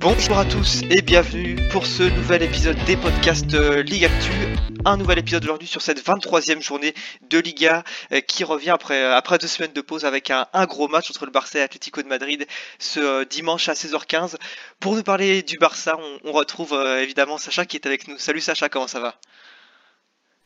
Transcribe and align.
Bonjour 0.00 0.38
à 0.38 0.44
tous 0.44 0.82
et 0.90 1.02
bienvenue 1.02 1.54
pour 1.70 1.86
ce 1.86 2.02
nouvel 2.02 2.42
épisode 2.42 2.76
des 2.86 2.96
podcasts 2.96 3.54
euh, 3.54 3.84
Ligue 3.84 4.06
Actu. 4.06 4.32
Un 4.84 4.96
nouvel 4.96 5.20
épisode 5.20 5.44
aujourd'hui 5.44 5.68
sur 5.68 5.82
cette 5.82 6.04
23e 6.04 6.60
journée 6.60 6.92
de 7.30 7.38
Liga 7.38 7.84
euh, 8.10 8.20
qui 8.20 8.42
revient 8.42 8.70
après, 8.70 9.00
euh, 9.00 9.14
après 9.14 9.38
deux 9.38 9.46
semaines 9.46 9.72
de 9.72 9.80
pause 9.82 10.04
avec 10.04 10.32
un, 10.32 10.46
gros 10.66 10.88
match 10.88 11.10
entre 11.10 11.26
le 11.26 11.30
Barça 11.30 11.58
et 11.58 11.60
l'Atlético 11.60 12.02
de 12.02 12.08
Madrid 12.08 12.44
ce 12.80 13.22
dimanche 13.22 13.68
à 13.68 13.74
16h15. 13.74 14.34
Pour 14.80 14.96
nous 14.96 15.04
parler 15.04 15.44
du 15.44 15.58
Barça, 15.58 15.96
on, 16.24 16.32
retrouve 16.32 16.74
évidemment 17.00 17.38
Sacha 17.38 17.64
qui 17.66 17.76
est 17.76 17.86
avec 17.86 18.08
nous. 18.08 18.18
Salut 18.18 18.40
Sacha, 18.40 18.68
comment 18.68 18.88
ça 18.88 18.98
va? 18.98 19.14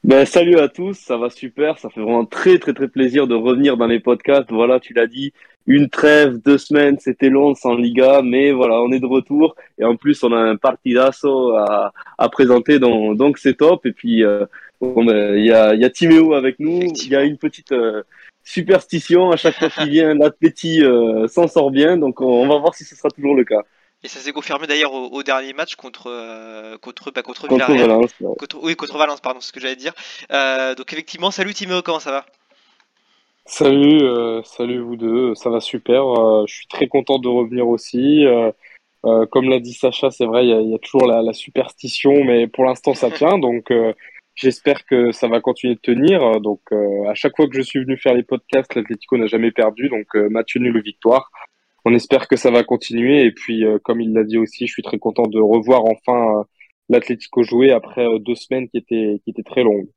Ben, 0.03 0.25
salut 0.25 0.59
à 0.59 0.69
tous, 0.69 0.95
ça 0.99 1.19
va 1.19 1.29
super, 1.29 1.79
ça 1.79 1.91
fait 1.91 2.01
vraiment 2.01 2.25
très 2.25 2.59
très 2.59 2.73
très 2.73 2.89
plaisir 2.89 3.27
de 3.27 3.35
revenir 3.35 3.77
dans 3.77 3.87
les 3.87 4.01
podcasts. 4.01 4.51
Voilà, 4.51 4.81
tu 4.81 4.95
l'as 4.95 5.07
dit, 5.07 5.35
une 5.67 5.91
trêve, 5.91 6.39
deux 6.39 6.57
semaines, 6.57 6.99
c'était 6.99 7.29
long 7.29 7.55
sans 7.55 7.75
Liga, 7.75 8.23
mais 8.25 8.51
voilà, 8.51 8.81
on 8.81 8.91
est 8.93 8.99
de 8.99 9.05
retour 9.07 9.57
et 9.79 9.85
en 9.85 9.97
plus 9.97 10.23
on 10.25 10.33
a 10.33 10.39
un 10.39 10.57
partidazo 10.57 11.53
à, 11.55 11.93
à 12.17 12.29
présenter, 12.31 12.79
donc 12.79 13.19
donc 13.19 13.37
c'est 13.37 13.59
top. 13.59 13.85
Et 13.85 13.93
puis 13.93 14.25
euh, 14.25 14.47
bon, 14.81 15.05
ben, 15.05 15.37
il 15.37 15.45
y 15.45 15.53
a 15.53 15.75
il 15.75 15.81
y 15.83 15.85
a 15.85 15.91
Timéo 15.91 16.33
avec 16.33 16.59
nous, 16.61 16.81
il 16.81 17.09
y 17.11 17.17
a 17.17 17.23
une 17.23 17.37
petite 17.37 17.73
euh, 17.73 18.03
superstition 18.43 19.31
à 19.31 19.37
chaque 19.37 19.57
fois 19.59 19.69
qu'il 19.69 19.91
vient, 19.91 20.15
l'Atleti 20.19 20.83
euh, 20.83 21.29
s'en 21.29 21.47
sort 21.47 21.71
bien, 21.71 21.99
donc 21.99 22.23
on, 22.23 22.27
on 22.27 22.49
va 22.49 22.59
voir 22.59 22.75
si 22.75 22.85
ce 22.85 22.97
sera 22.97 23.11
toujours 23.11 23.35
le 23.35 23.45
cas. 23.45 23.65
Et 24.03 24.09
ça 24.09 24.19
s'est 24.21 24.33
confirmé 24.33 24.67
d'ailleurs 24.67 24.95
au, 24.95 25.09
au 25.09 25.23
dernier 25.23 25.53
match 25.53 25.75
contre, 25.77 26.07
euh, 26.07 26.79
contre, 26.79 27.11
bah, 27.11 27.23
contre, 27.23 27.43
Contre 27.49 27.55
Villarreal. 27.55 27.89
Valence, 27.89 28.15
ouais. 28.21 28.35
Contre- 28.39 28.59
oui, 28.63 28.75
contre 28.75 28.97
Valence, 28.97 29.21
pardon, 29.21 29.41
c'est 29.41 29.49
ce 29.49 29.53
que 29.53 29.61
j'allais 29.61 29.77
dire. 29.77 29.93
Euh, 30.33 30.75
donc 30.75 30.93
effectivement, 30.93 31.31
salut 31.31 31.53
Timéo, 31.53 31.83
comment 31.83 32.01
ça 32.01 32.11
va? 32.11 32.27
Salut, 33.45 34.03
euh, 34.03 34.43
salut 34.45 34.79
vous 34.81 34.97
deux, 34.97 35.35
ça 35.35 35.51
va 35.51 35.61
super. 35.61 36.07
euh, 36.07 36.45
je 36.47 36.55
suis 36.55 36.67
très 36.67 36.87
content 36.87 37.19
de 37.19 37.29
revenir 37.29 37.69
aussi. 37.69 38.25
euh, 38.25 38.53
euh, 39.07 39.27
comme 39.27 39.49
l'a 39.49 39.61
dit 39.61 39.73
Sacha, 39.73 40.11
c'est 40.11 40.27
vrai, 40.27 40.45
il 40.45 40.51
y 40.51 40.53
a, 40.53 40.61
il 40.61 40.71
y 40.71 40.75
a 40.75 40.79
toujours 40.79 41.07
la, 41.07 41.21
la 41.23 41.33
superstition, 41.33 42.23
mais 42.25 42.47
pour 42.47 42.65
l'instant 42.65 42.95
ça 42.95 43.11
tient. 43.11 43.39
Donc 43.39 43.71
euh, 43.71 43.93
j'espère 44.35 44.87
que 44.87 45.11
ça 45.13 45.27
va 45.29 45.41
continuer 45.41 45.75
de 45.75 45.81
tenir. 45.81 46.41
Donc 46.41 46.61
euh, 46.73 47.09
à 47.09 47.15
chaque 47.15 47.35
fois 47.37 47.49
que 47.49 47.57
je 47.57 47.63
suis 47.63 47.81
venu 47.81 47.99
faire 47.99 48.15
les 48.15 48.23
podcasts, 48.23 48.75
l'Atlético 48.75 49.17
n'a 49.19 49.27
jamais 49.27 49.51
perdu, 49.51 49.89
donc 49.89 50.07
euh, 50.15 50.29
match 50.31 50.57
nul 50.57 50.77
ou 50.77 50.83
victoire. 50.83 51.31
On 51.85 51.95
espère 51.95 52.29
que 52.29 52.37
ça 52.37 52.51
va 52.51 52.65
continuer. 52.65 53.25
Et 53.25 53.33
puis 53.33 53.65
euh, 53.65 53.79
comme 53.83 54.01
il 54.01 54.13
l'a 54.13 54.25
dit 54.25 54.39
aussi, 54.39 54.67
je 54.67 54.73
suis 54.73 54.83
très 54.83 54.99
content 54.99 55.27
de 55.27 55.41
revoir 55.41 55.85
enfin 55.85 56.41
euh, 56.41 56.45
l'Atlético 56.89 57.43
jouer 57.43 57.73
après 57.73 58.07
euh, 58.07 58.19
deux 58.19 58.35
semaines 58.35 58.69
qui 58.69 58.79
étaient 58.79 59.21
qui 59.25 59.31
étaient 59.31 59.43
très 59.43 59.63
longues. 59.63 59.89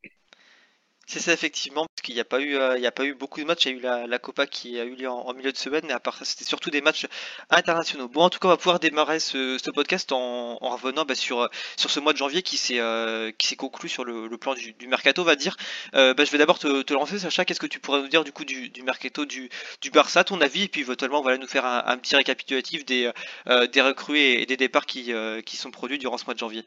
C'est 1.06 1.20
ça 1.20 1.34
effectivement, 1.34 1.86
parce 1.86 2.02
qu'il 2.02 2.16
n'y 2.16 2.22
a 2.22 2.26
pas 2.26 2.40
eu, 2.40 2.56
euh, 2.56 2.82
a 2.88 2.92
pas 2.92 3.06
eu 3.06 3.14
beaucoup 3.14 3.40
de 3.42 3.46
matchs. 3.46 3.66
Il 3.66 3.70
y 3.70 3.88
a 3.88 4.04
eu 4.04 4.08
la, 4.08 4.20
Copa 4.20 4.48
qui 4.48 4.80
a 4.80 4.86
eu 4.86 4.96
lieu 4.96 5.10
en, 5.10 5.34
milieu 5.34 5.52
de 5.52 5.58
semaine, 5.58 5.84
mais 5.86 5.94
à 5.94 6.00
part 6.00 6.18
ça, 6.18 6.26
c'était 6.26 6.46
surtout 6.46 6.70
des 6.70 6.82
matchs 6.82 7.08
internationaux. 7.50 8.08
Bon, 8.08 8.22
en 8.22 8.30
tout 8.30 8.40
cas, 8.40 8.48
on 8.48 8.52
va 8.52 8.58
pouvoir 8.58 8.80
démarrer 8.80 9.20
ce, 9.20 9.70
podcast 9.72 10.12
en, 10.12 10.58
en 10.62 10.70
revenant 10.70 11.04
bah, 11.04 11.16
sur 11.16 11.50
sur 11.78 11.90
ce 11.90 12.00
mois 12.00 12.14
de 12.14 12.18
janvier 12.18 12.42
qui 12.42 12.58
s'est 12.58 12.80
euh, 12.80 13.32
conclu 13.58 13.90
sur 13.90 14.04
le, 14.04 14.30
plan 14.38 14.54
du, 14.54 14.74
du 14.74 14.88
mercato, 14.88 15.22
on 15.22 15.26
va 15.26 15.36
dire. 15.36 15.58
Euh, 15.96 16.14
bah, 16.14 16.26
je 16.26 16.32
vais 16.32 16.38
d'abord 16.38 16.60
te, 16.60 16.94
lancer, 16.94 17.20
Sacha. 17.20 17.46
Qu'est-ce 17.46 17.60
que 17.60 17.68
tu 17.68 17.80
pourrais 17.80 18.02
nous 18.02 18.08
dire 18.08 18.24
du 18.24 18.32
coup 18.32 18.46
du, 18.46 18.72
mercato 18.84 19.26
du, 19.26 19.50
Barça, 19.92 20.24
ton 20.24 20.42
avis, 20.42 20.64
et 20.64 20.68
puis 20.68 20.82
éventuellement, 20.82 21.22
voilà, 21.22 21.38
nous 21.38 21.48
faire 21.48 21.66
un, 21.66 21.98
petit 21.98 22.16
récapitulatif 22.16 22.86
des 22.86 23.12
euh, 23.48 23.68
recrues 23.78 24.20
et, 24.20 24.46
des 24.46 24.58
départs 24.58 24.86
euh, 25.10 25.42
qui 25.42 25.58
sont 25.58 25.72
produits 25.72 26.00
durant 26.00 26.18
ce 26.18 26.26
mois 26.26 26.34
de 26.34 26.40
janvier. 26.40 26.66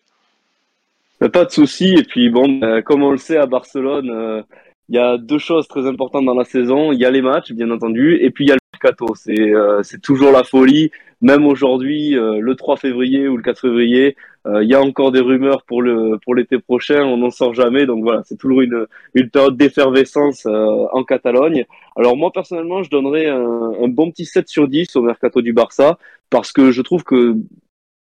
Pas 1.19 1.45
de 1.45 1.51
souci. 1.51 1.95
Et 1.99 2.03
puis 2.03 2.31
bon, 2.31 2.61
euh, 2.63 2.83
comme 2.83 3.03
on 3.03 3.11
le 3.11 3.17
sait 3.17 3.39
à 3.39 3.47
Barcelone, 3.47 4.11
euh, 4.11 4.43
il 4.89 4.95
y 4.95 4.99
a 4.99 5.19
deux 5.19 5.39
choses 5.39 5.67
très 5.69 5.87
importantes 5.87 6.25
dans 6.25 6.35
la 6.35 6.45
saison. 6.45 6.93
Il 6.93 7.01
y 7.01 7.05
a 7.05 7.11
les 7.11 7.23
matchs, 7.23 7.53
bien 7.53 7.71
entendu, 7.71 8.17
et 8.21 8.31
puis 8.31 8.45
il 8.45 8.49
y 8.49 8.53
a 8.53 8.55
le 8.55 8.61
mercato. 8.73 9.07
C'est 9.15 9.55
euh, 9.55 9.83
c'est 9.83 10.01
toujours 10.01 10.31
la 10.33 10.45
folie. 10.45 10.91
Même 11.23 11.47
aujourd'hui, 11.47 12.17
euh, 12.17 12.41
le 12.41 12.55
3 12.55 12.77
février 12.77 13.27
ou 13.27 13.37
le 13.39 13.43
4 13.43 13.61
février, 13.63 14.17
euh, 14.47 14.63
il 14.63 14.69
y 14.69 14.75
a 14.75 14.81
encore 14.83 15.13
des 15.13 15.21
rumeurs 15.21 15.65
pour 15.65 15.83
le 15.83 16.19
pour 16.23 16.35
l'été 16.35 16.59
prochain. 16.59 17.03
On 17.05 17.17
n'en 17.17 17.31
sort 17.31 17.55
jamais. 17.55 17.87
Donc 17.87 18.05
voilà, 18.05 18.23
c'est 18.25 18.37
toujours 18.37 18.61
une 18.61 18.87
une 19.15 19.31
période 19.31 19.57
d'effervescence 19.57 20.47
en 20.47 21.05
Catalogne. 21.05 21.65
Alors 21.97 22.17
moi 22.17 22.31
personnellement, 22.33 22.83
je 22.83 22.91
donnerais 22.91 23.27
un, 23.27 23.73
un 23.83 23.89
bon 23.89 24.11
petit 24.11 24.27
7 24.27 24.49
sur 24.49 24.69
10 24.69 24.95
au 24.97 25.03
mercato 25.03 25.43
du 25.43 25.53
Barça 25.53 25.99
parce 26.31 26.53
que 26.53 26.71
je 26.71 26.83
trouve 26.83 27.03
que 27.03 27.37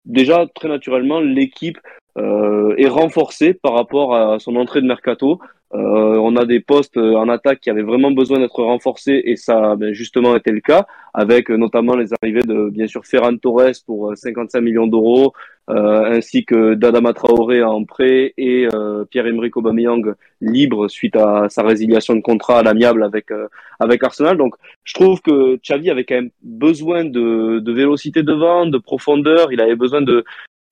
déjà 0.04 0.46
très 0.54 0.68
naturellement 0.68 1.20
l'équipe 1.20 1.78
euh, 2.18 2.74
est 2.76 2.88
renforcée 2.88 3.54
par 3.54 3.74
rapport 3.74 4.14
à 4.14 4.38
son 4.38 4.56
entrée 4.56 4.80
de 4.80 4.86
mercato. 4.86 5.40
Euh, 5.74 6.18
on 6.18 6.36
a 6.36 6.44
des 6.44 6.60
postes 6.60 6.98
euh, 6.98 7.14
en 7.14 7.30
attaque 7.30 7.60
qui 7.60 7.70
avaient 7.70 7.82
vraiment 7.82 8.10
besoin 8.10 8.38
d'être 8.38 8.62
renforcés 8.62 9.22
et 9.24 9.36
ça 9.36 9.70
a 9.72 9.76
ben, 9.76 9.94
justement 9.94 10.36
été 10.36 10.50
le 10.50 10.60
cas 10.60 10.86
avec 11.14 11.50
euh, 11.50 11.56
notamment 11.56 11.96
les 11.96 12.10
arrivées 12.20 12.42
de 12.42 12.68
bien 12.68 12.86
sûr 12.86 13.06
Ferran 13.06 13.38
Torres 13.38 13.72
pour 13.86 14.10
euh, 14.10 14.14
55 14.14 14.60
millions 14.60 14.86
d'euros 14.86 15.32
euh, 15.70 16.16
ainsi 16.16 16.44
que 16.44 16.74
d'Adama 16.74 17.14
Traoré 17.14 17.62
en 17.62 17.84
prêt 17.84 18.34
et 18.36 18.68
euh, 18.74 19.06
Pierre-Emerick 19.06 19.56
Aubameyang 19.56 20.12
libre 20.42 20.88
suite 20.88 21.16
à 21.16 21.46
sa 21.48 21.62
résiliation 21.62 22.14
de 22.14 22.20
contrat 22.20 22.58
à 22.58 22.62
l'amiable 22.62 23.02
avec 23.02 23.30
euh, 23.30 23.48
avec 23.80 24.04
Arsenal. 24.04 24.36
Donc 24.36 24.54
je 24.84 24.92
trouve 24.92 25.22
que 25.22 25.56
Xavi 25.56 25.88
avait 25.88 26.04
quand 26.04 26.16
même 26.16 26.30
besoin 26.42 27.06
de, 27.06 27.60
de 27.60 27.72
vélocité 27.72 28.22
devant, 28.22 28.66
de 28.66 28.76
profondeur, 28.76 29.52
il 29.52 29.60
avait 29.62 29.76
besoin 29.76 30.02
de 30.02 30.22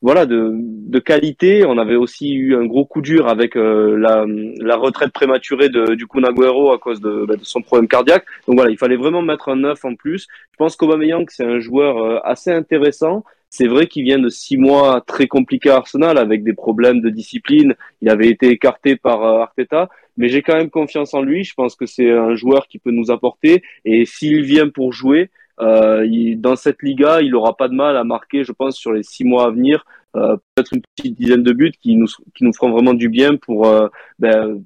voilà 0.03 0.27
de, 0.27 0.50
de 0.55 0.99
qualité. 0.99 1.65
On 1.66 1.78
avait 1.78 1.97
aussi 1.97 2.33
eu 2.33 2.56
un 2.56 2.65
gros 2.65 2.84
coup 2.84 3.03
dur 3.03 3.28
avec 3.28 3.56
euh, 3.56 3.97
la, 3.99 4.25
la 4.59 4.77
retraite 4.77 5.12
prématurée 5.12 5.69
de, 5.69 5.94
du 5.94 6.06
Kun 6.06 6.25
Agüero 6.25 6.72
à 6.72 6.78
cause 6.78 7.00
de, 7.00 7.25
bah, 7.27 7.37
de 7.37 7.44
son 7.44 7.62
problème 7.62 7.88
cardiaque. 7.88 8.25
Donc 8.47 8.56
voilà, 8.56 8.71
il 8.71 8.78
fallait 8.78 8.97
vraiment 8.97 9.22
mettre 9.22 9.49
un 9.49 9.56
neuf 9.56 9.84
en 9.84 9.94
plus. 9.94 10.27
Je 10.53 10.56
pense 10.56 10.77
qu'Aubameyang 10.77 11.27
c'est 11.28 11.44
un 11.44 11.61
joueur 11.61 11.99
euh, 11.99 12.19
assez 12.25 12.50
intéressant. 12.50 13.25
C'est 13.53 13.66
vrai 13.66 13.88
qu'il 13.88 14.05
vient 14.05 14.21
de 14.21 14.28
six 14.28 14.56
mois 14.56 15.03
très 15.05 15.27
compliqués 15.27 15.71
à 15.71 15.77
Arsenal 15.77 16.19
avec 16.19 16.44
des 16.44 16.53
problèmes 16.55 17.00
de 17.00 17.11
discipline. 17.11 17.75
Il 18.00 18.09
avait 18.09 18.28
été 18.28 18.47
écarté 18.49 18.94
par 18.94 19.25
euh, 19.25 19.41
Arteta, 19.41 19.88
mais 20.17 20.28
j'ai 20.28 20.41
quand 20.41 20.56
même 20.56 20.71
confiance 20.71 21.15
en 21.15 21.22
lui. 21.22 21.43
Je 21.43 21.55
pense 21.55 21.75
que 21.75 21.84
c'est 21.84 22.11
un 22.11 22.37
joueur 22.37 22.69
qui 22.69 22.78
peut 22.78 22.93
nous 22.93 23.11
apporter. 23.11 23.65
Et 23.84 24.05
s'il 24.06 24.43
vient 24.43 24.69
pour 24.69 24.93
jouer, 24.93 25.31
euh, 25.60 26.06
il- 26.06 26.41
dans 26.41 26.56
cette 26.56 26.82
Liga, 26.82 27.21
il 27.22 27.34
aura 27.34 27.56
pas 27.56 27.69
de 27.69 27.75
mal 27.75 27.97
à 27.97 28.04
marquer, 28.04 28.44
je 28.44 28.53
pense, 28.53 28.76
sur 28.76 28.93
les 28.93 29.03
six 29.03 29.25
mois 29.25 29.47
à 29.47 29.50
venir, 29.50 29.84
euh, 30.16 30.37
peut-être 30.54 30.75
une 30.75 30.82
petite 30.97 31.16
dizaine 31.19 31.43
de 31.43 31.53
buts 31.53 31.72
qui 31.81 31.97
nous 31.97 32.06
qui 32.34 32.44
nous 32.44 32.53
feront 32.53 32.71
vraiment 32.71 32.94
du 32.94 33.09
bien 33.09 33.37
pour 33.37 33.66
euh, 33.66 33.88
ben, 34.19 34.62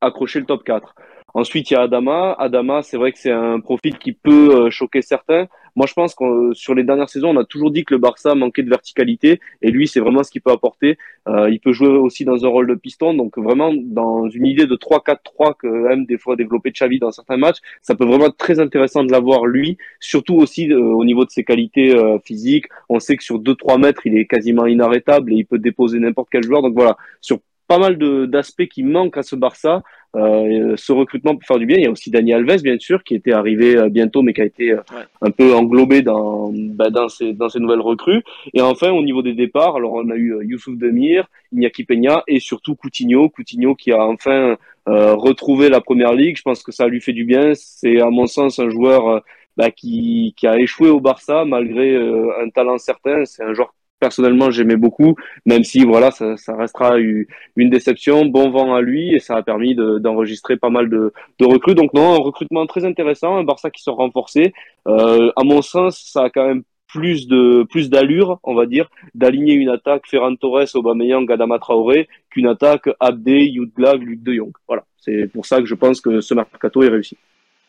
accrocher 0.00 0.40
le 0.40 0.46
top 0.46 0.64
4. 0.64 0.94
Ensuite, 1.34 1.70
il 1.70 1.74
y 1.74 1.76
a 1.76 1.82
Adama. 1.82 2.34
Adama, 2.38 2.82
c'est 2.82 2.96
vrai 2.96 3.12
que 3.12 3.18
c'est 3.18 3.32
un 3.32 3.60
profil 3.60 3.98
qui 3.98 4.12
peut 4.12 4.66
euh, 4.66 4.70
choquer 4.70 5.02
certains. 5.02 5.46
Moi, 5.76 5.86
je 5.86 5.92
pense 5.92 6.14
que 6.14 6.52
sur 6.54 6.74
les 6.74 6.84
dernières 6.84 7.10
saisons, 7.10 7.28
on 7.28 7.36
a 7.36 7.44
toujours 7.44 7.70
dit 7.70 7.84
que 7.84 7.94
le 7.94 7.98
Barça 7.98 8.34
manquait 8.34 8.62
de 8.62 8.70
verticalité, 8.70 9.40
et 9.60 9.70
lui, 9.70 9.86
c'est 9.86 10.00
vraiment 10.00 10.22
ce 10.22 10.30
qu'il 10.30 10.40
peut 10.40 10.50
apporter. 10.50 10.96
Euh, 11.28 11.50
il 11.50 11.60
peut 11.60 11.72
jouer 11.72 11.88
aussi 11.88 12.24
dans 12.24 12.44
un 12.44 12.48
rôle 12.48 12.66
de 12.66 12.74
piston, 12.74 13.12
donc 13.14 13.38
vraiment 13.38 13.72
dans 13.74 14.28
une 14.28 14.46
idée 14.46 14.66
de 14.66 14.74
3-4-3 14.74 15.54
que 15.58 15.92
aime 15.92 16.06
des 16.06 16.16
fois 16.16 16.34
développer 16.34 16.70
Xavi 16.70 16.98
dans 16.98 17.12
certains 17.12 17.36
matchs. 17.36 17.58
Ça 17.82 17.94
peut 17.94 18.06
vraiment 18.06 18.26
être 18.26 18.38
très 18.38 18.58
intéressant 18.58 19.04
de 19.04 19.12
l'avoir 19.12 19.44
lui, 19.44 19.76
surtout 20.00 20.36
aussi 20.36 20.72
euh, 20.72 20.80
au 20.80 21.04
niveau 21.04 21.24
de 21.24 21.30
ses 21.30 21.44
qualités 21.44 21.94
euh, 21.94 22.18
physiques. 22.24 22.66
On 22.88 22.98
sait 22.98 23.16
que 23.16 23.22
sur 23.22 23.38
2-3 23.38 23.78
mètres, 23.78 24.06
il 24.06 24.16
est 24.16 24.26
quasiment 24.26 24.66
inarrêtable 24.66 25.32
et 25.32 25.36
il 25.36 25.44
peut 25.44 25.58
déposer 25.58 25.98
n'importe 25.98 26.28
quel 26.32 26.42
joueur. 26.42 26.62
Donc 26.62 26.74
voilà, 26.74 26.96
sur 27.20 27.40
pas 27.68 27.78
mal 27.78 27.98
d'aspects 28.28 28.66
qui 28.66 28.82
manquent 28.82 29.18
à 29.18 29.22
ce 29.22 29.36
Barça. 29.36 29.82
Euh, 30.16 30.74
ce 30.76 30.92
recrutement 30.92 31.36
peut 31.36 31.44
faire 31.46 31.58
du 31.58 31.66
bien. 31.66 31.76
Il 31.76 31.84
y 31.84 31.86
a 31.86 31.90
aussi 31.90 32.10
Dani 32.10 32.32
Alves, 32.32 32.62
bien 32.62 32.78
sûr, 32.78 33.04
qui 33.04 33.14
était 33.14 33.32
arrivé 33.32 33.76
euh, 33.76 33.88
bientôt, 33.88 34.22
mais 34.22 34.32
qui 34.32 34.40
a 34.40 34.44
été 34.44 34.72
euh, 34.72 34.76
Ouais. 34.92 35.04
un 35.20 35.30
peu 35.30 35.54
englobé 35.54 36.02
dans, 36.02 36.50
bah, 36.52 36.90
dans, 36.90 37.08
ces, 37.08 37.32
dans 37.34 37.48
ces 37.48 37.60
nouvelles 37.60 37.80
recrues. 37.80 38.22
Et 38.54 38.60
enfin, 38.62 38.90
au 38.90 39.02
niveau 39.02 39.22
des 39.22 39.34
départs, 39.34 39.76
alors 39.76 39.92
on 39.94 40.08
a 40.10 40.16
eu 40.16 40.34
euh, 40.34 40.44
Youssouf 40.44 40.76
Demir, 40.78 41.28
Iñaki 41.52 41.84
Peña 41.84 42.22
et 42.26 42.40
surtout 42.40 42.74
Coutinho. 42.76 43.28
Coutinho 43.28 43.74
qui 43.74 43.92
a 43.92 44.02
enfin 44.04 44.56
euh, 44.88 45.14
retrouvé 45.14 45.68
la 45.68 45.80
première 45.80 46.14
ligue. 46.14 46.36
Je 46.36 46.42
pense 46.42 46.62
que 46.62 46.72
ça 46.72 46.86
lui 46.88 47.00
fait 47.00 47.12
du 47.12 47.24
bien. 47.24 47.52
C'est 47.54 48.00
à 48.00 48.08
mon 48.10 48.26
sens 48.26 48.58
un 48.58 48.70
joueur 48.70 49.22
bah, 49.56 49.70
qui, 49.70 50.34
qui 50.36 50.46
a 50.46 50.58
échoué 50.58 50.88
au 50.88 51.00
Barça 51.00 51.44
malgré 51.44 51.94
euh, 51.94 52.30
un 52.42 52.48
talent 52.50 52.78
certain. 52.78 53.24
C'est 53.24 53.42
un 53.42 53.52
joueur 53.54 53.74
personnellement 54.00 54.50
j'aimais 54.50 54.76
beaucoup, 54.76 55.14
même 55.44 55.64
si 55.64 55.84
voilà 55.84 56.10
ça, 56.10 56.36
restera 56.56 56.98
une 56.98 57.70
déception. 57.70 58.26
Bon 58.26 58.50
vent 58.50 58.74
à 58.74 58.80
lui 58.80 59.14
et 59.14 59.20
ça 59.20 59.36
a 59.36 59.42
permis 59.42 59.74
d'enregistrer 59.74 60.56
pas 60.56 60.70
mal 60.70 60.88
de, 60.88 61.12
recrues. 61.40 61.74
Donc 61.74 61.92
non, 61.94 62.14
un 62.14 62.18
recrutement 62.18 62.66
très 62.66 62.84
intéressant, 62.84 63.36
un 63.36 63.44
Barça 63.44 63.70
qui 63.70 63.82
sort 63.82 63.96
renforcé. 63.96 64.52
Euh, 64.86 65.30
à 65.36 65.44
mon 65.44 65.62
sens, 65.62 66.02
ça 66.12 66.24
a 66.24 66.30
quand 66.30 66.46
même 66.46 66.62
plus 66.88 67.26
de 67.26 67.64
plus 67.64 67.90
d'allure, 67.90 68.38
on 68.44 68.54
va 68.54 68.66
dire, 68.66 68.88
d'aligner 69.14 69.54
une 69.54 69.68
attaque 69.68 70.06
Ferran 70.06 70.36
Torres, 70.36 70.74
Aubameyang, 70.74 71.26
Gadama 71.26 71.58
Traoré 71.58 72.08
qu'une 72.30 72.46
attaque 72.46 72.88
Abdé, 73.00 73.44
Yudglag, 73.44 74.02
Luc 74.02 74.22
De 74.22 74.32
Jong. 74.32 74.52
Voilà, 74.68 74.84
c'est 74.98 75.30
pour 75.32 75.46
ça 75.46 75.60
que 75.60 75.66
je 75.66 75.74
pense 75.74 76.00
que 76.00 76.20
ce 76.20 76.34
mercato 76.34 76.82
est 76.82 76.88
réussi. 76.88 77.16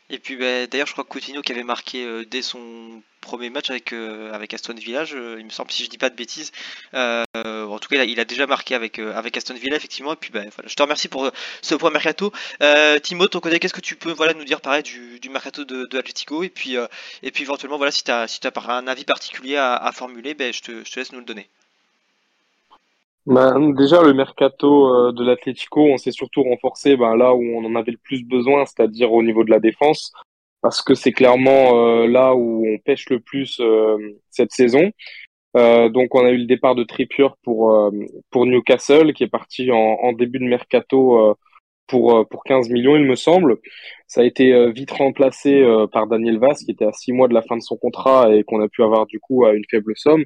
Et 0.09 0.19
puis 0.19 0.37
bah, 0.37 0.67
d'ailleurs, 0.67 0.87
je 0.87 0.93
crois 0.93 1.03
que 1.03 1.09
Coutinho 1.09 1.41
qui 1.41 1.51
avait 1.51 1.63
marqué 1.63 2.05
euh, 2.05 2.23
dès 2.25 2.41
son 2.41 3.01
premier 3.19 3.49
match 3.49 3.69
avec, 3.69 3.91
euh, 3.91 4.31
avec 4.33 4.53
Aston 4.53 4.73
Villa, 4.75 5.03
il 5.03 5.43
me 5.43 5.49
semble, 5.49 5.69
si 5.69 5.83
je 5.83 5.89
dis 5.89 5.97
pas 5.97 6.09
de 6.09 6.15
bêtises. 6.15 6.53
Euh, 6.93 7.25
en 7.35 7.77
tout 7.79 7.89
cas, 7.89 8.03
il 8.05 8.19
a, 8.19 8.25
déjà 8.25 8.47
marqué 8.47 8.73
avec, 8.73 8.99
avec 8.99 9.35
Aston 9.35 9.55
Villa, 9.55 9.75
effectivement. 9.75 10.13
Et 10.13 10.15
puis 10.15 10.31
bah, 10.31 10.43
voilà, 10.55 10.69
je 10.69 10.75
te 10.75 10.81
remercie 10.81 11.09
pour 11.09 11.29
ce 11.61 11.75
point 11.75 11.91
mercato. 11.91 12.31
Timo, 13.03 13.27
ton 13.27 13.41
côté, 13.41 13.59
qu'est-ce 13.59 13.73
que 13.73 13.81
tu 13.81 13.97
peux 13.97 14.11
voilà, 14.11 14.33
nous 14.33 14.45
dire 14.45 14.61
pareil 14.61 14.83
du, 14.83 15.19
du 15.19 15.29
mercato 15.29 15.65
de, 15.65 15.85
de 15.85 15.97
Atletico? 15.97 16.43
Et 16.43 16.49
puis, 16.49 16.75
et 17.23 17.31
puis 17.31 17.43
éventuellement, 17.43 17.77
voilà, 17.77 17.91
si 17.91 18.03
tu 18.03 18.11
as, 18.11 18.27
si 18.27 18.39
as 18.45 18.71
un 18.71 18.87
avis 18.87 19.03
particulier 19.03 19.57
à, 19.57 19.91
formuler, 19.93 20.35
te, 20.35 20.51
je 20.53 20.61
te 20.61 20.99
laisse 20.99 21.11
nous 21.11 21.19
le 21.19 21.25
donner. 21.25 21.49
Ben, 23.27 23.73
déjà, 23.73 24.01
le 24.03 24.13
mercato 24.13 25.09
euh, 25.09 25.11
de 25.11 25.21
l'Atlético, 25.21 25.81
on 25.81 25.97
s'est 25.97 26.13
surtout 26.13 26.43
renforcé 26.43 26.95
ben, 26.95 27.17
là 27.17 27.33
où 27.33 27.43
on 27.43 27.65
en 27.65 27.75
avait 27.75 27.91
le 27.91 27.97
plus 27.97 28.23
besoin, 28.23 28.65
c'est-à-dire 28.65 29.11
au 29.11 29.21
niveau 29.21 29.43
de 29.43 29.49
la 29.49 29.59
défense, 29.59 30.13
parce 30.61 30.81
que 30.81 30.95
c'est 30.95 31.11
clairement 31.11 31.75
euh, 31.75 32.07
là 32.07 32.35
où 32.35 32.65
on 32.65 32.77
pêche 32.77 33.09
le 33.09 33.19
plus 33.19 33.59
euh, 33.59 33.97
cette 34.29 34.53
saison. 34.53 34.91
donc, 35.55 36.15
on 36.15 36.25
a 36.25 36.29
eu 36.31 36.37
le 36.37 36.45
départ 36.45 36.75
de 36.75 36.83
Trippier 36.85 37.27
pour 37.43 37.91
pour 38.31 38.45
Newcastle, 38.45 39.13
qui 39.13 39.23
est 39.23 39.27
parti 39.27 39.71
en, 39.71 39.75
en 39.77 40.13
début 40.13 40.39
de 40.39 40.45
mercato 40.45 41.35
pour 41.87 42.27
pour 42.29 42.43
15 42.43 42.69
millions, 42.69 42.95
il 42.95 43.05
me 43.05 43.15
semble. 43.15 43.57
Ça 44.07 44.21
a 44.21 44.23
été 44.23 44.71
vite 44.71 44.91
remplacé 44.91 45.51
par 45.91 46.07
Daniel 46.07 46.39
Vaz, 46.39 46.63
qui 46.63 46.71
était 46.71 46.85
à 46.85 46.93
6 46.93 47.11
mois 47.13 47.27
de 47.27 47.33
la 47.33 47.41
fin 47.41 47.57
de 47.57 47.61
son 47.61 47.77
contrat 47.77 48.33
et 48.35 48.43
qu'on 48.43 48.61
a 48.61 48.69
pu 48.69 48.83
avoir 48.83 49.05
du 49.07 49.19
coup 49.19 49.45
à 49.45 49.53
une 49.53 49.65
faible 49.69 49.93
somme. 49.97 50.23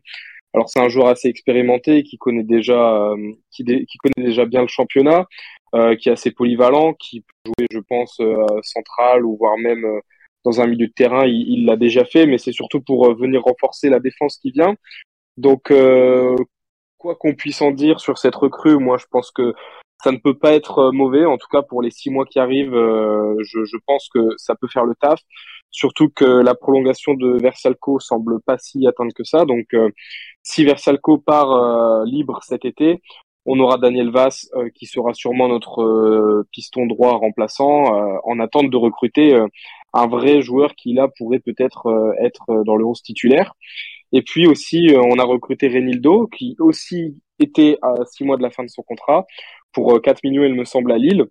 Alors 0.53 0.69
c'est 0.69 0.79
un 0.81 0.89
joueur 0.89 1.07
assez 1.07 1.29
expérimenté 1.29 2.03
qui 2.03 2.17
connaît 2.17 2.43
déjà 2.43 3.13
euh, 3.13 3.33
qui, 3.51 3.63
connaît 3.63 4.27
déjà 4.27 4.45
bien 4.45 4.61
le 4.61 4.67
championnat, 4.67 5.25
euh, 5.73 5.95
qui 5.95 6.09
est 6.09 6.11
assez 6.11 6.31
polyvalent, 6.31 6.93
qui 6.95 7.21
peut 7.21 7.51
jouer, 7.57 7.67
je 7.71 7.79
pense, 7.79 8.19
euh, 8.19 8.45
central 8.61 9.25
ou 9.25 9.37
voire 9.37 9.57
même 9.57 9.85
euh, 9.85 9.99
dans 10.43 10.59
un 10.59 10.67
milieu 10.67 10.87
de 10.87 10.93
terrain. 10.93 11.25
Il 11.25 11.65
l'a 11.65 11.77
déjà 11.77 12.03
fait, 12.03 12.25
mais 12.25 12.37
c'est 12.37 12.51
surtout 12.51 12.81
pour 12.81 13.13
venir 13.15 13.43
renforcer 13.43 13.89
la 13.89 13.99
défense 13.99 14.37
qui 14.37 14.51
vient. 14.51 14.75
Donc 15.37 15.71
quoi 16.97 17.15
qu'on 17.15 17.33
puisse 17.35 17.61
en 17.61 17.71
dire 17.71 17.99
sur 17.99 18.17
cette 18.17 18.35
recrue, 18.35 18.77
moi 18.77 18.97
je 18.97 19.05
pense 19.09 19.31
que 19.31 19.53
ça 20.03 20.11
ne 20.11 20.17
peut 20.17 20.37
pas 20.37 20.53
être 20.53 20.91
mauvais. 20.91 21.25
En 21.25 21.37
tout 21.37 21.47
cas 21.51 21.61
pour 21.61 21.81
les 21.81 21.91
six 21.91 22.09
mois 22.09 22.25
qui 22.25 22.39
arrivent, 22.39 22.75
je, 22.75 23.63
je 23.65 23.77
pense 23.87 24.09
que 24.13 24.19
ça 24.37 24.55
peut 24.55 24.67
faire 24.67 24.85
le 24.85 24.95
taf. 24.95 25.19
Surtout 25.71 26.09
que 26.09 26.25
la 26.25 26.53
prolongation 26.53 27.13
de 27.13 27.37
Versalco 27.39 27.99
semble 27.99 28.41
pas 28.41 28.57
si 28.57 28.85
atteinte 28.85 29.13
que 29.13 29.23
ça. 29.23 29.45
Donc 29.45 29.73
si 30.43 30.65
Versalco 30.65 31.17
part 31.17 31.51
euh, 31.51 32.05
libre 32.05 32.39
cet 32.43 32.65
été, 32.65 33.01
on 33.45 33.59
aura 33.59 33.77
Daniel 33.77 34.11
Vass 34.11 34.49
euh, 34.55 34.69
qui 34.73 34.85
sera 34.85 35.13
sûrement 35.13 35.47
notre 35.47 35.81
euh, 35.81 36.47
piston 36.51 36.85
droit 36.85 37.13
remplaçant 37.13 37.85
en 38.23 38.39
attente 38.39 38.69
de 38.69 38.77
recruter 38.77 39.39
un 39.93 40.07
vrai 40.07 40.41
joueur 40.41 40.75
qui 40.75 40.93
là 40.93 41.07
pourrait 41.17 41.39
peut-être 41.39 42.13
être 42.19 42.63
dans 42.65 42.75
le 42.75 42.85
11 42.85 43.01
titulaire. 43.01 43.53
Et 44.13 44.21
puis 44.21 44.47
aussi, 44.47 44.89
on 44.95 45.19
a 45.19 45.23
recruté 45.23 45.67
Renildo 45.69 46.27
qui 46.27 46.55
aussi 46.59 47.21
était 47.39 47.77
à 47.81 47.95
six 48.05 48.23
mois 48.23 48.37
de 48.37 48.43
la 48.43 48.51
fin 48.51 48.63
de 48.63 48.69
son 48.69 48.83
contrat 48.83 49.25
pour 49.71 50.01
4 50.01 50.23
millions, 50.23 50.43
il 50.43 50.53
me 50.53 50.65
semble, 50.65 50.91
à 50.91 50.97
Lille. 50.97 51.25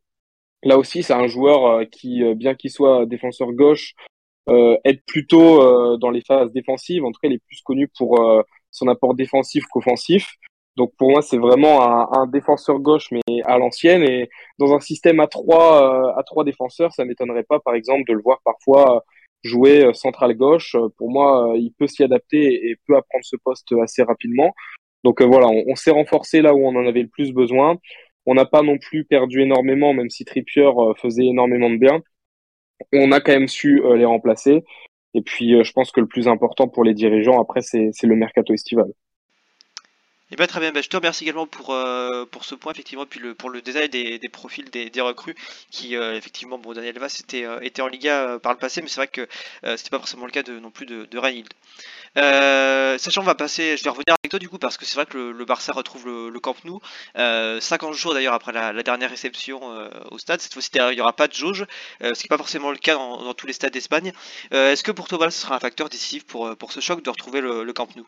Là 0.63 0.79
aussi, 0.79 1.03
c'est 1.03 1.13
un 1.13 1.27
joueur 1.27 1.83
qui, 1.91 2.23
bien 2.35 2.55
qu'il 2.55 2.71
soit 2.71 3.07
défenseur 3.07 3.53
gauche, 3.53 3.95
aide 4.85 5.01
plutôt 5.07 5.97
dans 5.99 6.11
les 6.11 6.23
phases 6.23 6.53
défensives. 6.53 7.05
En 7.05 7.13
tout 7.13 7.21
cas, 7.23 7.29
il 7.29 7.35
est 7.35 7.45
plus 7.47 7.61
connu 7.63 7.89
pour 7.97 8.45
son 8.71 8.89
apport 8.89 9.15
défensif 9.15 9.65
qu'offensif. 9.71 10.37
Donc 10.77 10.93
pour 10.97 11.11
moi, 11.11 11.23
c'est 11.23 11.39
vraiment 11.39 11.83
un, 11.83 12.09
un, 12.23 12.27
défenseur 12.27 12.79
gauche, 12.79 13.11
mais 13.11 13.43
à 13.45 13.59
l'ancienne. 13.59 14.03
Et 14.03 14.31
dans 14.59 14.73
un 14.75 14.81
système 14.81 15.21
à 15.21 15.27
trois, 15.27 16.15
euh, 16.15 16.19
à 16.19 16.23
trois 16.23 16.45
défenseurs, 16.45 16.93
ça 16.93 17.05
m'étonnerait 17.05 17.45
pas, 17.45 17.61
par 17.61 17.75
exemple, 17.75 18.05
de 18.09 18.15
le 18.15 18.23
voir 18.23 18.41
parfois 18.45 19.05
jouer 19.43 19.85
euh, 19.85 19.93
central 19.93 20.35
gauche. 20.35 20.77
Pour 20.97 21.11
moi, 21.11 21.53
euh, 21.53 21.59
il 21.59 21.73
peut 21.73 21.87
s'y 21.87 22.03
adapter 22.05 22.71
et 22.71 22.77
peut 22.87 22.97
apprendre 22.97 23.25
ce 23.25 23.37
poste 23.37 23.73
assez 23.83 24.03
rapidement. 24.03 24.55
Donc 25.05 25.23
voilà, 25.23 25.49
on, 25.49 25.65
on 25.67 25.77
s'est 25.77 25.91
renforcé 25.91 26.41
là 26.43 26.55
où 26.55 26.67
on 26.67 26.77
en 26.77 26.87
avait 26.87 27.03
le 27.03 27.09
plus 27.09 27.33
besoin. 27.33 27.77
On 28.27 28.35
n'a 28.35 28.45
pas 28.45 28.63
non 28.63 28.79
plus 28.79 29.05
perdu 29.05 29.43
énormément, 29.43 29.93
même 29.95 30.11
si 30.11 30.25
Trippier 30.25 30.71
faisait 30.97 31.25
énormément 31.27 31.71
de 31.71 31.79
bien. 31.79 32.01
On 32.93 33.13
a 33.13 33.21
quand 33.21 33.33
même 33.33 33.49
su 33.49 33.83
les 33.97 34.05
remplacer. 34.05 34.65
Et 35.15 35.23
puis, 35.23 35.55
euh, 35.55 35.65
je 35.65 35.73
pense 35.73 35.91
que 35.91 36.01
le 36.01 36.07
plus 36.07 36.29
important 36.29 36.69
pour 36.69 36.85
les 36.85 36.95
dirigeants, 36.95 37.41
après, 37.41 37.63
c'est 37.63 37.93
le 38.03 38.17
mercato 38.17 38.53
estival. 38.53 38.93
Et 40.31 40.35
eh 40.35 40.37
bien, 40.37 40.47
très 40.47 40.61
bien, 40.61 40.71
ben, 40.71 40.83
je 40.83 40.89
te 40.89 40.97
remercie 40.97 41.25
également 41.25 41.47
pour, 41.47 41.71
euh, 41.75 42.25
pour 42.25 42.45
ce 42.45 42.55
point, 42.55 42.73
effectivement, 42.73 43.05
puis 43.05 43.19
le, 43.19 43.35
pour 43.35 43.51
le 43.51 43.63
détail 43.63 43.89
des, 43.89 44.29
profils 44.29 44.71
des, 44.71 45.01
recrues 45.01 45.35
qui, 45.73 45.97
euh, 45.97 46.17
effectivement, 46.17 46.57
bon, 46.59 46.73
Daniel 46.73 46.99
Vass 47.01 47.19
était, 47.21 47.47
était 47.63 47.83
en 47.83 47.89
Liga 47.89 48.39
par 48.41 48.53
le 48.53 48.59
passé, 48.59 48.81
mais 48.81 48.89
c'est 48.89 48.97
vrai 49.01 49.09
que 49.09 49.27
c'était 49.77 49.91
pas 49.91 49.99
forcément 49.99 50.27
le 50.27 50.33
cas 50.33 50.45
de, 50.45 50.59
non 50.61 50.71
plus 50.71 50.87
de, 50.87 51.05
de 51.07 51.19
euh, 52.19 52.99
sachant, 52.99 53.23
on 53.23 53.25
va 53.25 53.35
passer, 53.35 53.77
je 53.77 53.85
vais 53.85 53.91
revenir 53.91 54.17
avec 54.23 54.31
toi 54.31 54.39
du 54.41 54.49
coup 54.49 54.59
parce 54.59 54.77
que 54.77 54.85
c'est 54.85 54.97
vrai 54.97 55.07
que 55.07 55.17
le, 55.17 55.45
Barça 55.45 55.73
retrouve 55.73 56.07
le, 56.07 56.41
Camp 56.41 56.57
Nou, 56.65 56.81
euh, 57.17 57.61
50 57.61 57.95
jours 57.95 58.15
d'ailleurs 58.15 58.35
après 58.35 58.53
la, 58.53 58.83
dernière 58.83 59.11
réception 59.11 59.61
euh, 59.73 59.89
au 60.11 60.19
stade. 60.19 60.41
Cette 60.41 60.53
fois-ci, 60.53 60.71
il 60.75 60.95
n'y 60.95 61.01
aura 61.01 61.13
pas 61.13 61.29
de 61.29 61.35
jauge, 61.35 61.67
euh, 62.03 62.15
ce 62.15 62.21
qui 62.21 62.27
n'est 62.27 62.29
pas 62.29 62.39
forcément 62.39 62.71
le 62.71 62.79
cas 62.79 62.95
dans, 62.95 63.35
tous 63.35 63.47
les 63.47 63.53
stades 63.53 63.73
d'Espagne. 63.73 64.13
Est-ce 64.51 64.83
que 64.83 64.93
pour 64.93 65.09
toi, 65.09 65.31
ce 65.31 65.41
sera 65.41 65.57
un 65.57 65.61
facteur 65.61 65.89
décisif 65.89 66.25
pour, 66.27 66.57
ce 66.71 66.81
choc 66.81 67.03
de 67.03 67.11
retrouver 67.11 67.41
le 67.41 67.73
Camp 67.73 67.95
Nou? 67.97 68.07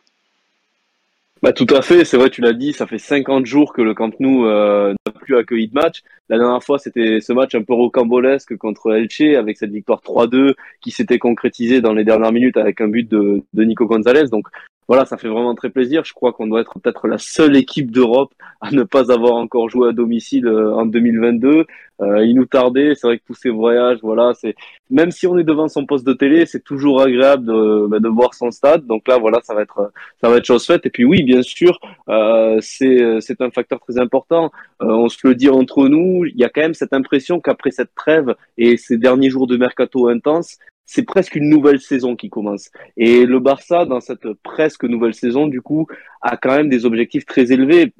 Bah, 1.43 1.51
tout 1.51 1.67
à 1.75 1.81
fait, 1.81 2.05
c'est 2.05 2.15
vrai, 2.15 2.29
tu 2.29 2.39
l'as 2.39 2.53
dit, 2.53 2.71
ça 2.71 2.87
fait 2.87 2.97
50 2.97 3.45
jours 3.45 3.73
que 3.73 3.81
le 3.81 3.93
Camp 3.93 4.17
Nou 4.21 4.45
euh, 4.45 4.93
n'a 5.05 5.11
plus 5.11 5.35
accueilli 5.35 5.67
de 5.67 5.73
match. 5.73 6.01
La 6.29 6.37
dernière 6.37 6.63
fois, 6.63 6.79
c'était 6.79 7.19
ce 7.19 7.33
match 7.33 7.53
un 7.53 7.63
peu 7.63 7.73
rocambolesque 7.73 8.55
contre 8.55 8.95
Elche, 8.95 9.35
avec 9.37 9.57
cette 9.57 9.71
victoire 9.71 9.99
3-2 9.99 10.53
qui 10.79 10.91
s'était 10.91 11.19
concrétisée 11.19 11.81
dans 11.81 11.91
les 11.91 12.05
dernières 12.05 12.31
minutes 12.31 12.55
avec 12.55 12.79
un 12.79 12.87
but 12.87 13.11
de, 13.11 13.43
de 13.51 13.63
Nico 13.65 13.85
Gonzalez. 13.85 14.29
Donc 14.31 14.47
voilà, 14.87 15.05
ça 15.05 15.17
fait 15.17 15.27
vraiment 15.27 15.55
très 15.55 15.69
plaisir. 15.69 16.03
Je 16.05 16.13
crois 16.13 16.33
qu'on 16.33 16.47
doit 16.47 16.61
être 16.61 16.79
peut-être 16.79 17.07
la 17.07 17.17
seule 17.17 17.55
équipe 17.55 17.91
d'Europe 17.91 18.33
à 18.61 18.71
ne 18.71 18.83
pas 18.83 19.11
avoir 19.11 19.35
encore 19.35 19.69
joué 19.69 19.89
à 19.89 19.91
domicile 19.91 20.47
euh, 20.47 20.73
en 20.73 20.85
2022. 20.85 21.65
Euh, 22.01 22.25
il 22.25 22.35
nous 22.35 22.45
tardait, 22.45 22.95
c'est 22.95 23.07
vrai 23.07 23.19
que 23.19 23.23
tous 23.25 23.35
ces 23.35 23.49
voyages, 23.49 23.99
voilà, 24.01 24.33
c'est 24.33 24.55
même 24.89 25.11
si 25.11 25.27
on 25.27 25.37
est 25.37 25.43
devant 25.43 25.67
son 25.67 25.85
poste 25.85 26.05
de 26.05 26.13
télé, 26.13 26.45
c'est 26.45 26.63
toujours 26.63 27.01
agréable 27.01 27.45
de, 27.45 27.87
bah, 27.87 27.99
de 27.99 28.07
voir 28.07 28.33
son 28.33 28.51
stade. 28.51 28.85
Donc 28.87 29.07
là, 29.07 29.17
voilà, 29.17 29.39
ça 29.43 29.53
va 29.53 29.61
être 29.61 29.91
ça 30.21 30.29
va 30.29 30.37
être 30.37 30.45
chose 30.45 30.65
faite. 30.65 30.85
Et 30.85 30.89
puis 30.89 31.05
oui, 31.05 31.23
bien 31.23 31.41
sûr, 31.41 31.79
euh, 32.09 32.57
c'est 32.61 33.21
c'est 33.21 33.41
un 33.41 33.51
facteur 33.51 33.79
très 33.79 33.99
important. 33.99 34.51
Euh, 34.81 34.87
on 34.87 35.07
se 35.07 35.25
le 35.27 35.35
dit 35.35 35.49
entre 35.49 35.87
nous, 35.87 36.25
il 36.25 36.35
y 36.35 36.43
a 36.43 36.49
quand 36.49 36.61
même 36.61 36.73
cette 36.73 36.93
impression 36.93 37.39
qu'après 37.39 37.71
cette 37.71 37.93
trêve 37.95 38.35
et 38.57 38.77
ces 38.77 38.97
derniers 38.97 39.29
jours 39.29 39.47
de 39.47 39.57
mercato 39.57 40.07
intense, 40.07 40.57
c'est 40.85 41.03
presque 41.03 41.35
une 41.35 41.49
nouvelle 41.49 41.79
saison 41.79 42.15
qui 42.15 42.29
commence. 42.29 42.69
Et 42.97 43.25
le 43.25 43.39
Barça, 43.39 43.85
dans 43.85 43.99
cette 43.99 44.31
presque 44.43 44.83
nouvelle 44.83 45.13
saison, 45.13 45.47
du 45.47 45.61
coup, 45.61 45.87
a 46.21 46.37
quand 46.37 46.55
même 46.55 46.69
des 46.69 46.85
objectifs 46.85 47.25
très 47.25 47.51
élevés. 47.51 47.93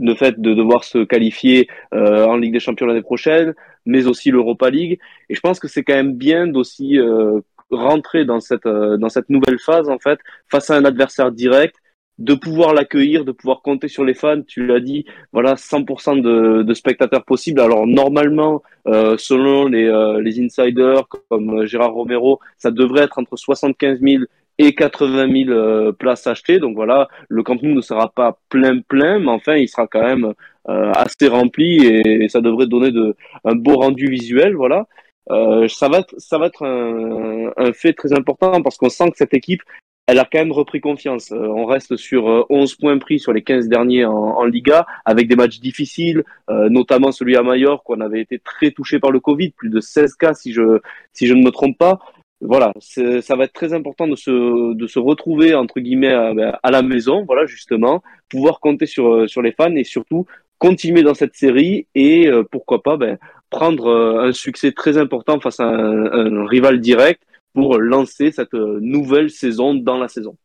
Le 0.00 0.14
fait 0.14 0.40
de 0.40 0.54
devoir 0.54 0.82
se 0.82 1.04
qualifier 1.04 1.68
euh, 1.94 2.26
en 2.26 2.36
Ligue 2.36 2.52
des 2.52 2.60
Champions 2.60 2.86
l'année 2.86 3.02
prochaine, 3.02 3.54
mais 3.86 4.06
aussi 4.06 4.30
l'Europa 4.30 4.68
League. 4.70 4.98
Et 5.28 5.34
je 5.34 5.40
pense 5.40 5.60
que 5.60 5.68
c'est 5.68 5.84
quand 5.84 5.94
même 5.94 6.14
bien 6.14 6.48
d'aussi 6.48 6.98
euh, 6.98 7.40
rentrer 7.70 8.24
dans 8.24 8.40
cette 8.40 8.66
euh, 8.66 8.96
dans 8.96 9.08
cette 9.08 9.30
nouvelle 9.30 9.58
phase 9.58 9.88
en 9.88 9.98
fait 9.98 10.18
face 10.50 10.70
à 10.70 10.76
un 10.76 10.84
adversaire 10.84 11.30
direct 11.32 11.76
de 12.18 12.34
pouvoir 12.34 12.74
l'accueillir, 12.74 13.24
de 13.24 13.32
pouvoir 13.32 13.62
compter 13.62 13.88
sur 13.88 14.04
les 14.04 14.14
fans. 14.14 14.42
Tu 14.42 14.66
l'as 14.66 14.80
dit, 14.80 15.04
voilà, 15.32 15.54
100% 15.54 16.20
de, 16.20 16.62
de, 16.62 16.74
spectateurs 16.74 17.24
possibles. 17.24 17.60
Alors 17.60 17.86
normalement, 17.86 18.62
euh, 18.86 19.16
selon 19.18 19.66
les, 19.66 19.86
euh, 19.86 20.20
les 20.20 20.40
insiders 20.40 21.08
comme 21.28 21.60
euh, 21.60 21.66
Gérard 21.66 21.92
Romero, 21.92 22.40
ça 22.56 22.70
devrait 22.70 23.04
être 23.04 23.18
entre 23.18 23.36
75 23.36 24.00
000 24.00 24.24
et 24.58 24.74
80 24.74 25.46
000 25.46 25.92
places 25.94 26.26
achetées. 26.28 26.60
Donc 26.60 26.76
voilà, 26.76 27.08
le 27.28 27.42
Camp 27.42 27.60
Nou 27.60 27.74
ne 27.74 27.80
sera 27.80 28.08
pas 28.08 28.38
plein 28.48 28.80
plein, 28.80 29.18
mais 29.18 29.30
enfin, 29.30 29.56
il 29.56 29.68
sera 29.68 29.86
quand 29.88 30.02
même 30.02 30.32
assez 30.66 31.28
rempli 31.28 31.84
et, 31.84 32.28
ça 32.30 32.40
devrait 32.40 32.66
donner 32.66 32.90
de, 32.90 33.16
un 33.44 33.54
beau 33.54 33.76
rendu 33.76 34.08
visuel. 34.08 34.54
Voilà. 34.54 34.86
ça 35.28 35.88
va 35.88 35.98
être, 35.98 36.14
ça 36.18 36.38
va 36.38 36.46
être 36.46 36.64
un, 36.64 37.50
un 37.56 37.72
fait 37.72 37.94
très 37.94 38.12
important 38.12 38.62
parce 38.62 38.76
qu'on 38.76 38.88
sent 38.88 39.10
que 39.10 39.16
cette 39.16 39.34
équipe, 39.34 39.62
elle 40.06 40.18
a 40.18 40.24
quand 40.30 40.38
même 40.38 40.52
repris 40.52 40.80
confiance. 40.80 41.32
Euh, 41.32 41.46
on 41.46 41.64
reste 41.64 41.96
sur 41.96 42.46
11 42.50 42.72
euh, 42.72 42.76
points 42.80 42.98
pris 42.98 43.18
sur 43.18 43.32
les 43.32 43.42
15 43.42 43.68
derniers 43.68 44.04
en, 44.04 44.44
Liga, 44.44 44.86
avec 45.04 45.28
des 45.28 45.36
matchs 45.36 45.60
difficiles, 45.60 46.24
euh, 46.50 46.68
notamment 46.68 47.12
celui 47.12 47.36
à 47.36 47.42
où 47.42 47.78
on 47.88 48.00
avait 48.00 48.20
été 48.20 48.38
très 48.38 48.70
touché 48.70 48.98
par 48.98 49.10
le 49.10 49.20
Covid, 49.20 49.50
plus 49.50 49.70
de 49.70 49.80
16 49.80 50.14
cas 50.16 50.34
si 50.34 50.52
je, 50.52 50.80
si 51.12 51.26
je 51.26 51.34
ne 51.34 51.42
me 51.42 51.50
trompe 51.50 51.78
pas. 51.78 51.98
voilà, 52.40 52.72
ça 52.78 53.36
va 53.36 53.44
être 53.44 53.52
très 53.52 53.72
important 53.72 54.06
de 54.06 54.16
se, 54.16 54.74
de 54.74 54.86
se 54.86 54.98
retrouver 54.98 55.54
entre 55.54 55.80
guillemets 55.80 56.12
à, 56.12 56.34
ben, 56.34 56.58
à, 56.62 56.70
la 56.70 56.82
maison, 56.82 57.24
voilà 57.24 57.46
justement, 57.46 58.02
pouvoir 58.28 58.60
compter 58.60 58.86
sur, 58.86 59.28
sur 59.28 59.40
les 59.40 59.52
fans 59.52 59.74
et 59.74 59.84
surtout 59.84 60.26
continuer 60.58 61.02
dans 61.02 61.14
cette 61.14 61.36
série 61.36 61.86
et 61.94 62.26
euh, 62.28 62.42
pourquoi 62.42 62.82
pas 62.82 62.96
ben, 62.96 63.18
prendre 63.50 63.86
euh, 63.86 64.28
un 64.28 64.32
succès 64.32 64.72
très 64.72 64.98
important 64.98 65.40
face 65.40 65.60
à 65.60 65.64
un, 65.64 66.06
un 66.06 66.46
rival 66.46 66.80
direct 66.80 67.22
pour 67.54 67.78
lancer 67.78 68.32
cette 68.32 68.54
euh, 68.54 68.78
nouvelle 68.80 69.30
saison 69.30 69.74
dans 69.74 69.96
la 69.96 70.08
saison. 70.08 70.36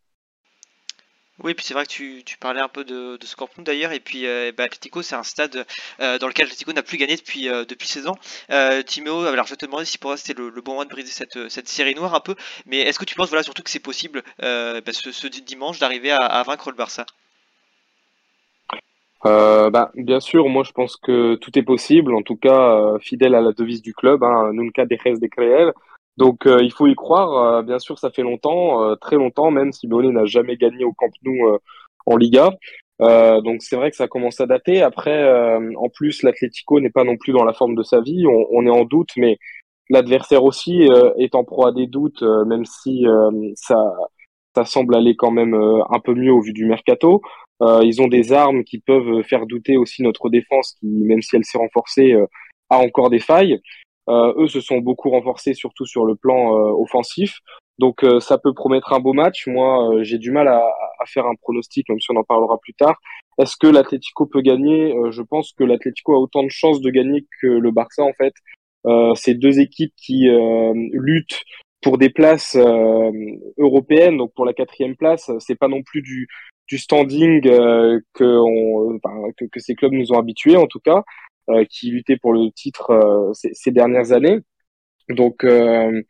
Oui, 1.42 1.54
puis 1.54 1.66
c'est 1.66 1.74
vrai 1.74 1.86
que 1.86 1.89
tu, 1.89 2.22
tu, 2.25 2.38
parlais 2.38 2.60
un 2.60 2.68
peu 2.68 2.84
de, 2.84 3.16
de 3.16 3.25
ce 3.25 3.36
Camp 3.38 3.48
d'ailleurs, 3.60 3.94
et 3.94 4.01
puis 4.01 4.28
euh, 4.28 4.51
bah, 4.56 4.66
Atletico, 4.66 5.01
c'est 5.01 5.16
un 5.16 5.24
stade 5.24 5.66
euh, 6.01 6.18
dans 6.18 6.28
lequel 6.28 6.48
Atletico 6.48 6.74
n'a 6.74 6.84
plus 6.84 6.98
gagné 6.98 7.16
depuis 7.16 7.48
euh, 7.48 7.63
depuis 7.63 7.88
16 7.88 8.08
ans. 8.08 8.18
Euh, 8.51 8.82
Timéo, 8.84 9.22
alors 9.22 9.46
je 9.46 9.51
vais 9.51 9.56
te 9.56 9.66
demander 9.66 9.86
si 9.86 9.98
pour 9.98 10.10
toi 10.12 10.18
c'était 10.18 10.38
le, 10.38 10.50
le, 10.50 10.62
bon 10.62 10.74
moment 10.74 10.84
de 10.84 10.89
briser 10.89 11.12
cette, 11.12 11.50
cette 11.50 11.70
série 11.70 11.96
noire 11.96 12.13
un 12.13 12.20
peu, 12.20 12.36
mais 12.66 12.80
est-ce 12.80 13.00
que 13.00 13.06
tu 13.06 13.16
penses 13.16 13.30
voilà 13.30 13.44
surtout 13.44 13.63
que 13.63 13.70
c'est 13.70 13.80
possible 13.80 14.22
bah, 14.39 14.82
ce, 14.92 15.12
ce, 15.13 15.28
dimanche 15.28 15.80
d'arriver 15.80 16.12
à, 16.12 16.18
à, 16.18 16.44
vaincre 16.44 16.72
le 16.72 16.75
Barça? 16.75 17.06
Euh, 19.25 19.70
bah, 19.70 19.92
bien 19.96 20.20
sûr, 20.20 20.50
moi 20.50 20.63
je 20.66 20.72
pense 20.72 20.98
que 20.98 21.36
tout 21.36 21.58
est 21.58 21.63
possible, 21.63 22.16
en 22.16 22.22
tout 22.22 22.36
cas 22.36 22.98
fidèle 23.00 23.36
à 23.36 23.42
la 23.42 23.54
devise 23.54 23.82
du 23.82 23.94
club, 23.94 24.24
hein, 24.25 24.51
nunca 24.51 24.86
dejes 24.86 25.20
de 25.22 25.28
creer. 25.28 25.72
Donc 26.20 26.46
euh, 26.46 26.62
il 26.62 26.72
faut 26.74 26.88
y 26.88 26.96
croire. 26.96 27.32
Euh, 27.60 27.62
bien 27.64 27.80
sûr, 27.80 27.98
ça 27.98 28.12
fait 28.12 28.24
longtemps, 28.24 28.84
euh, 28.84 28.96
très 28.96 29.16
longtemps, 29.16 29.52
même 29.52 29.72
si 29.72 29.82
Simeone 29.82 30.12
n'a 30.12 30.26
jamais 30.26 30.58
gagné 30.58 30.84
au 30.84 30.92
Camp 30.94 31.12
Nou 31.24 31.58
en 32.06 32.18
Liga. 32.18 32.52
donc 33.00 33.62
c'est 33.62 33.78
vrai 33.78 33.90
que 33.90 33.96
ça 33.96 34.10
commence 34.10 34.42
à 34.42 34.46
dater. 34.46 34.82
Après, 34.82 35.18
en 35.78 35.90
plus, 35.90 36.24
l'Atlético 36.24 36.80
n'est 36.82 36.90
pas 36.90 37.06
non 37.06 37.18
plus 37.18 37.34
dans 37.34 37.46
la 37.46 37.54
forme 37.54 37.76
de 37.76 37.84
sa 37.84 38.02
vie. 38.02 38.26
On, 38.28 38.48
on 38.52 38.66
est 38.66 38.70
en 38.82 38.84
doute, 38.84 39.12
mais 39.16 39.38
l'adversaire 39.90 40.44
aussi 40.44 40.88
est 41.18 41.36
en 41.36 41.44
proie 41.46 41.70
à 41.70 41.72
des 41.72 41.88
doutes, 41.88 42.24
même 42.48 42.66
si 42.66 43.06
ça, 43.56 43.78
ça 44.56 44.66
semble 44.66 44.96
aller 44.96 45.16
quand 45.16 45.32
même 45.32 45.54
un 45.54 46.00
peu 46.00 46.16
mieux 46.16 46.34
au 46.34 46.42
vu 46.42 46.52
du 46.52 46.66
mercato. 46.66 47.22
ils 47.62 48.02
ont 48.02 48.08
des 48.08 48.34
armes 48.34 48.64
qui 48.64 48.80
peuvent 48.80 49.22
faire 49.24 49.46
douter 49.46 49.78
aussi 49.78 50.04
notre 50.04 50.30
défense, 50.30 50.76
qui, 50.80 50.88
même 50.88 51.22
si 51.22 51.36
elle 51.38 51.46
s'est 51.46 51.60
renforcée, 51.60 52.16
a 52.70 52.78
encore 52.78 53.10
des 53.10 53.20
failles. 53.20 53.62
Euh, 54.10 54.34
eux 54.38 54.48
se 54.48 54.60
sont 54.60 54.80
beaucoup 54.80 55.10
renforcés, 55.10 55.54
surtout 55.54 55.86
sur 55.86 56.06
le 56.06 56.16
plan 56.16 56.56
euh, 56.56 56.72
offensif. 56.72 57.39
Donc 57.78 58.04
euh, 58.04 58.20
ça 58.20 58.38
peut 58.38 58.54
promettre 58.54 58.92
un 58.94 59.00
beau 59.00 59.13
match. 59.13 59.48
Moi, 59.48 60.04
j'ai 60.04 60.18
du 60.18 60.32
mal 60.32 60.48
à, 60.48 60.58
à, 60.58 61.06
faire 61.06 61.25
un 61.25 61.36
pronostic, 61.36 61.88
même 61.89 62.00
si 62.00 62.12
on 62.12 62.18
en 62.18 62.24
parlera 62.24 62.58
plus 62.60 62.74
tard. 62.74 63.00
Est-ce 63.38 63.56
que 63.58 63.68
l'Atlético 63.68 64.25
peut 64.25 64.42
gagner? 64.42 64.94
Je 65.12 65.22
pense 65.22 65.54
que 65.54 65.63
l'Atlético 65.63 66.13
a 66.13 66.20
autant 66.20 66.44
de 66.44 66.50
chances 66.50 66.82
de 66.82 66.89
gagner 66.89 67.25
que 67.42 67.48
le 67.48 67.72
Barça 67.72 68.04
en 68.04 68.13
fait. 68.13 68.34
Euh, 68.86 69.13
c'est 69.16 69.34
deux 69.34 69.60
équipes 69.60 69.94
qui 69.98 70.30
euh, 70.30 70.74
luttent 70.94 71.42
pour 71.82 71.98
des 71.98 72.10
places 72.10 72.56
euh, 72.56 73.12
européennes, 73.58 74.18
donc 74.18 74.34
pour 74.36 74.46
la 74.46 74.54
quatrième 74.54 74.96
place. 74.96 75.32
C'est 75.39 75.58
pas 75.58 75.68
non 75.68 75.84
plus 75.84 76.01
du, 76.01 76.28
du 76.68 76.78
standing 76.78 77.42
que, 77.42 78.04
on, 78.24 79.00
que, 79.38 79.46
que, 79.46 79.60
ces 79.60 79.75
clubs 79.75 79.94
nous 79.94 80.12
ont 80.12 80.20
habitués 80.20 80.58
en 80.58 80.68
tout 80.68 80.80
cas. 80.80 81.04
Euh, 81.50 81.65
qui 81.65 81.89
luttait 81.89 82.18
pour 82.18 82.34
le 82.34 82.51
titre 82.51 82.91
euh, 82.91 83.32
ces, 83.34 83.72
dernières 83.72 84.12
années. 84.12 84.39
Donc 85.10 85.44
euh, 85.44 86.03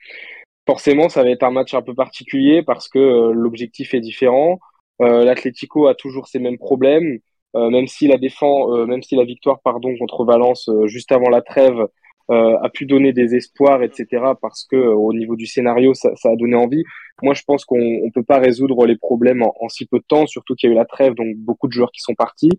forcément, 0.68 1.08
ça 1.08 1.24
va 1.24 1.30
être 1.30 1.44
un 1.44 1.52
match 1.52 1.74
un 1.74 1.82
peu 1.82 1.94
particulier 1.94 2.62
parce 2.62 2.90
que 2.90 3.32
l'objectif 3.32 3.94
est 3.94 4.02
différent. 4.02 4.60
L'Atlético 5.00 5.88
a 5.88 5.96
toujours 5.96 6.28
ces 6.28 6.40
mêmes 6.40 6.58
problèmes. 6.58 7.20
Même 7.56 7.88
si 7.88 8.08
la 8.08 8.18
défense, 8.18 8.70
euh, 8.72 8.86
même 8.86 9.02
si 9.02 9.16
la 9.16 9.24
victoire 9.24 9.62
pardon 9.62 9.96
contre 9.98 10.26
Valence 10.26 10.70
juste 10.86 11.12
avant 11.14 11.30
la 11.30 11.42
trêve 11.42 11.88
a 12.30 12.70
pu 12.70 12.86
donner 12.86 13.14
des 13.14 13.36
espoirs, 13.36 13.82
etc. 13.82 14.34
Parce 14.42 14.66
que 14.66 14.76
au 14.76 15.14
niveau 15.14 15.36
du 15.36 15.46
scénario, 15.48 15.94
ça, 15.94 16.12
a 16.26 16.36
donné 16.36 16.56
envie. 16.56 16.84
Moi, 17.24 17.34
je 17.34 17.44
pense 17.44 17.66
qu'on 17.66 17.78
ne 17.80 18.12
peut 18.12 18.24
pas 18.24 18.40
résoudre 18.40 18.86
les 18.86 18.98
problèmes 18.98 19.42
en, 19.42 19.70
si 19.70 19.86
peu 19.86 20.00
de 20.00 20.06
temps, 20.08 20.28
surtout 20.28 20.56
qu'il 20.56 20.70
y 20.70 20.72
a 20.72 20.76
eu 20.76 20.78
la 20.78 20.86
trêve, 20.86 21.14
donc 21.16 21.36
beaucoup 21.38 21.68
de 21.68 21.74
joueurs 21.74 21.92
qui 21.92 22.02
sont 22.02 22.14
partis. 22.14 22.52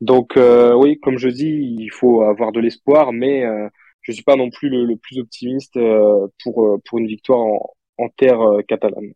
Donc 0.00 0.36
euh, 0.36 0.74
oui, 0.74 0.98
comme 1.00 1.18
je 1.18 1.28
dis, 1.28 1.76
il 1.78 1.90
faut 1.90 2.22
avoir 2.22 2.52
de 2.52 2.60
l'espoir, 2.60 3.12
mais 3.12 3.44
euh, 3.44 3.68
je 4.02 4.12
suis 4.12 4.22
pas 4.24 4.36
non 4.36 4.50
plus 4.50 4.68
le, 4.70 4.96
plus 4.96 5.18
optimiste 5.18 5.76
euh, 5.76 6.26
pour 6.42 6.64
euh, 6.66 6.78
pour 6.86 6.98
une 6.98 7.06
victoire 7.06 7.40
en, 7.40 7.74
en 7.98 8.08
terre 8.10 8.40
catalane. 8.68 9.12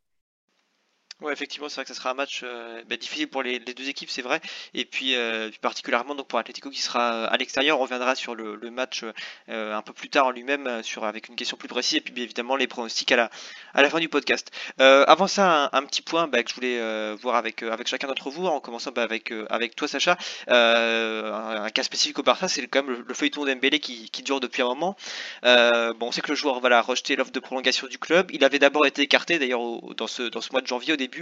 Ouais, 1.25 1.33
effectivement, 1.33 1.71
c'est 1.71 1.76
vrai 1.76 1.85
que 1.85 1.88
ça 1.88 1.95
sera 1.95 2.11
un 2.11 2.14
match 2.14 2.43
euh, 2.45 2.83
bah, 2.87 2.99
difficile 2.99 3.28
pour 3.28 3.43
les, 3.43 3.59
deux 3.59 3.88
équipes, 3.88 4.11
c'est 4.11 4.21
vrai. 4.21 4.43
Et 4.75 4.85
puis, 4.85 5.16
euh, 5.16 5.50
particulièrement 5.62 6.14
donc 6.14 6.28
pour 6.28 6.38
Atletico 6.38 6.69
qui 6.69 6.83
sera 6.83 7.14
euh, 7.14 7.28
à 7.31 7.38
l'extérieur, 7.38 7.78
on 7.81 7.83
reviendra 7.83 8.14
sur 8.14 8.35
le, 8.35 8.59
match 8.71 9.04
un 9.49 9.83
peu 9.83 9.93
plus 9.93 10.11
tard 10.11 10.26
en 10.26 10.31
lui-même, 10.33 10.83
sur 10.83 11.04
avec 11.04 11.28
une 11.28 11.37
question 11.37 11.57
plus 11.57 11.69
précise, 11.69 11.99
et 11.99 12.00
puis 12.00 12.12
bien 12.12 12.25
évidemment 12.25 12.57
les 12.57 12.66
pronostics 12.66 13.11
à 13.12 13.16
la 13.16 13.31
à 13.73 13.83
la 13.83 13.88
fin 13.88 14.00
du 14.00 14.09
podcast. 14.09 14.50
Avant 14.78 15.28
ça, 15.28 15.71
un, 15.73 15.83
petit 15.85 16.02
point 16.02 16.26
bah, 16.26 16.43
que 16.43 16.50
je 16.50 16.54
voulais 16.57 17.14
voir 17.14 17.37
avec 17.37 17.62
avec 17.62 17.87
chacun 17.87 18.09
d'entre 18.09 18.31
vous, 18.31 18.47
en 18.47 18.59
commençant 18.61 18.90
bah, 18.90 19.02
avec 19.02 19.33
avec 19.50 19.76
toi, 19.76 19.87
Sacha. 19.87 20.19
Un, 20.49 21.71
cas 21.71 21.83
spécifique 21.85 22.19
au 22.19 22.23
Barça, 22.23 22.49
c'est 22.49 22.66
quand 22.66 22.83
même 22.83 22.97
le, 22.97 23.04
le 23.07 23.14
feuilleton 23.14 23.45
d'Embélé 23.45 23.78
qui, 23.78 24.11
qui 24.11 24.23
dure 24.23 24.40
depuis 24.40 24.62
un 24.62 24.66
moment. 24.66 24.97
bon, 25.43 26.07
on 26.09 26.12
sait 26.12 26.21
que 26.21 26.31
le 26.31 26.37
joueur 26.37 26.59
voilà 26.61 26.81
rejeté 26.83 27.14
l'offre 27.14 27.33
de 27.33 27.40
prolongation 27.40 27.87
du 27.87 27.99
club. 27.99 28.31
Il 28.33 28.45
avait 28.45 28.59
d'abord 28.59 28.87
été 28.87 29.02
écarté 29.02 29.38
d'ailleurs 29.38 29.61
dans 29.97 30.09
ce 30.09 30.25
dans 30.25 30.40
ce 30.40 30.50
mois 30.50 30.62
de 30.62 30.66
janvier 30.66 30.95
au 30.95 30.97
début 30.97 31.13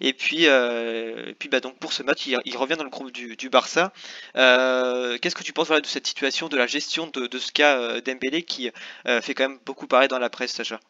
et 0.00 0.12
puis, 0.12 0.46
euh, 0.46 1.32
puis 1.38 1.48
bah, 1.48 1.60
donc 1.60 1.78
pour 1.78 1.92
ce 1.92 2.02
match, 2.02 2.26
il, 2.26 2.56
revient 2.56 2.76
dans 2.76 2.84
le 2.84 2.90
groupe 2.90 3.12
du, 3.12 3.48
Barça. 3.48 3.92
Euh, 4.36 5.18
Qu'est-ce 5.20 5.34
que 5.34 5.42
tu 5.42 5.52
penses 5.52 5.68
de 5.68 5.86
cette 5.86 6.06
situation, 6.06 6.48
de 6.48 6.56
la 6.56 6.66
gestion 6.66 7.08
de, 7.12 7.38
ce 7.38 7.52
cas 7.52 7.78
euh, 7.78 8.00
Dembélé 8.00 8.42
qui 8.42 8.70
fait 9.04 9.34
quand 9.34 9.48
même 9.48 9.58
beaucoup 9.64 9.86
parler 9.86 10.08
dans 10.08 10.18
la 10.18 10.30
presse, 10.30 10.52
Sacha? 10.52 10.80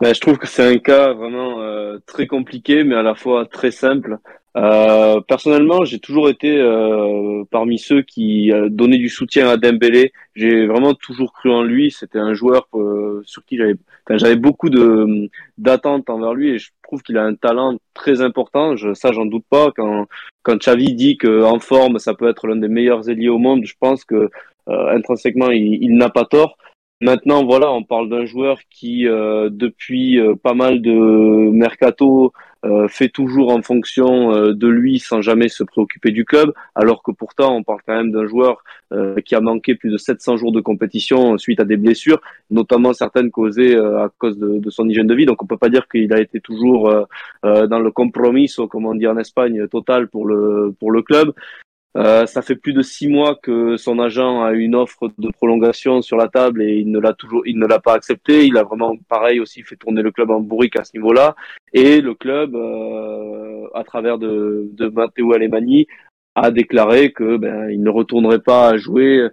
Ben, 0.00 0.12
je 0.14 0.20
trouve 0.20 0.38
que 0.38 0.46
c'est 0.46 0.66
un 0.66 0.78
cas 0.78 1.12
vraiment 1.12 1.60
très 2.06 2.26
compliqué, 2.26 2.84
mais 2.84 2.96
à 2.96 3.02
la 3.02 3.14
fois 3.14 3.46
très 3.46 3.70
simple. 3.70 4.18
Euh, 4.56 5.20
personnellement, 5.20 5.84
j'ai 5.84 5.98
toujours 5.98 6.28
été 6.28 6.56
euh, 6.56 7.42
parmi 7.50 7.78
ceux 7.78 8.02
qui 8.02 8.52
donnaient 8.68 8.98
du 8.98 9.08
soutien 9.08 9.48
à 9.48 9.56
Dembélé. 9.56 10.12
J'ai 10.34 10.66
vraiment 10.66 10.94
toujours 10.94 11.32
cru 11.32 11.50
en 11.50 11.62
lui. 11.62 11.90
C'était 11.90 12.18
un 12.20 12.34
joueur 12.34 12.68
sur 13.24 13.44
qui 13.44 13.56
j'avais, 13.56 13.74
enfin, 14.06 14.18
j'avais 14.18 14.36
beaucoup 14.36 14.70
de 14.70 15.28
d'attentes 15.58 16.08
envers 16.08 16.34
lui, 16.34 16.50
et 16.50 16.58
je 16.58 16.70
trouve 16.82 17.02
qu'il 17.02 17.18
a 17.18 17.24
un 17.24 17.34
talent 17.34 17.78
très 17.94 18.20
important. 18.22 18.76
Je, 18.76 18.94
ça, 18.94 19.12
j'en 19.12 19.26
doute 19.26 19.44
pas. 19.50 19.72
Quand 19.74 20.06
quand 20.42 20.56
Xavi 20.56 20.94
dit 20.94 21.16
qu'en 21.16 21.58
forme, 21.58 21.98
ça 21.98 22.14
peut 22.14 22.28
être 22.28 22.46
l'un 22.46 22.56
des 22.56 22.68
meilleurs 22.68 23.08
ailiers 23.08 23.28
au 23.28 23.38
monde, 23.38 23.64
je 23.64 23.74
pense 23.80 24.04
que 24.04 24.30
intrinsèquement, 24.66 25.50
il, 25.50 25.82
il 25.82 25.96
n'a 25.96 26.10
pas 26.10 26.24
tort. 26.24 26.56
Maintenant, 27.04 27.44
voilà, 27.44 27.70
on 27.70 27.82
parle 27.82 28.08
d'un 28.08 28.24
joueur 28.24 28.60
qui, 28.70 29.06
euh, 29.06 29.50
depuis 29.52 30.18
euh, 30.18 30.36
pas 30.36 30.54
mal 30.54 30.80
de 30.80 30.90
mercato, 31.50 32.32
euh, 32.64 32.88
fait 32.88 33.10
toujours 33.10 33.52
en 33.52 33.60
fonction 33.60 34.34
euh, 34.34 34.54
de 34.54 34.68
lui 34.68 34.98
sans 34.98 35.20
jamais 35.20 35.50
se 35.50 35.62
préoccuper 35.62 36.12
du 36.12 36.24
club, 36.24 36.54
alors 36.74 37.02
que 37.02 37.12
pourtant, 37.12 37.54
on 37.54 37.62
parle 37.62 37.80
quand 37.86 37.94
même 37.94 38.10
d'un 38.10 38.24
joueur 38.24 38.64
euh, 38.94 39.16
qui 39.20 39.34
a 39.34 39.42
manqué 39.42 39.74
plus 39.74 39.90
de 39.90 39.98
700 39.98 40.38
jours 40.38 40.50
de 40.50 40.62
compétition 40.62 41.36
suite 41.36 41.60
à 41.60 41.66
des 41.66 41.76
blessures, 41.76 42.22
notamment 42.50 42.94
certaines 42.94 43.30
causées 43.30 43.76
à 43.76 44.08
cause 44.16 44.38
de, 44.38 44.58
de, 44.58 44.70
son 44.70 44.88
hygiène 44.88 45.06
de 45.06 45.14
vie. 45.14 45.26
Donc, 45.26 45.42
on 45.42 45.46
peut 45.46 45.58
pas 45.58 45.68
dire 45.68 45.86
qu'il 45.88 46.10
a 46.14 46.20
été 46.22 46.40
toujours 46.40 46.90
dans 47.42 47.78
le 47.78 47.90
compromis, 47.90 48.50
comme 48.70 48.86
on 48.86 48.94
dit 48.94 49.06
en 49.06 49.18
Espagne, 49.18 49.68
total 49.68 50.08
pour 50.08 50.26
le 50.26 50.74
pour 50.80 50.90
le 50.90 51.02
club. 51.02 51.34
Euh, 51.96 52.26
ça 52.26 52.42
fait 52.42 52.56
plus 52.56 52.72
de 52.72 52.82
six 52.82 53.06
mois 53.06 53.36
que 53.40 53.76
son 53.76 54.00
agent 54.00 54.42
a 54.42 54.52
une 54.52 54.74
offre 54.74 55.12
de 55.16 55.28
prolongation 55.30 56.02
sur 56.02 56.16
la 56.16 56.28
table 56.28 56.62
et 56.62 56.78
il 56.78 56.90
ne 56.90 56.98
l'a 56.98 57.12
toujours, 57.12 57.46
il 57.46 57.58
ne 57.58 57.66
l'a 57.66 57.78
pas 57.78 57.94
accepté. 57.94 58.46
Il 58.46 58.56
a 58.56 58.64
vraiment, 58.64 58.96
pareil 59.08 59.38
aussi, 59.38 59.62
fait 59.62 59.76
tourner 59.76 60.02
le 60.02 60.10
club 60.10 60.30
en 60.30 60.40
bourrique 60.40 60.76
à 60.76 60.84
ce 60.84 60.90
niveau-là. 60.94 61.36
Et 61.72 62.00
le 62.00 62.14
club, 62.14 62.56
euh, 62.56 63.68
à 63.74 63.84
travers 63.84 64.18
de, 64.18 64.68
de 64.72 64.88
Matteo 64.88 65.32
Alemani, 65.32 65.86
a 66.34 66.50
déclaré 66.50 67.12
que 67.12 67.36
ben, 67.36 67.70
il 67.70 67.82
ne 67.82 67.90
retournerait 67.90 68.40
pas 68.40 68.70
à 68.70 68.76
jouer 68.76 69.28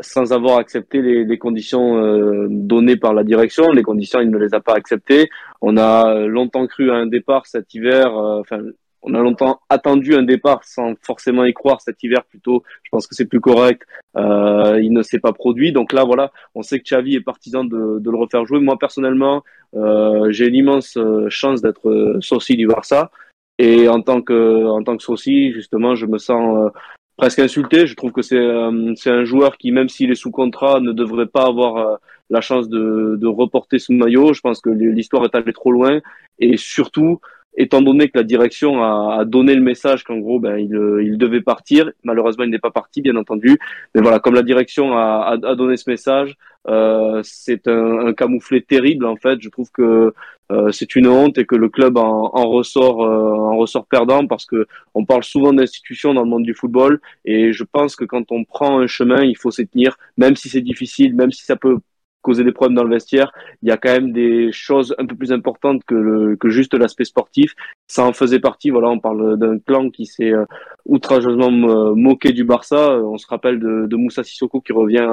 sans 0.00 0.32
avoir 0.32 0.58
accepté 0.58 1.02
les, 1.02 1.24
les 1.24 1.38
conditions 1.38 1.98
euh, 1.98 2.46
données 2.48 2.96
par 2.96 3.12
la 3.12 3.24
direction. 3.24 3.70
Les 3.72 3.82
conditions, 3.82 4.20
il 4.20 4.30
ne 4.30 4.38
les 4.38 4.54
a 4.54 4.60
pas 4.60 4.74
acceptées. 4.74 5.28
On 5.60 5.76
a 5.76 6.26
longtemps 6.26 6.66
cru 6.66 6.90
à 6.90 6.94
un 6.94 7.06
départ 7.06 7.46
cet 7.46 7.74
hiver. 7.74 8.16
Euh, 8.16 8.40
enfin 8.40 8.60
on 9.02 9.14
a 9.14 9.20
longtemps 9.20 9.60
attendu 9.68 10.14
un 10.14 10.22
départ 10.22 10.64
sans 10.64 10.94
forcément 11.02 11.44
y 11.44 11.52
croire 11.52 11.80
cet 11.80 12.02
hiver 12.02 12.24
plutôt. 12.24 12.62
Je 12.82 12.88
pense 12.90 13.06
que 13.06 13.14
c'est 13.14 13.26
plus 13.26 13.40
correct. 13.40 13.82
Euh, 14.16 14.80
il 14.82 14.92
ne 14.92 15.02
s'est 15.02 15.20
pas 15.20 15.32
produit. 15.32 15.72
Donc 15.72 15.92
là, 15.92 16.04
voilà, 16.04 16.32
on 16.54 16.62
sait 16.62 16.78
que 16.80 16.84
Xavi 16.84 17.14
est 17.14 17.20
partisan 17.20 17.64
de, 17.64 17.98
de 18.00 18.10
le 18.10 18.16
refaire 18.16 18.44
jouer. 18.44 18.60
Moi, 18.60 18.78
personnellement, 18.78 19.44
euh, 19.74 20.30
j'ai 20.30 20.48
une 20.48 20.56
immense 20.56 20.96
euh, 20.96 21.28
chance 21.28 21.62
d'être 21.62 21.88
euh, 21.88 22.18
sauci 22.20 22.56
du 22.56 22.66
Barça. 22.66 23.10
Et 23.58 23.88
en 23.88 24.02
tant 24.02 24.22
que, 24.22 24.66
en 24.66 24.82
tant 24.82 24.96
que 24.96 25.04
justement, 25.52 25.94
je 25.94 26.06
me 26.06 26.18
sens 26.18 26.56
euh, 26.58 26.70
presque 27.16 27.40
insulté. 27.40 27.86
Je 27.86 27.94
trouve 27.94 28.12
que 28.12 28.22
c'est 28.22 28.36
euh, 28.36 28.94
c'est 28.96 29.10
un 29.10 29.24
joueur 29.24 29.58
qui, 29.58 29.72
même 29.72 29.88
s'il 29.88 30.10
est 30.10 30.16
sous 30.16 30.30
contrat, 30.30 30.80
ne 30.80 30.92
devrait 30.92 31.26
pas 31.26 31.46
avoir 31.46 31.98
la 32.30 32.40
chance 32.40 32.68
de, 32.68 33.16
de 33.16 33.26
reporter 33.26 33.78
ce 33.78 33.92
maillot. 33.92 34.32
Je 34.32 34.40
pense 34.40 34.60
que 34.60 34.70
l'histoire 34.70 35.24
est 35.24 35.34
allée 35.34 35.52
trop 35.52 35.72
loin. 35.72 36.00
Et 36.38 36.56
surtout, 36.56 37.20
étant 37.58 37.82
donné 37.82 38.08
que 38.08 38.16
la 38.16 38.24
direction 38.24 38.82
a, 38.82 39.24
donné 39.24 39.54
le 39.54 39.60
message 39.60 40.04
qu'en 40.04 40.18
gros 40.18 40.38
ben, 40.38 40.56
il, 40.56 40.72
il, 41.02 41.18
devait 41.18 41.42
partir, 41.42 41.90
malheureusement 42.04 42.44
il 42.44 42.50
n'est 42.50 42.58
pas 42.58 42.70
parti 42.70 43.02
bien 43.02 43.16
entendu, 43.16 43.58
mais 43.94 44.00
voilà 44.00 44.20
comme 44.20 44.34
la 44.34 44.42
direction 44.42 44.96
a, 44.96 45.36
donné 45.56 45.76
ce 45.76 45.90
message, 45.90 46.36
euh, 46.68 47.20
c'est 47.24 47.66
un, 47.68 48.12
camouflet 48.14 48.60
terrible 48.60 49.06
en 49.06 49.16
fait. 49.16 49.40
Je 49.40 49.48
trouve 49.48 49.70
que 49.72 50.12
euh, 50.50 50.70
c'est 50.72 50.96
une 50.96 51.08
honte 51.08 51.36
et 51.38 51.46
que 51.46 51.56
le 51.56 51.68
club 51.68 51.98
en, 51.98 52.30
ressort 52.48 53.04
euh, 53.04 53.34
en 53.34 53.56
ressort 53.56 53.86
perdant 53.86 54.26
parce 54.26 54.46
que 54.46 54.66
on 54.94 55.04
parle 55.04 55.24
souvent 55.24 55.52
d'institutions 55.52 56.14
dans 56.14 56.22
le 56.22 56.28
monde 56.28 56.44
du 56.44 56.54
football 56.54 57.00
et 57.24 57.52
je 57.52 57.64
pense 57.64 57.96
que 57.96 58.04
quand 58.04 58.32
on 58.32 58.44
prend 58.44 58.78
un 58.80 58.86
chemin, 58.86 59.24
il 59.24 59.36
faut 59.36 59.50
s'y 59.50 59.66
tenir, 59.66 59.96
même 60.16 60.36
si 60.36 60.48
c'est 60.48 60.60
difficile, 60.60 61.14
même 61.14 61.32
si 61.32 61.44
ça 61.44 61.56
peut 61.56 61.78
causer 62.28 62.44
des 62.44 62.52
problèmes 62.52 62.76
dans 62.76 62.84
le 62.84 62.90
vestiaire. 62.90 63.32
Il 63.62 63.68
y 63.70 63.72
a 63.72 63.78
quand 63.78 63.90
même 63.90 64.12
des 64.12 64.52
choses 64.52 64.94
un 64.98 65.06
peu 65.06 65.16
plus 65.16 65.32
importantes 65.32 65.82
que, 65.84 66.34
que 66.34 66.50
juste 66.50 66.74
l'aspect 66.74 67.06
sportif. 67.06 67.54
Ça 67.86 68.04
en 68.04 68.12
faisait 68.12 68.38
partie. 68.38 68.68
Voilà, 68.68 68.90
on 68.90 68.98
parle 68.98 69.38
d'un 69.38 69.58
clan 69.58 69.88
qui 69.88 70.04
s'est 70.04 70.34
euh, 70.34 70.44
outrageusement 70.84 71.50
euh, 71.50 71.94
moqué 71.94 72.32
du 72.32 72.44
Barça. 72.44 72.90
Euh, 72.90 73.14
on 73.14 73.16
se 73.16 73.26
rappelle 73.26 73.58
de, 73.58 73.96
Moussa 73.96 74.22
Sissoko 74.22 74.60
qui 74.60 74.74
revient, 74.74 75.08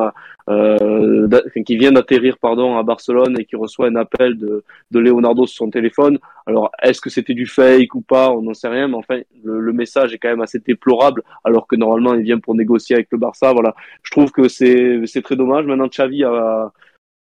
qui 1.66 1.78
vient 1.78 1.94
d'atterrir 1.94 2.38
pardon 2.38 2.78
à 2.78 2.84
Barcelone 2.84 3.40
et 3.40 3.46
qui 3.46 3.56
reçoit 3.56 3.88
un 3.88 3.96
appel 3.96 4.38
de, 4.38 4.64
de 4.92 5.00
Leonardo 5.00 5.46
sur 5.48 5.58
son 5.64 5.70
téléphone. 5.70 6.20
Alors, 6.48 6.70
est-ce 6.84 7.00
que 7.00 7.10
c'était 7.10 7.34
du 7.34 7.48
fake 7.48 7.96
ou 7.96 8.02
pas? 8.02 8.30
On 8.32 8.42
n'en 8.42 8.54
sait 8.54 8.68
rien, 8.68 8.90
mais 8.90 8.98
enfin, 8.98 9.20
le, 9.44 9.60
le, 9.60 9.74
message 9.74 10.14
est 10.14 10.20
quand 10.20 10.30
même 10.30 10.42
assez 10.42 10.60
déplorable, 10.60 11.24
alors 11.44 11.66
que 11.66 11.76
normalement, 11.76 12.14
il 12.14 12.24
vient 12.24 12.40
pour 12.40 12.54
négocier 12.56 12.96
avec 12.98 13.08
le 13.12 13.18
Barça. 13.18 13.54
Voilà, 13.54 13.74
je 14.04 14.12
trouve 14.12 14.32
que 14.32 14.48
c'est 14.48 15.02
c'est 15.06 15.24
très 15.24 15.38
dommage. 15.38 15.66
Maintenant, 15.66 15.88
Xavi 15.88 16.24
a 16.24 16.72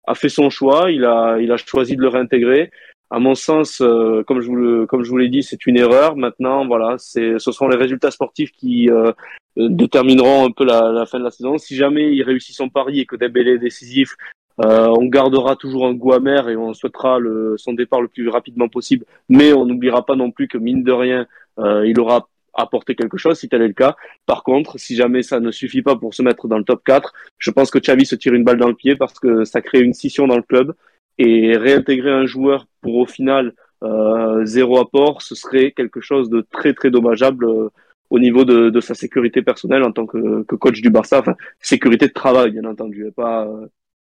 a 0.05 0.15
fait 0.15 0.29
son 0.29 0.49
choix, 0.49 0.91
il 0.91 1.05
a, 1.05 1.37
il 1.39 1.51
a 1.51 1.57
choisi 1.57 1.95
de 1.95 2.01
le 2.01 2.09
réintégrer. 2.09 2.71
À 3.09 3.19
mon 3.19 3.35
sens, 3.35 3.81
euh, 3.81 4.23
comme 4.23 4.41
je 4.41 4.47
vous 4.47 4.55
le, 4.55 4.85
comme 4.87 5.03
je 5.03 5.09
vous 5.09 5.17
l'ai 5.17 5.29
dit, 5.29 5.43
c'est 5.43 5.65
une 5.67 5.77
erreur. 5.77 6.15
Maintenant, 6.15 6.65
voilà, 6.65 6.95
c'est, 6.97 7.37
ce 7.37 7.51
sont 7.51 7.67
les 7.67 7.77
résultats 7.77 8.11
sportifs 8.11 8.51
qui 8.51 8.89
euh, 8.89 9.11
détermineront 9.55 10.47
un 10.47 10.51
peu 10.51 10.65
la, 10.65 10.91
la, 10.91 11.05
fin 11.05 11.19
de 11.19 11.23
la 11.23 11.31
saison. 11.31 11.57
Si 11.57 11.75
jamais 11.75 12.13
il 12.13 12.23
réussit 12.23 12.55
son 12.55 12.69
pari 12.69 13.01
et 13.01 13.05
que 13.05 13.15
Dembélé 13.15 13.51
est 13.51 13.59
décisif, 13.59 14.15
euh, 14.63 14.87
on 14.87 15.05
gardera 15.05 15.55
toujours 15.55 15.87
un 15.87 15.93
goût 15.93 16.13
amer 16.13 16.49
et 16.49 16.55
on 16.55 16.73
souhaitera 16.73 17.17
le, 17.19 17.55
son 17.57 17.73
départ 17.73 18.01
le 18.01 18.07
plus 18.07 18.29
rapidement 18.29 18.69
possible. 18.69 19.05
Mais 19.29 19.53
on 19.53 19.65
n'oubliera 19.65 20.05
pas 20.05 20.15
non 20.15 20.31
plus 20.31 20.47
que 20.47 20.57
mine 20.57 20.83
de 20.83 20.91
rien, 20.91 21.25
euh, 21.59 21.87
il 21.87 21.99
aura 21.99 22.27
apporter 22.53 22.95
quelque 22.95 23.17
chose 23.17 23.39
si 23.39 23.49
tel 23.49 23.61
est 23.61 23.67
le 23.67 23.73
cas. 23.73 23.95
Par 24.25 24.43
contre, 24.43 24.79
si 24.79 24.95
jamais 24.95 25.23
ça 25.23 25.39
ne 25.39 25.51
suffit 25.51 25.81
pas 25.81 25.95
pour 25.95 26.13
se 26.13 26.21
mettre 26.21 26.47
dans 26.47 26.57
le 26.57 26.63
top 26.63 26.83
4, 26.85 27.13
je 27.37 27.51
pense 27.51 27.71
que 27.71 27.79
Xavi 27.79 28.05
se 28.05 28.15
tire 28.15 28.33
une 28.33 28.43
balle 28.43 28.57
dans 28.57 28.67
le 28.67 28.75
pied 28.75 28.95
parce 28.95 29.19
que 29.19 29.43
ça 29.43 29.61
crée 29.61 29.81
une 29.81 29.93
scission 29.93 30.27
dans 30.27 30.37
le 30.37 30.43
club 30.43 30.73
et 31.17 31.57
réintégrer 31.57 32.11
un 32.11 32.25
joueur 32.25 32.67
pour 32.81 32.95
au 32.95 33.05
final 33.05 33.53
euh, 33.83 34.45
zéro 34.45 34.79
apport, 34.79 35.21
ce 35.21 35.35
serait 35.35 35.71
quelque 35.71 35.99
chose 35.99 36.29
de 36.29 36.45
très 36.51 36.73
très 36.73 36.89
dommageable 36.89 37.45
euh, 37.45 37.69
au 38.09 38.19
niveau 38.19 38.45
de, 38.45 38.69
de, 38.69 38.79
sa 38.79 38.93
sécurité 38.93 39.41
personnelle 39.41 39.83
en 39.83 39.91
tant 39.91 40.05
que, 40.05 40.43
que, 40.43 40.55
coach 40.55 40.81
du 40.81 40.89
Barça, 40.89 41.19
enfin 41.19 41.35
sécurité 41.59 42.07
de 42.07 42.13
travail 42.13 42.51
bien 42.51 42.63
entendu, 42.63 43.07
et 43.07 43.11
pas, 43.11 43.49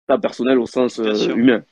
pas 0.06 0.18
personnel 0.18 0.58
au 0.58 0.66
sens 0.66 0.98
euh, 0.98 1.34
humain. 1.36 1.62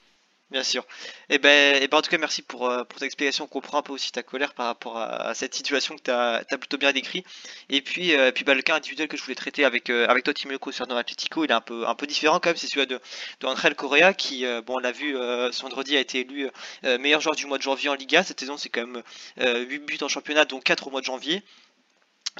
Bien 0.51 0.63
sûr. 0.63 0.83
Et 1.29 1.35
eh 1.35 1.39
ben, 1.39 1.79
eh 1.83 1.89
ben, 1.89 1.99
en 1.99 2.03
tout 2.03 2.11
cas, 2.11 2.17
merci 2.17 2.41
pour, 2.41 2.71
euh, 2.71 2.83
pour 2.85 2.99
ta 2.99 3.05
explication. 3.05 3.45
On 3.45 3.47
comprend 3.49 3.79
un 3.79 3.83
peu 3.83 3.93
aussi 3.93 4.13
ta 4.13 4.23
colère 4.23 4.55
par 4.55 4.65
rapport 4.65 4.97
à, 4.97 5.35
cette 5.35 5.55
situation 5.55 5.95
que 5.95 6.03
tu 6.03 6.11
as, 6.11 6.43
plutôt 6.59 6.79
bien 6.79 6.91
décrit. 6.93 7.23
Et 7.69 7.83
puis, 7.83 8.15
euh, 8.17 8.33
puis 8.33 8.45
bah, 8.45 8.55
le 8.55 8.63
cas 8.63 8.77
individuel 8.77 9.09
que 9.09 9.19
je 9.19 9.23
voulais 9.23 9.35
traiter 9.35 9.67
avec, 9.67 9.91
euh, 9.91 10.07
avec 10.09 10.25
toi, 10.25 10.33
Timoko, 10.33 10.73
sur 10.73 10.91
Atletico, 10.91 11.45
il 11.45 11.51
est 11.51 11.55
un 11.55 11.61
peu, 11.61 11.87
un 11.87 11.95
peu 11.95 12.07
différent 12.07 12.41
quand 12.41 12.49
même. 12.49 12.57
C'est 12.57 12.67
celui 12.67 12.87
de, 12.87 12.99
de 13.41 13.75
Correa 13.75 14.15
qui, 14.15 14.47
bon, 14.65 14.77
on 14.77 14.79
l'a 14.79 14.93
vu, 14.93 15.13
ce 15.13 15.61
vendredi 15.61 15.97
a 15.97 16.01
été 16.01 16.21
élu 16.21 16.49
meilleur 16.83 17.21
joueur 17.21 17.37
du 17.37 17.45
mois 17.47 17.59
de 17.59 17.63
janvier 17.63 17.91
en 17.91 17.95
Liga. 17.95 18.23
Cette 18.23 18.41
saison, 18.41 18.57
c'est 18.57 18.71
quand 18.71 18.87
même 18.87 19.03
8 19.37 19.79
buts 19.81 19.99
en 20.01 20.09
championnat, 20.09 20.47
dont 20.47 20.61
4 20.61 20.87
au 20.87 20.91
mois 20.91 21.01
de 21.01 21.07
janvier. 21.07 21.43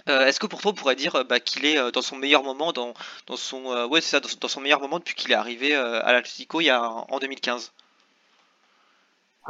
Est-ce 0.07 0.41
que 0.41 0.47
pour 0.47 0.63
toi 0.63 0.71
on 0.71 0.75
pourrait 0.75 0.97
dire 0.97 1.25
bah, 1.27 1.41
qu'il 1.41 1.67
est 1.67 1.93
dans 1.93 2.03
son 2.03 2.17
meilleur 2.17 2.43
moment, 2.43 2.73
dans, 2.73 2.95
dans 3.27 3.37
son 3.37 3.91
ça, 4.01 4.21
dans, 4.21 4.49
son 4.49 4.61
meilleur 4.61 4.81
moment 4.81 4.99
depuis 4.99 5.15
qu'il 5.15 5.31
est 5.33 5.35
arrivé 5.35 5.75
à 5.75 6.13
l'Atletico 6.13 6.61
il 6.61 6.67
y 6.67 6.71
a 6.71 6.83
en 6.83 7.19
2015 7.19 7.73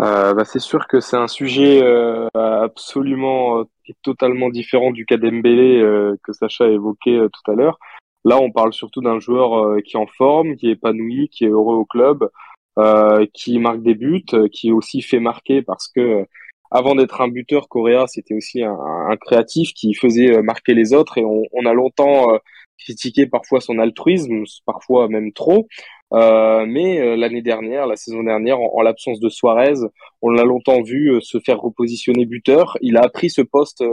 euh, 0.01 0.33
bah, 0.35 0.45
c'est 0.45 0.61
sûr 0.61 0.87
que 0.87 1.01
c'est 1.01 1.17
un 1.17 1.27
sujet 1.27 1.83
euh, 1.83 2.29
absolument 2.35 3.63
et 3.63 3.91
euh, 3.91 3.95
totalement 4.03 4.49
différent 4.49 4.93
du 4.93 5.05
cas 5.07 5.17
d'Embélé 5.17 5.81
euh, 5.81 6.17
que 6.23 6.33
Sacha 6.33 6.65
a 6.65 6.69
évoqué 6.69 7.27
tout 7.33 7.51
à 7.51 7.55
l'heure. 7.55 7.79
Là, 8.25 8.39
on 8.41 8.51
parle 8.51 8.73
surtout 8.73 9.01
d'un 9.01 9.19
joueur 9.19 9.81
qui 9.83 9.97
est 9.97 10.01
en 10.01 10.07
forme, 10.07 10.57
qui 10.57 10.69
est 10.69 10.73
épanoui, 10.73 11.29
qui 11.31 11.45
est 11.45 11.49
heureux 11.49 11.77
au 11.77 11.85
club, 11.85 12.29
qui 13.33 13.59
marque 13.59 13.83
des 13.83 13.95
buts, 13.95 14.25
qui 14.53 14.73
aussi 14.73 15.03
fait 15.03 15.21
marquer 15.21 15.63
parce 15.63 15.89
que 15.89 16.27
avant 16.71 16.95
d'être 16.95 17.21
un 17.23 17.29
buteur, 17.29 17.69
Correa, 17.69 18.07
c'était 18.07 18.35
aussi 18.35 18.63
un, 18.63 18.77
un, 19.09 19.17
créatif 19.17 19.73
qui 19.73 19.95
faisait 19.95 20.43
marquer 20.43 20.75
les 20.75 20.93
autres 20.93 21.17
et 21.17 21.25
on, 21.25 21.45
on 21.53 21.65
a 21.65 21.73
longtemps 21.73 22.27
critiqué 22.79 23.27
parfois 23.27 23.61
son 23.61 23.79
altruisme, 23.79 24.45
parfois 24.67 25.09
même 25.09 25.33
trop. 25.33 25.69
Euh, 26.15 26.65
mais 26.67 27.01
euh, 27.01 27.17
l'année 27.17 27.43
dernière, 27.43 27.87
la 27.87 27.97
saison 27.97 28.23
dernière, 28.23 28.61
en, 28.61 28.81
l'absence 28.83 29.21
de 29.21 29.29
Suarez, 29.29 29.75
on 30.23 30.31
l'a 30.31 30.45
longtemps 30.45 30.83
vu 30.83 31.13
euh, 31.13 31.21
se 31.21 31.39
faire 31.39 31.61
repositionner 31.61 32.25
buteur. 32.25 32.79
Il 32.81 32.97
a 32.97 33.03
appris 33.03 33.31
ce 33.31 33.43
poste 33.43 33.85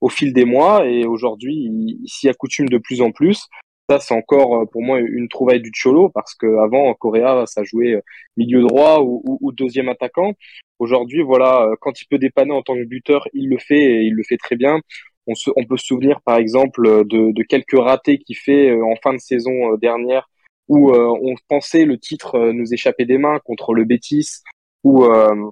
au 0.00 0.08
fil 0.08 0.32
des 0.32 0.44
mois 0.44 0.86
et 0.86 1.06
aujourd'hui, 1.06 1.54
il, 1.54 2.08
s'y 2.08 2.28
accoutume 2.28 2.68
de 2.68 2.78
plus 2.78 3.00
en 3.02 3.12
plus. 3.12 3.46
Ça, 3.88 3.98
c'est 3.98 4.14
encore 4.14 4.68
pour 4.70 4.82
moi 4.82 5.00
une 5.00 5.28
trouvaille 5.28 5.60
du 5.60 5.72
Cholo 5.72 6.08
parce 6.10 6.34
qu'avant, 6.34 6.94
Correa, 6.94 7.44
ça 7.46 7.64
jouait 7.64 8.00
milieu 8.36 8.62
droit 8.62 9.00
ou, 9.00 9.38
ou, 9.40 9.52
deuxième 9.52 9.88
attaquant. 9.88 10.34
Aujourd'hui, 10.78 11.22
voilà, 11.22 11.68
quand 11.80 12.00
il 12.00 12.06
peut 12.06 12.18
dépanner 12.18 12.52
en 12.52 12.62
tant 12.62 12.74
que 12.74 12.84
buteur, 12.84 13.26
il 13.34 13.48
le 13.48 13.58
fait 13.58 13.80
et 13.80 14.02
il 14.02 14.14
le 14.14 14.22
fait 14.22 14.36
très 14.36 14.56
bien. 14.56 14.80
On, 15.26 15.34
se, 15.34 15.50
on 15.56 15.64
peut 15.64 15.76
se 15.76 15.86
souvenir, 15.86 16.20
par 16.22 16.38
exemple, 16.38 17.04
de, 17.04 17.32
de 17.32 17.42
quelques 17.42 17.78
ratés 17.78 18.18
qu'il 18.18 18.36
fait 18.36 18.72
en 18.80 18.94
fin 19.02 19.12
de 19.12 19.18
saison 19.18 19.74
dernière 19.76 20.28
où 20.70 20.92
euh, 20.92 21.12
on 21.20 21.34
pensait 21.48 21.84
le 21.84 21.98
titre 21.98 22.36
euh, 22.36 22.52
nous 22.52 22.72
échapper 22.72 23.04
des 23.04 23.18
mains 23.18 23.40
contre 23.44 23.74
le 23.74 23.84
Betis 23.84 24.28
ou, 24.84 25.04
euh, 25.04 25.50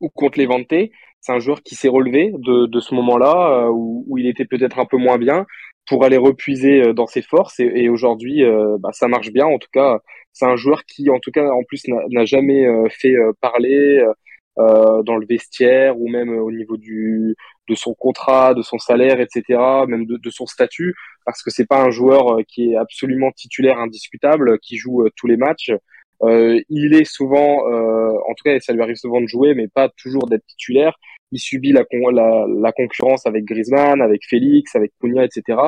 ou 0.00 0.08
contre 0.10 0.38
Levante. 0.38 0.72
C'est 1.20 1.32
un 1.32 1.40
joueur 1.40 1.62
qui 1.62 1.74
s'est 1.74 1.88
relevé 1.88 2.30
de, 2.32 2.66
de 2.66 2.80
ce 2.80 2.94
moment-là 2.94 3.68
où, 3.70 4.04
où, 4.06 4.16
il 4.16 4.28
était 4.28 4.44
peut-être 4.44 4.78
un 4.78 4.84
peu 4.84 4.96
moins 4.96 5.18
bien 5.18 5.44
pour 5.88 6.04
aller 6.04 6.16
repuiser 6.16 6.94
dans 6.94 7.06
ses 7.06 7.22
forces 7.22 7.58
et, 7.58 7.70
et 7.74 7.88
aujourd'hui 7.88 8.42
bah, 8.78 8.90
ça 8.92 9.08
marche 9.08 9.32
bien 9.32 9.46
en 9.46 9.58
tout 9.58 9.68
cas 9.72 9.98
c'est 10.32 10.46
un 10.46 10.56
joueur 10.56 10.84
qui 10.84 11.10
en 11.10 11.18
tout 11.18 11.30
cas 11.30 11.46
en 11.50 11.62
plus 11.62 11.82
n'a 11.88 12.24
jamais 12.24 12.66
fait 12.90 13.14
parler 13.40 14.02
euh, 14.58 15.02
dans 15.02 15.16
le 15.16 15.26
vestiaire 15.26 15.98
ou 15.98 16.08
même 16.08 16.30
au 16.30 16.50
niveau 16.50 16.76
du 16.76 17.34
de 17.68 17.74
son 17.74 17.94
contrat, 17.94 18.54
de 18.54 18.62
son 18.62 18.78
salaire, 18.78 19.20
etc., 19.20 19.42
même 19.88 20.04
de, 20.04 20.18
de 20.18 20.30
son 20.30 20.46
statut, 20.46 20.94
parce 21.24 21.42
que 21.42 21.50
c'est 21.50 21.66
pas 21.66 21.82
un 21.82 21.90
joueur 21.90 22.38
euh, 22.38 22.42
qui 22.46 22.72
est 22.72 22.76
absolument 22.76 23.30
titulaire 23.32 23.78
indiscutable, 23.78 24.58
qui 24.60 24.76
joue 24.76 25.02
euh, 25.02 25.10
tous 25.16 25.26
les 25.26 25.36
matchs. 25.38 25.72
Euh, 26.22 26.60
il 26.68 26.94
est 26.94 27.04
souvent, 27.04 27.68
euh, 27.68 28.12
en 28.28 28.34
tout 28.34 28.44
cas, 28.44 28.58
ça 28.60 28.72
lui 28.72 28.82
arrive 28.82 28.96
souvent 28.96 29.20
de 29.20 29.26
jouer, 29.26 29.54
mais 29.54 29.68
pas 29.68 29.88
toujours 29.96 30.26
d'être 30.26 30.46
titulaire. 30.46 30.96
Il 31.32 31.40
subit 31.40 31.72
la, 31.72 31.84
la, 32.12 32.46
la, 32.48 32.72
concurrence 32.72 33.26
avec 33.26 33.44
Griezmann, 33.44 34.00
avec 34.00 34.22
Félix, 34.28 34.74
avec 34.76 34.92
Cunha, 35.00 35.24
etc. 35.24 35.58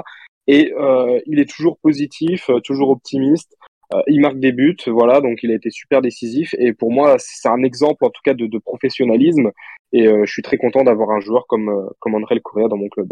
Et 0.47 0.73
euh, 0.79 1.19
il 1.27 1.41
est 1.41 1.51
toujours 1.51 1.79
positif, 1.79 2.49
toujours 2.65 2.91
optimiste. 2.91 3.57
Euh, 3.95 4.03
il 4.09 4.21
marque 4.21 4.39
des 4.39 4.53
buts, 4.53 4.77
voilà, 4.87 5.21
donc 5.21 5.43
il 5.43 5.51
a 5.51 5.55
été 5.55 5.71
super 5.71 6.03
décisif. 6.03 6.55
Et 6.59 6.73
pour 6.73 6.93
moi, 6.93 7.17
c'est 7.19 7.49
un 7.49 7.63
exemple 7.63 8.05
en 8.05 8.11
tout 8.11 8.23
cas 8.25 8.35
de, 8.35 8.47
de 8.47 8.59
professionnalisme. 8.59 9.53
Et 9.93 10.07
euh, 10.07 10.25
je 10.25 10.33
suis 10.33 10.43
très 10.43 10.57
content 10.57 10.85
d'avoir 10.85 11.11
un 11.11 11.21
joueur 11.21 11.47
comme, 11.47 11.69
euh, 11.69 11.87
comme 12.01 12.15
André 12.15 12.41
Correa 12.41 12.69
dans 12.69 12.77
mon 12.77 12.89
club. 12.89 13.09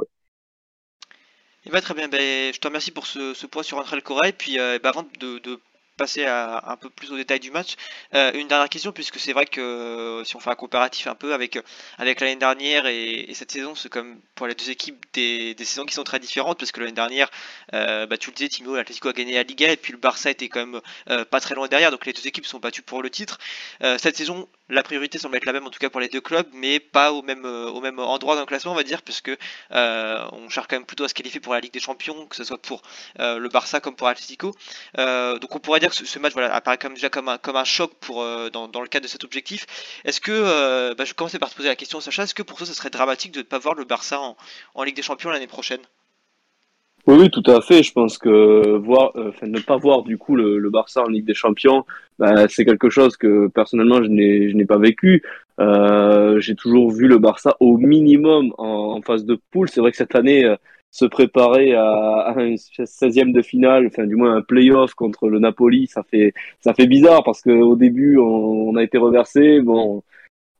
Il 1.65 1.73
va 1.73 1.81
très 1.81 1.95
bien. 1.95 2.09
Ben, 2.09 2.53
je 2.53 2.59
te 2.59 2.67
remercie 2.67 2.91
pour 2.91 3.07
ce, 3.07 3.35
ce 3.35 3.47
point 3.47 3.63
sur 3.63 3.79
André 3.79 4.03
Correa. 4.03 4.29
Et 4.29 4.33
puis, 4.33 4.57
ben, 4.57 4.81
avant 4.85 5.05
de 5.21 5.39
passer 5.97 6.25
à, 6.25 6.63
un 6.71 6.77
peu 6.77 6.91
plus 6.91 7.13
au 7.13 7.17
détail 7.17 7.41
du 7.41 7.51
match. 7.51 7.77
Euh, 8.15 8.33
une 8.35 8.49
dernière 8.49 8.69
question, 8.69 8.93
puisque 8.93 9.19
c'est 9.19 9.33
vrai 9.33 9.47
que 9.47 9.61
euh, 9.61 10.25
si 10.25 10.37
on 10.37 10.41
fait 10.41 10.51
un 10.51 10.55
comparatif 10.55 11.07
un 11.07 11.15
peu 11.15 11.35
avec, 11.35 11.59
avec 11.99 12.21
l'année 12.21 12.37
dernière 12.37 12.87
et, 12.87 13.29
cette 13.35 13.51
saison, 13.51 13.75
c'est 13.75 13.89
comme 13.89 14.21
pour 14.35 14.47
les 14.47 14.55
deux 14.55 14.71
équipes 14.71 15.05
des, 15.13 15.55
des, 15.55 15.65
saisons 15.65 15.85
qui 15.85 15.95
sont 15.95 16.05
très 16.05 16.21
différentes, 16.21 16.59
parce 16.59 16.73
que 16.73 16.81
l'année 16.81 16.93
dernière, 16.93 17.31
euh, 17.73 18.07
bah, 18.07 18.17
tu 18.17 18.31
le 18.31 18.35
disais, 18.35 18.49
Timo, 18.49 18.77
l'Atlético 18.77 19.09
a 19.09 19.13
gagné 19.13 19.35
la 19.35 19.43
Liga, 19.43 19.71
et 19.73 19.77
puis 19.77 19.93
le 19.93 19.99
Barça 19.99 20.31
était 20.31 20.49
quand 20.49 20.61
même 20.61 20.81
euh, 21.11 21.25
pas 21.25 21.41
très 21.41 21.55
loin 21.55 21.69
derrière, 21.69 21.91
donc 21.91 22.07
les 22.07 22.13
deux 22.13 22.27
équipes 22.27 22.47
sont 22.47 22.59
battues 22.59 22.83
pour 22.83 23.03
le 23.03 23.11
titre. 23.11 23.39
Euh, 23.83 23.99
cette 23.99 24.17
saison, 24.17 24.49
la 24.69 24.83
priorité 24.83 25.19
semble 25.19 25.37
être 25.37 25.45
la 25.45 25.53
même, 25.53 25.67
en 25.67 25.71
tout 25.71 25.79
cas 25.79 25.91
pour 25.91 26.01
les 26.01 26.09
deux 26.09 26.21
clubs, 26.21 26.47
mais 26.53 26.81
pas 26.81 27.13
au 27.13 27.23
même, 27.23 27.43
même 27.81 27.99
endroit 27.99 28.35
dans 28.35 28.43
le 28.43 28.47
classement, 28.47 28.73
on 28.73 28.77
va 28.77 28.83
dire, 28.83 29.03
puisque 29.03 29.31
on 29.71 30.49
cherche 30.49 30.67
quand 30.69 30.77
même 30.77 30.87
plutôt 30.87 31.05
à 31.05 31.09
se 31.09 31.15
qualifier 31.15 31.41
pour 31.41 31.55
la 31.55 31.61
Ligue 31.61 31.73
des 31.73 31.81
Champions, 31.81 32.27
que 32.27 32.37
ce 32.37 32.45
soit 32.45 32.61
pour 32.61 32.83
le 33.19 33.49
Barça 33.49 33.81
comme 33.81 33.97
pour 33.97 34.09
l'Atlético. 34.09 34.55
donc 34.97 35.55
on 35.55 35.59
pourrait 35.61 35.81
dire 35.81 35.91
que 35.91 35.97
ce, 35.97 36.19
match 36.19 36.33
voilà, 36.33 36.55
apparaît 36.55 36.79
comme, 36.79 36.95
déjà 36.95 37.11
comme 37.11 37.29
un, 37.29 37.65
choc 37.65 37.93
euh, 38.11 38.51
dans, 38.51 38.81
le 38.81 38.89
cadre 38.89 39.05
de 39.05 39.09
cet 39.09 39.25
objectif. 39.25 39.67
Est-ce 40.05 40.21
que, 40.21 40.33
euh, 40.33 40.95
bah, 40.95 41.05
je 41.05 41.15
commençais 41.15 41.39
par 41.39 41.51
te 41.51 41.57
poser 41.57 41.69
la 41.69 41.77
question, 41.77 42.01
Sacha, 42.01 42.25
est-ce 42.25 42.35
que 42.35 42.43
pour 42.43 42.59
toi, 42.59 42.67
ce 42.67 42.75
serait 42.75 42.91
dramatique 42.91 43.33
de 43.33 43.39
ne 43.39 43.45
pas 43.45 43.59
voir 43.59 43.75
le 43.75 43.85
Barça 43.85 44.21
en 44.75 44.83
Ligue 44.83 44.97
des 44.97 45.03
Champions 45.03 45.31
l'année 45.31 45.47
prochaine? 45.47 45.83
Oui, 47.07 47.31
tout 47.31 47.43
à 47.47 47.61
fait. 47.61 47.83
Je 47.83 47.93
pense 47.93 48.19
que 48.19 48.77
voir, 48.79 49.13
euh, 49.17 49.31
ne 49.43 49.61
pas 49.61 49.77
voir 49.77 50.03
du 50.03 50.19
coup 50.19 50.37
le, 50.37 50.59
le, 50.59 50.71
Barça 50.71 51.03
en 51.03 51.09
Ligue 51.09 51.27
des 51.27 51.35
Champions, 51.35 51.85
bah, 52.19 52.49
c'est 52.49 52.65
quelque 52.65 52.91
chose 52.91 53.17
que 53.17 53.49
personnellement 53.49 54.03
je 54.03 54.09
n'ai, 54.09 54.51
je 54.51 54.57
n'ai 54.57 54.67
pas 54.67 54.79
vécu. 54.79 55.23
Euh, 55.61 56.41
j'ai 56.41 56.55
toujours 56.55 56.91
vu 56.91 57.07
le 57.07 57.19
Barça 57.19 57.57
au 57.61 57.77
minimum 57.77 58.53
en, 58.59 58.97
en 58.97 59.03
phase 59.03 59.25
de 59.25 59.39
poule. 59.51 59.69
C'est 59.69 59.81
vrai 59.81 59.91
que 59.91 59.97
cette 59.97 60.15
année, 60.15 60.55
se 60.95 61.05
préparer 61.07 61.75
à, 61.75 61.83
à 61.83 62.39
un 62.39 62.55
16e 62.55 63.33
de 63.33 63.43
finale, 63.43 63.89
enfin 63.89 64.07
du 64.07 64.15
moins 64.15 64.37
un 64.37 64.43
playoff 64.43 64.95
contre 64.95 65.29
le 65.29 65.41
Napoli, 65.41 65.89
ça 65.89 66.05
fait 66.05 66.33
ça 66.61 66.73
fait 66.73 66.87
bizarre 66.87 67.25
parce 67.25 67.41
que 67.43 67.51
au 67.51 67.75
début 67.75 68.17
on, 68.17 68.69
on 68.71 68.77
a 68.77 68.83
été 68.85 68.97
reversé, 68.97 69.61
bon 69.61 70.05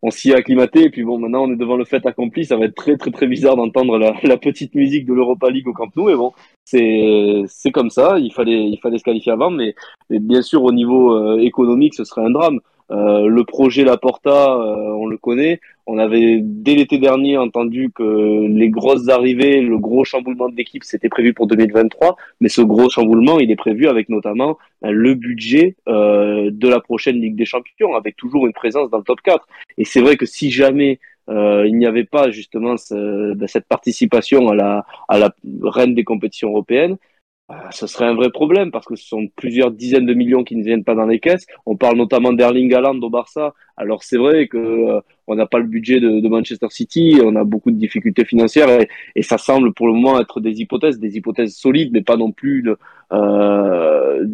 on 0.07 0.11
s'y 0.11 0.31
est 0.31 0.35
acclimaté 0.35 0.85
et 0.85 0.91
puis 0.91 1.03
bon 1.03 1.19
maintenant 1.19 1.45
on 1.45 1.53
est 1.53 1.57
devant 1.57 1.77
le 1.77 1.87
fait 1.87 2.05
accompli, 2.05 2.45
ça 2.45 2.59
va 2.59 2.67
être 2.67 2.75
très 2.75 2.99
très 2.99 3.11
très 3.11 3.27
bizarre 3.27 3.57
d'entendre 3.57 3.99
la, 3.99 4.37
petite 4.37 4.75
musique 4.75 5.07
de 5.07 5.15
l'Europa 5.15 5.49
League 5.49 5.67
au 5.67 5.73
Camp 5.73 5.89
Nou 5.97 6.05
mais 6.05 6.15
bon 6.15 6.33
c'est 6.65 7.43
c'est 7.47 7.71
comme 7.71 7.89
ça, 7.89 8.19
il 8.19 8.31
fallait 8.31 8.69
il 8.69 8.79
fallait 8.83 8.99
se 8.99 9.03
qualifier 9.03 9.33
avant 9.33 9.51
mais, 9.51 9.75
mais 10.11 10.19
bien 10.19 10.43
sûr 10.43 10.63
au 10.63 10.73
niveau 10.73 11.15
euh, 11.15 11.39
économique 11.39 11.95
ce 11.95 12.05
serait 12.05 12.23
un 12.23 12.31
drame. 12.31 12.61
Euh, 12.91 13.29
le 13.29 13.45
projet 13.45 13.83
Laporta, 13.85 14.53
euh, 14.55 14.93
on 14.93 15.07
le 15.07 15.17
connaît. 15.17 15.61
On 15.87 15.99
avait 15.99 16.39
dès 16.43 16.75
l'été 16.75 16.99
dernier 16.99 17.37
entendu 17.37 17.91
que 17.95 18.47
les 18.47 18.69
grosses 18.69 19.09
arrivées, 19.09 19.61
le 19.61 19.79
gros 19.79 20.05
chamboulement 20.05 20.49
de 20.49 20.57
l'équipe, 20.57 20.85
c'était 20.85 21.09
prévu 21.09 21.35
pour 21.35 21.47
2023, 21.47 22.17
mais 22.41 22.49
ce 22.49 22.63
gros 22.63 22.89
chamboulement, 22.91 23.39
il 23.39 23.51
est 23.51 23.57
prévu 23.57 23.87
avec 23.89 24.09
notamment 24.09 24.59
euh, 24.85 24.91
le 24.91 25.15
budget 25.15 25.77
de 25.87 26.69
la 26.69 26.81
prochaine 26.81 27.17
Ligue 27.21 27.37
des 27.37 27.45
Champions, 27.45 27.95
avec 27.95 28.17
toujours 28.17 28.47
une 28.47 28.53
présence 28.53 28.91
dans 28.91 28.99
le 28.99 29.05
top 29.05 29.21
4. 29.23 29.47
Et 29.79 29.85
c'est 29.85 30.01
vrai 30.01 30.17
que 30.17 30.27
si 30.27 30.51
jamais 30.51 31.01
il 31.29 31.77
n'y 31.79 31.87
avait 31.87 32.05
pas 32.05 32.31
justement 32.31 32.77
ce, 32.77 33.33
ben, 33.33 33.49
cette 33.49 33.67
participation 33.67 34.49
à 34.49 34.55
la, 34.55 34.85
à 35.09 35.19
la 35.19 35.35
reine 35.63 35.95
des 35.95 36.05
compétitions 36.05 36.51
européennes, 36.51 36.99
ah, 37.49 37.71
ce 37.73 37.87
serait 37.87 38.07
un 38.07 38.15
vrai 38.15 38.31
problème 38.31 38.71
parce 38.71 38.87
que 38.87 38.97
ce 38.97 39.07
sont 39.07 39.29
plusieurs 39.37 39.71
dizaines 39.71 40.07
de 40.07 40.15
millions 40.15 40.45
qui 40.45 40.57
ne 40.57 40.65
viennent 40.65 40.85
pas 40.85 40.95
dans 40.95 41.05
les 41.05 41.21
caisses. 41.21 41.47
On 41.67 41.77
parle 41.77 41.99
notamment 41.99 42.33
d'Erling 42.33 42.73
Haaland 42.73 42.99
au 43.01 43.11
Barça. 43.11 43.53
Alors 43.77 44.03
c'est 44.03 44.17
vrai 44.17 44.49
que 44.49 44.57
euh, 44.57 45.01
on 45.27 45.35
n'a 45.35 45.45
pas 45.47 45.59
le 45.59 45.67
budget 45.67 46.01
de, 46.01 46.27
Manchester 46.27 46.69
City, 46.71 47.21
on 47.23 47.37
a 47.37 47.45
beaucoup 47.45 47.71
de 47.71 47.77
difficultés 47.77 48.25
financières 48.25 48.69
et, 49.15 49.23
ça 49.23 49.37
semble 49.37 49.75
pour 49.75 49.87
le 49.89 49.93
moment 49.93 50.19
être 50.21 50.41
des 50.41 50.61
hypothèses, 50.61 50.99
des 50.99 51.17
hypothèses 51.19 51.55
solides, 51.55 51.91
mais 51.93 52.03
pas 52.03 52.17
non 52.17 52.33
plus 52.33 52.67
euh, 53.13 54.27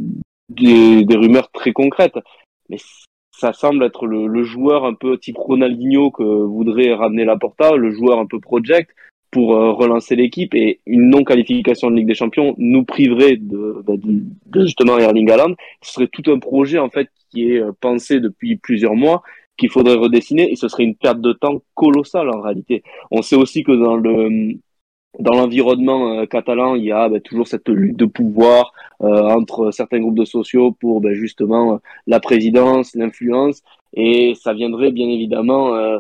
des, 0.49 1.05
rumeurs 1.17 1.51
très 1.51 1.73
concrètes. 1.73 2.19
Mais 2.69 2.77
ça 3.33 3.53
semble 3.53 3.83
être 3.85 4.07
le, 4.07 4.29
le, 4.29 4.45
joueur 4.45 4.85
un 4.85 4.95
peu 4.95 5.19
type 5.19 5.37
Ronaldinho 5.37 6.13
que 6.13 6.23
voudrait 6.23 6.95
ramener 6.95 7.25
Laporta, 7.25 7.75
le 7.75 7.91
joueur 7.91 8.21
un 8.21 8.27
peu 8.27 8.39
project 8.39 8.91
pour 9.31 9.55
euh, 9.55 9.73
relancer 9.73 10.17
l'équipe 10.17 10.55
et 10.55 10.81
une 10.87 11.09
non 11.09 11.25
qualification 11.25 11.91
de 11.91 11.97
Ligue 11.97 12.09
des 12.09 12.15
Champions 12.15 12.55
nous 12.59 12.85
priverait 12.85 13.37
de, 13.37 13.83
bah, 13.87 13.95
de, 13.97 14.23
de, 14.47 14.63
justement 14.63 14.99
Erling 14.99 15.31
Haaland. 15.31 15.55
Ce 15.83 15.95
serait 15.95 16.09
tout 16.09 16.31
un 16.31 16.39
projet 16.39 16.79
en 16.79 16.91
fait 16.91 17.09
qui 17.31 17.53
est 17.53 17.59
euh, 17.59 17.73
pensé 17.81 18.21
depuis 18.21 18.57
plusieurs 18.57 18.95
mois 18.95 19.23
qu'il 19.57 19.71
faudrait 19.71 19.95
redessiner 19.95 20.51
et 20.51 20.57
ce 20.57 20.69
serait 20.69 20.85
une 20.85 20.97
perte 20.97 21.21
de 21.21 21.33
temps 21.33 21.63
colossale 21.75 22.31
en 22.31 22.41
réalité. 22.41 22.83
On 23.11 23.23
sait 23.23 23.37
aussi 23.37 23.63
que 23.63 23.73
dans 23.73 23.97
le 23.97 24.59
dans 25.19 25.35
l'environnement 25.35 26.21
euh, 26.21 26.27
catalan, 26.27 26.77
il 26.77 26.85
y 26.85 26.93
a 26.93 27.09
bah, 27.09 27.21
toujours 27.21 27.49
cette 27.49 27.69
lutte 27.69 27.97
de 27.97 28.07
pouvoir 28.07 28.73
euh, 29.03 29.29
entre 29.29 29.71
certains 29.73 29.99
groupes 30.01 30.19
de 30.19 30.25
sociaux 30.25 30.73
pour 30.73 31.01
bah, 31.01 31.13
justement 31.13 31.81
la 32.07 32.21
présidence, 32.21 32.95
l'influence, 32.95 33.63
et 33.95 34.35
ça 34.41 34.55
viendrait 34.55 34.93
bien 34.93 35.09
évidemment 35.09 35.75
euh, 35.75 35.99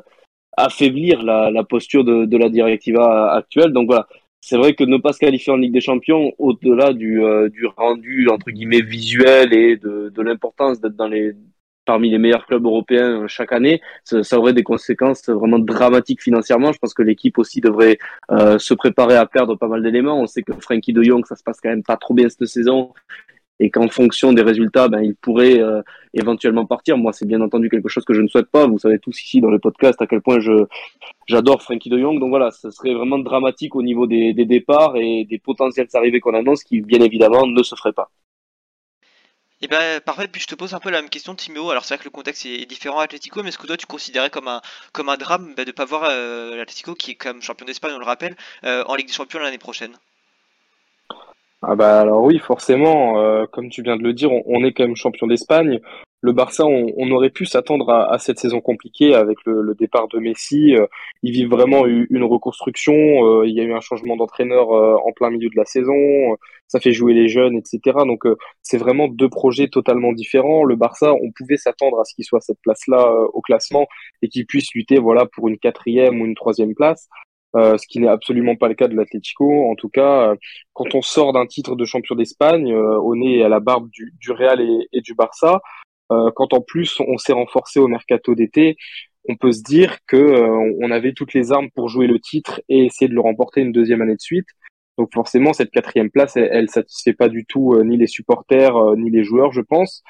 affaiblir 0.56 1.22
la, 1.22 1.50
la 1.50 1.64
posture 1.64 2.04
de, 2.04 2.24
de, 2.24 2.36
la 2.36 2.48
directiva 2.48 3.32
actuelle. 3.32 3.72
Donc 3.72 3.86
voilà, 3.86 4.06
c'est 4.40 4.56
vrai 4.56 4.74
que 4.74 4.84
ne 4.84 4.96
pas 4.96 5.12
se 5.12 5.18
qualifier 5.18 5.52
en 5.52 5.56
Ligue 5.56 5.72
des 5.72 5.80
Champions, 5.80 6.32
au-delà 6.38 6.92
du, 6.92 7.22
euh, 7.24 7.48
du 7.48 7.66
rendu 7.66 8.28
entre 8.28 8.50
guillemets 8.50 8.82
visuel 8.82 9.52
et 9.52 9.76
de, 9.76 10.10
de 10.14 10.22
l'importance 10.22 10.80
d'être 10.80 10.96
dans 10.96 11.08
les 11.08 11.34
parmi 11.86 12.10
les 12.10 12.18
meilleurs 12.18 12.46
clubs 12.46 12.64
européens 12.64 13.26
chaque 13.26 13.52
année, 13.52 13.80
ça, 14.04 14.22
ça, 14.22 14.38
aurait 14.38 14.52
des 14.52 14.62
conséquences 14.62 15.28
vraiment 15.28 15.58
dramatiques 15.58 16.22
financièrement. 16.22 16.72
Je 16.72 16.78
pense 16.78 16.94
que 16.94 17.02
l'équipe 17.02 17.36
aussi 17.38 17.60
devrait 17.60 17.98
euh, 18.30 18.58
se 18.58 18.74
préparer 18.74 19.16
à 19.16 19.26
perdre 19.26 19.56
pas 19.56 19.66
mal 19.66 19.82
d'éléments. 19.82 20.20
On 20.20 20.26
sait 20.26 20.42
que 20.42 20.52
Frankie 20.52 20.92
de 20.92 21.02
Jong, 21.02 21.24
ça 21.26 21.34
se 21.34 21.42
passe 21.42 21.60
quand 21.60 21.70
même 21.70 21.82
pas 21.82 21.96
trop 21.96 22.14
bien 22.14 22.28
cette 22.28 22.46
saison 22.46 22.92
et 23.60 23.70
qu'en 23.70 23.88
fonction 23.88 24.32
des 24.32 24.42
résultats, 24.42 24.88
ben, 24.88 25.02
il 25.02 25.14
pourrait 25.14 25.60
euh, 25.60 25.82
éventuellement 26.14 26.64
partir. 26.64 26.96
Moi, 26.96 27.12
c'est 27.12 27.26
bien 27.26 27.40
entendu 27.42 27.68
quelque 27.68 27.88
chose 27.88 28.04
que 28.04 28.14
je 28.14 28.22
ne 28.22 28.28
souhaite 28.28 28.50
pas. 28.50 28.66
Vous 28.66 28.78
savez 28.78 28.98
tous 28.98 29.22
ici 29.22 29.40
dans 29.40 29.50
le 29.50 29.58
podcast 29.58 30.00
à 30.00 30.06
quel 30.06 30.22
point 30.22 30.40
je 30.40 30.64
j'adore 31.26 31.62
Frankie 31.62 31.90
de 31.90 31.98
Jong. 31.98 32.18
Donc 32.18 32.30
voilà, 32.30 32.50
ce 32.50 32.70
serait 32.70 32.94
vraiment 32.94 33.18
dramatique 33.18 33.76
au 33.76 33.82
niveau 33.82 34.06
des, 34.06 34.32
des 34.32 34.46
départs 34.46 34.96
et 34.96 35.26
des 35.26 35.38
potentielles 35.38 35.88
arrivées 35.92 36.20
qu'on 36.20 36.34
annonce 36.34 36.64
qui, 36.64 36.80
bien 36.80 37.00
évidemment, 37.00 37.46
ne 37.46 37.62
se 37.62 37.74
feraient 37.76 37.92
pas. 37.92 38.10
Et 39.62 39.66
eh 39.66 39.68
ben 39.68 40.00
parfait, 40.00 40.26
puis 40.26 40.40
je 40.40 40.46
te 40.46 40.54
pose 40.54 40.72
un 40.72 40.80
peu 40.80 40.88
la 40.88 41.02
même 41.02 41.10
question 41.10 41.34
Timéo, 41.34 41.70
alors 41.70 41.84
c'est 41.84 41.92
vrai 41.92 41.98
que 41.98 42.08
le 42.08 42.10
contexte 42.10 42.46
est 42.46 42.64
différent 42.64 43.00
à 43.00 43.02
Atletico, 43.02 43.42
mais 43.42 43.50
est-ce 43.50 43.58
que 43.58 43.66
toi 43.66 43.76
tu 43.76 43.84
considérais 43.84 44.30
comme 44.30 44.48
un, 44.48 44.62
comme 44.94 45.10
un 45.10 45.18
drame 45.18 45.52
bah, 45.54 45.66
de 45.66 45.68
ne 45.68 45.74
pas 45.74 45.84
voir 45.84 46.04
euh, 46.04 46.56
l'Atletico 46.56 46.94
qui 46.94 47.10
est 47.10 47.14
comme 47.14 47.42
champion 47.42 47.66
d'Espagne, 47.66 47.92
on 47.94 47.98
le 47.98 48.06
rappelle, 48.06 48.36
euh, 48.64 48.84
en 48.86 48.94
Ligue 48.94 49.08
des 49.08 49.12
Champions 49.12 49.38
l'année 49.38 49.58
prochaine? 49.58 49.92
Ah 51.62 51.74
bah 51.76 52.00
alors 52.00 52.22
oui, 52.22 52.38
forcément, 52.38 53.20
euh, 53.20 53.46
comme 53.46 53.68
tu 53.68 53.82
viens 53.82 53.96
de 53.96 54.02
le 54.02 54.14
dire, 54.14 54.30
on, 54.32 54.64
est 54.64 54.72
quand 54.72 54.84
même 54.84 54.96
champion 54.96 55.26
d'Espagne. 55.26 55.80
Le 56.22 56.32
Barça, 56.32 56.66
on, 56.66 57.10
aurait 57.12 57.30
pu 57.30 57.46
s'attendre 57.46 57.88
à, 57.90 58.18
cette 58.18 58.38
saison 58.38 58.60
compliquée 58.60 59.14
avec 59.14 59.38
le, 59.46 59.74
départ 59.74 60.06
de 60.08 60.18
Messi. 60.18 60.76
Euh, 60.76 60.86
ils 61.22 61.32
vivent 61.32 61.48
vraiment 61.48 61.86
une 61.86 62.24
reconstruction. 62.24 62.92
Euh, 62.94 63.46
il 63.46 63.54
y 63.54 63.60
a 63.60 63.64
eu 63.64 63.72
un 63.72 63.80
changement 63.80 64.16
d'entraîneur 64.16 64.70
euh, 64.72 64.96
en 65.06 65.12
plein 65.12 65.30
milieu 65.30 65.48
de 65.48 65.56
la 65.56 65.64
saison. 65.64 65.94
Ça 66.68 66.78
fait 66.78 66.92
jouer 66.92 67.14
les 67.14 67.28
jeunes, 67.28 67.56
etc. 67.56 67.96
Donc 68.06 68.24
c'est 68.62 68.76
vraiment 68.76 69.08
deux 69.08 69.30
projets 69.30 69.68
totalement 69.68 70.12
différents. 70.12 70.64
Le 70.64 70.76
Barça, 70.76 71.14
on 71.14 71.32
pouvait 71.32 71.56
s'attendre 71.56 71.98
à 72.00 72.04
ce 72.04 72.14
qu'il 72.14 72.24
soit 72.24 72.40
cette 72.40 72.60
place-là 72.62 73.10
au 73.32 73.40
classement 73.40 73.86
et 74.22 74.28
qu'il 74.28 74.46
puisse 74.46 74.74
lutter, 74.74 74.98
voilà, 74.98 75.24
pour 75.24 75.48
une 75.48 75.58
quatrième 75.58 76.20
ou 76.20 76.26
une 76.26 76.34
troisième 76.34 76.74
place. 76.74 77.08
Euh, 77.56 77.76
ce 77.78 77.86
qui 77.88 77.98
n'est 77.98 78.08
absolument 78.08 78.54
pas 78.54 78.68
le 78.68 78.74
cas 78.74 78.86
de 78.86 78.94
l'Atlético. 78.94 79.68
En 79.68 79.74
tout 79.74 79.88
cas, 79.88 80.30
euh, 80.30 80.36
quand 80.72 80.94
on 80.94 81.02
sort 81.02 81.32
d'un 81.32 81.46
titre 81.46 81.74
de 81.74 81.84
champion 81.84 82.14
d'Espagne, 82.14 82.72
euh, 82.72 82.96
au 82.98 83.16
nez 83.16 83.42
à 83.42 83.48
la 83.48 83.58
barbe 83.58 83.90
du, 83.90 84.14
du 84.20 84.30
Real 84.30 84.60
et, 84.60 84.88
et, 84.92 85.00
du 85.00 85.14
Barça, 85.14 85.60
quand 86.34 86.54
en 86.54 86.60
plus 86.60 86.98
on 86.98 87.18
s'est 87.18 87.32
renforcé 87.32 87.78
au 87.78 87.86
mercato 87.86 88.34
d'été, 88.34 88.76
on 89.28 89.36
peut 89.36 89.52
se 89.52 89.62
dire 89.62 89.98
que 90.08 90.50
on 90.82 90.90
avait 90.90 91.12
toutes 91.12 91.34
les 91.34 91.52
armes 91.52 91.70
pour 91.70 91.88
jouer 91.88 92.08
le 92.08 92.18
titre 92.18 92.60
et 92.68 92.86
essayer 92.86 93.08
de 93.08 93.14
le 93.14 93.20
remporter 93.20 93.60
une 93.60 93.70
deuxième 93.70 94.02
année 94.02 94.16
de 94.16 94.20
suite. 94.20 94.48
Donc 94.98 95.10
forcément, 95.14 95.52
cette 95.52 95.70
quatrième 95.70 96.10
place, 96.10 96.36
elle, 96.36 96.48
elle 96.50 96.68
satisfait 96.68 97.12
pas 97.12 97.28
du 97.28 97.44
tout 97.46 97.80
ni 97.84 97.96
les 97.96 98.08
supporters 98.08 98.74
ni 98.96 99.08
les 99.08 99.22
joueurs, 99.22 99.52
je 99.52 99.60
pense. 99.60 100.02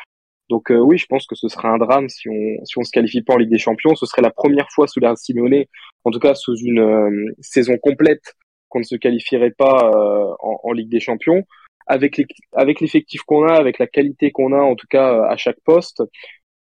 Donc 0.50 0.70
euh, 0.70 0.78
oui, 0.78 0.98
je 0.98 1.06
pense 1.06 1.26
que 1.26 1.36
ce 1.36 1.48
serait 1.48 1.68
un 1.68 1.78
drame 1.78 2.08
si 2.08 2.28
on 2.28 2.64
si 2.64 2.76
on 2.76 2.82
se 2.82 2.90
qualifie 2.90 3.22
pas 3.22 3.34
en 3.34 3.36
Ligue 3.38 3.50
des 3.50 3.58
Champions. 3.58 3.94
Ce 3.94 4.04
serait 4.04 4.20
la 4.20 4.32
première 4.32 4.68
fois 4.72 4.88
sous 4.88 5.00
l'ère 5.00 5.16
Simeone, 5.16 5.64
en 6.04 6.10
tout 6.10 6.18
cas 6.18 6.34
sous 6.34 6.56
une 6.56 6.80
euh, 6.80 7.34
saison 7.40 7.78
complète, 7.78 8.34
qu'on 8.68 8.80
ne 8.80 8.84
se 8.84 8.96
qualifierait 8.96 9.52
pas 9.56 9.90
euh, 9.94 10.34
en, 10.40 10.60
en, 10.64 10.72
Ligue 10.72 10.90
des 10.90 11.00
Champions. 11.00 11.44
Avec 11.86 12.16
les, 12.16 12.26
avec 12.52 12.80
l'effectif 12.80 13.22
qu'on 13.22 13.46
a, 13.46 13.54
avec 13.54 13.78
la 13.78 13.86
qualité 13.86 14.32
qu'on 14.32 14.52
a, 14.52 14.60
en 14.60 14.74
tout 14.74 14.86
cas 14.88 15.24
à 15.24 15.36
chaque 15.36 15.60
poste, 15.64 16.02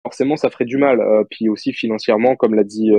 forcément 0.03 0.35
ça 0.35 0.49
ferait 0.49 0.65
du 0.65 0.77
mal. 0.77 0.99
puis 1.31 1.49
aussi 1.49 1.73
financièrement, 1.73 2.35
comme 2.35 2.53
l'a 2.53 2.63
dit 2.63 2.91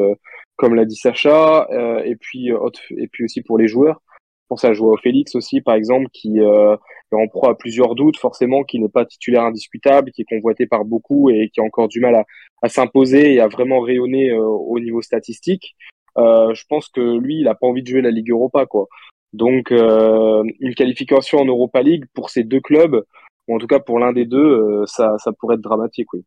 comme 0.57 0.75
l'a 0.75 0.85
dit 0.85 0.97
Sacha, 0.97 1.69
et 2.05 2.17
puis 2.17 2.49
et 2.49 3.09
puis 3.09 3.25
aussi 3.25 3.43
pour 3.43 3.59
les 3.59 3.69
joueurs. 3.69 4.01
Je 4.47 4.49
pense 4.51 4.65
à 4.65 4.73
Joao 4.73 4.97
Félix 4.97 5.35
aussi, 5.35 5.61
par 5.61 5.75
exemple, 5.75 6.07
qui 6.13 6.39
euh, 6.39 6.77
est 7.11 7.17
en 7.17 7.27
proie 7.27 7.51
à 7.51 7.55
plusieurs 7.57 7.97
doutes, 7.97 8.17
forcément, 8.17 8.63
qui 8.63 8.79
n'est 8.79 8.89
pas 8.89 9.05
titulaire 9.05 9.43
indiscutable, 9.43 10.13
qui 10.13 10.23
est 10.23 10.25
convoité 10.25 10.69
par 10.69 10.85
beaucoup 10.85 11.31
et 11.31 11.51
qui 11.53 11.61
a 11.61 11.65
encore 11.65 11.89
du 11.89 11.99
mal 11.99 12.15
à, 12.15 12.25
à 12.63 12.69
s'imposer 12.69 13.35
et 13.35 13.41
à 13.41 13.49
vraiment 13.49 13.81
rayonner 13.81 14.31
euh, 14.31 14.39
au 14.45 14.79
niveau 14.79 15.03
statistique. 15.03 15.75
Euh, 16.17 16.55
je 16.55 16.63
pense 16.69 16.89
que 16.89 17.19
lui, 17.19 17.39
il 17.41 17.45
n'a 17.47 17.57
pas 17.57 17.67
envie 17.67 17.83
de 17.83 17.89
jouer 17.89 18.03
la 18.03 18.13
Ligue 18.13 18.31
Europa, 18.31 18.67
quoi. 18.67 18.87
Donc, 19.33 19.73
euh, 19.73 20.45
une 20.61 20.75
qualification 20.77 21.39
en 21.39 21.45
Europa 21.45 21.83
League 21.83 22.05
pour 22.15 22.31
ces 22.31 22.45
deux 22.45 22.61
clubs, 22.61 23.03
ou 23.49 23.57
en 23.57 23.59
tout 23.59 23.67
cas 23.67 23.81
pour 23.81 23.99
l'un 23.99 24.13
des 24.13 24.27
deux, 24.27 24.39
euh, 24.39 24.87
ça, 24.87 25.17
ça 25.19 25.33
pourrait 25.33 25.57
être 25.57 25.61
dramatique, 25.61 26.13
oui. 26.13 26.25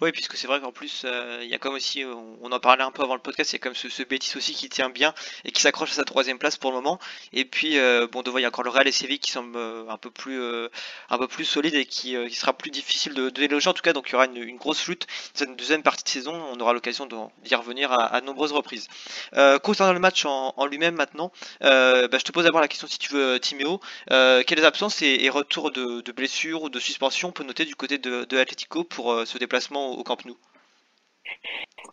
Oui, 0.00 0.12
puisque 0.12 0.36
c'est 0.36 0.46
vrai 0.46 0.60
qu'en 0.60 0.70
plus, 0.70 1.02
euh, 1.04 1.40
il 1.42 1.48
y 1.48 1.54
a 1.54 1.58
comme 1.58 1.74
aussi, 1.74 2.04
euh, 2.04 2.14
on 2.40 2.52
en 2.52 2.60
parlait 2.60 2.84
un 2.84 2.92
peu 2.92 3.02
avant 3.02 3.14
le 3.14 3.20
podcast, 3.20 3.50
il 3.50 3.56
y 3.56 3.56
a 3.56 3.58
comme 3.58 3.74
ce, 3.74 3.88
ce 3.88 4.04
aussi 4.36 4.54
qui 4.54 4.68
tient 4.68 4.88
bien 4.88 5.12
et 5.44 5.50
qui 5.50 5.60
s'accroche 5.60 5.90
à 5.90 5.94
sa 5.94 6.04
troisième 6.04 6.38
place 6.38 6.56
pour 6.56 6.70
le 6.70 6.76
moment. 6.76 7.00
Et 7.32 7.44
puis, 7.44 7.76
euh, 7.76 8.06
bon, 8.06 8.22
devant, 8.22 8.38
il 8.38 8.42
y 8.42 8.44
a 8.44 8.48
encore 8.48 8.64
le 8.64 8.70
Real 8.70 8.86
et 8.86 8.92
Séville 8.92 9.18
qui 9.18 9.32
semble 9.32 9.58
un 9.58 9.96
peu 9.98 10.10
plus, 10.10 10.40
un 11.10 11.18
peu 11.18 11.26
plus 11.26 11.56
et 11.74 11.84
qui, 11.86 12.16
qui 12.28 12.34
sera 12.34 12.52
plus 12.52 12.70
difficile 12.70 13.14
de, 13.14 13.30
de, 13.30 13.40
déloger. 13.40 13.68
En 13.68 13.74
tout 13.74 13.82
cas, 13.82 13.92
donc 13.92 14.08
il 14.08 14.12
y 14.12 14.14
aura 14.14 14.26
une, 14.26 14.36
une 14.36 14.56
grosse 14.56 14.86
lutte. 14.86 15.06
Cette 15.34 15.56
deuxième 15.56 15.82
partie 15.82 16.04
de 16.04 16.08
saison, 16.08 16.40
on 16.50 16.58
aura 16.60 16.72
l'occasion 16.72 17.06
d'y 17.44 17.54
revenir 17.54 17.92
à, 17.92 18.20
nombreuses 18.20 18.52
reprises. 18.52 18.88
concernant 19.62 19.92
le 19.92 19.98
match 20.00 20.24
en, 20.24 20.66
lui-même 20.66 20.94
maintenant, 20.94 21.32
bah, 21.60 22.18
je 22.18 22.24
te 22.24 22.32
pose 22.32 22.44
d'abord 22.44 22.60
la 22.60 22.68
question 22.68 22.86
si 22.86 22.98
tu 22.98 23.12
veux, 23.12 23.40
Timéo. 23.40 23.80
quelles 24.08 24.64
absences 24.64 25.02
et, 25.02 25.24
et 25.24 25.30
retours 25.30 25.72
de, 25.72 26.12
blessures 26.12 26.62
ou 26.62 26.70
de 26.70 26.80
suspensions 26.80 27.28
on 27.28 27.32
peut 27.32 27.44
noter 27.44 27.64
du 27.64 27.74
côté 27.74 27.98
de 27.98 28.38
Atletico 28.38 28.84
pour 28.84 29.26
ce 29.26 29.38
déplacement 29.38 29.79
au 29.98 30.02
Camp 30.02 30.24
Nou 30.24 30.36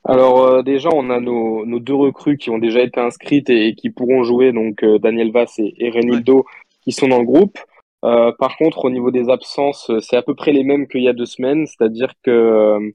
alors 0.03 0.43
euh, 0.43 0.61
déjà, 0.63 0.89
on 0.93 1.09
a 1.09 1.19
nos, 1.19 1.65
nos, 1.65 1.79
deux 1.79 1.93
recrues 1.93 2.37
qui 2.37 2.49
ont 2.49 2.57
déjà 2.57 2.81
été 2.81 2.99
inscrites 2.99 3.49
et, 3.49 3.67
et 3.67 3.75
qui 3.75 3.89
pourront 3.89 4.23
jouer, 4.23 4.51
donc 4.51 4.83
euh, 4.83 4.99
Daniel 4.99 5.31
Vass 5.31 5.59
et, 5.59 5.73
et 5.77 5.89
Renildo, 5.89 6.37
ouais. 6.37 6.43
qui 6.81 6.91
sont 6.91 7.07
dans 7.07 7.19
le 7.19 7.25
groupe. 7.25 7.57
Euh, 8.05 8.31
par 8.39 8.57
contre, 8.57 8.85
au 8.85 8.89
niveau 8.89 9.11
des 9.11 9.29
absences, 9.29 9.91
c'est 9.99 10.15
à 10.15 10.21
peu 10.21 10.35
près 10.35 10.51
les 10.51 10.63
mêmes 10.63 10.87
qu'il 10.87 11.01
y 11.01 11.09
a 11.09 11.13
deux 11.13 11.25
semaines, 11.25 11.65
c'est-à-dire 11.65 12.13
que 12.23 12.93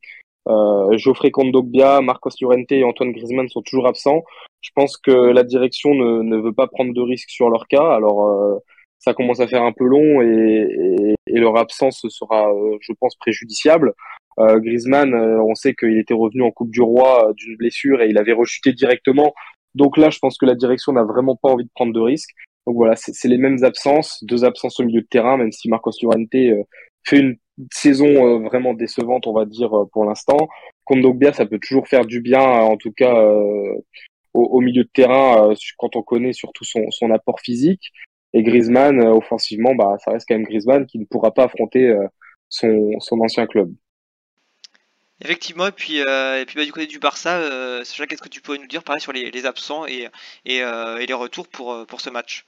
Geoffrey 0.92 1.30
Kondogbia, 1.30 2.00
Marcos 2.00 2.30
Llorente 2.40 2.72
et 2.72 2.84
Antoine 2.84 3.12
Griezmann 3.12 3.48
sont 3.48 3.62
toujours 3.62 3.86
absents. 3.86 4.22
Je 4.60 4.70
pense 4.74 4.96
que 4.96 5.10
la 5.10 5.44
direction 5.44 5.94
ne, 5.94 6.22
ne 6.22 6.36
veut 6.36 6.52
pas 6.52 6.66
prendre 6.66 6.94
de 6.94 7.00
risques 7.00 7.30
sur 7.30 7.50
leur 7.50 7.66
cas. 7.66 7.92
Alors, 7.92 8.60
ça 8.98 9.12
commence 9.14 9.40
à 9.40 9.48
faire 9.48 9.62
un 9.62 9.72
peu 9.72 9.84
long 9.84 10.22
et, 10.22 11.14
et, 11.26 11.38
leur 11.38 11.56
absence 11.56 12.06
sera, 12.08 12.50
je 12.80 12.92
pense, 12.98 13.16
préjudiciable. 13.16 13.94
Euh, 14.38 14.58
Griezmann, 14.60 15.14
on 15.14 15.54
sait 15.54 15.74
qu'il 15.74 15.98
était 15.98 16.14
revenu 16.14 16.42
en 16.42 16.50
Coupe 16.50 16.70
du 16.70 16.80
Roi 16.80 17.32
d'une 17.36 17.56
blessure 17.56 18.02
et 18.02 18.08
il 18.08 18.18
avait 18.18 18.32
rechuté 18.32 18.72
directement. 18.72 19.34
Donc 19.74 19.96
là, 19.96 20.10
je 20.10 20.18
pense 20.18 20.38
que 20.38 20.46
la 20.46 20.54
direction 20.54 20.92
n'a 20.92 21.04
vraiment 21.04 21.36
pas 21.36 21.50
envie 21.50 21.64
de 21.64 21.70
prendre 21.74 21.92
de 21.92 22.00
risques. 22.00 22.30
Donc 22.66 22.76
voilà, 22.76 22.94
c'est 22.96 23.28
les 23.28 23.38
mêmes 23.38 23.64
absences, 23.64 24.22
deux 24.22 24.44
absences 24.44 24.78
au 24.78 24.84
milieu 24.84 25.00
de 25.00 25.06
terrain, 25.06 25.36
même 25.36 25.50
si 25.50 25.68
Marcos 25.68 25.92
Llorente 26.00 26.30
fait 27.04 27.18
une 27.18 27.36
saison 27.72 28.06
euh, 28.06 28.38
vraiment 28.38 28.74
décevante, 28.74 29.26
on 29.26 29.32
va 29.32 29.44
dire, 29.44 29.76
euh, 29.76 29.86
pour 29.92 30.04
l'instant. 30.04 30.48
Kondogbia, 30.84 31.32
ça 31.32 31.46
peut 31.46 31.58
toujours 31.58 31.88
faire 31.88 32.04
du 32.04 32.20
bien, 32.20 32.40
en 32.40 32.76
tout 32.76 32.92
cas 32.92 33.14
euh, 33.16 33.74
au, 34.34 34.60
milieu 34.60 34.84
de 34.84 34.90
terrain, 34.92 35.54
quand 35.78 35.94
on 35.96 36.02
connaît 36.02 36.32
surtout 36.32 36.64
son, 36.64 37.10
apport 37.10 37.40
physique. 37.40 37.92
Et 38.32 38.42
Griezmann, 38.42 39.00
offensivement, 39.00 39.74
bah, 39.74 39.96
ça 40.02 40.12
reste 40.12 40.26
quand 40.26 40.34
même 40.34 40.44
Griezmann 40.44 40.86
qui 40.86 40.98
ne 40.98 41.04
pourra 41.04 41.32
pas 41.32 41.44
affronter 41.44 41.94
son 42.48 43.20
ancien 43.20 43.46
club. 43.46 43.72
Effectivement, 45.24 45.68
et 45.68 45.72
puis, 45.72 45.98
et 45.98 46.44
puis 46.46 46.56
bah, 46.56 46.64
du 46.64 46.72
côté 46.72 46.86
du 46.86 46.98
Barça, 46.98 47.38
euh, 47.38 47.84
Sacha, 47.84 48.06
qu'est-ce 48.06 48.22
que 48.22 48.28
tu 48.28 48.40
pourrais 48.40 48.58
nous 48.58 48.66
dire 48.66 48.82
pareil 48.82 49.00
sur 49.00 49.12
les, 49.12 49.46
absents 49.46 49.86
et, 49.86 50.08
et, 50.44 50.56
et, 50.56 51.06
les 51.06 51.14
retours 51.14 51.46
pour, 51.48 51.86
pour 51.86 52.00
ce 52.00 52.10
match? 52.10 52.44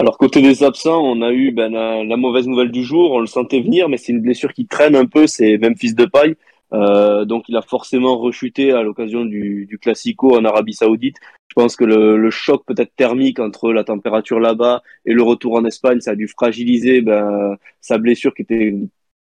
Alors 0.00 0.18
côté 0.18 0.42
des 0.42 0.64
absents, 0.64 1.00
on 1.02 1.22
a 1.22 1.30
eu 1.30 1.52
ben, 1.52 1.72
la, 1.72 2.16
mauvaise 2.16 2.48
nouvelle 2.48 2.72
du 2.72 2.82
jour, 2.82 3.12
on 3.12 3.20
le 3.20 3.26
sentait 3.26 3.60
venir, 3.60 3.88
mais 3.88 3.96
c'est 3.96 4.12
une 4.12 4.20
blessure 4.20 4.52
qui 4.52 4.66
traîne 4.66 4.96
un 4.96 5.06
peu, 5.06 5.28
c'est 5.28 5.56
même 5.58 5.76
fils 5.76 5.94
de 5.94 6.04
paille. 6.04 6.34
Euh, 6.72 7.24
donc 7.24 7.48
il 7.48 7.56
a 7.56 7.62
forcément 7.62 8.18
rechuté 8.18 8.72
à 8.72 8.82
l'occasion 8.82 9.24
du, 9.24 9.66
du 9.66 9.78
Classico 9.78 10.36
en 10.36 10.44
Arabie 10.44 10.74
Saoudite. 10.74 11.18
Je 11.46 11.54
pense 11.54 11.76
que 11.76 11.84
le, 11.84 12.16
le 12.16 12.30
choc 12.30 12.64
peut-être 12.66 12.92
thermique 12.96 13.38
entre 13.38 13.72
la 13.72 13.84
température 13.84 14.40
là-bas 14.40 14.82
et 15.06 15.12
le 15.12 15.22
retour 15.22 15.54
en 15.54 15.64
Espagne, 15.64 16.00
ça 16.00 16.12
a 16.12 16.16
dû 16.16 16.26
fragiliser 16.26 17.00
ben, 17.00 17.56
sa 17.80 17.98
blessure 17.98 18.34
qui 18.34 18.42
était 18.42 18.74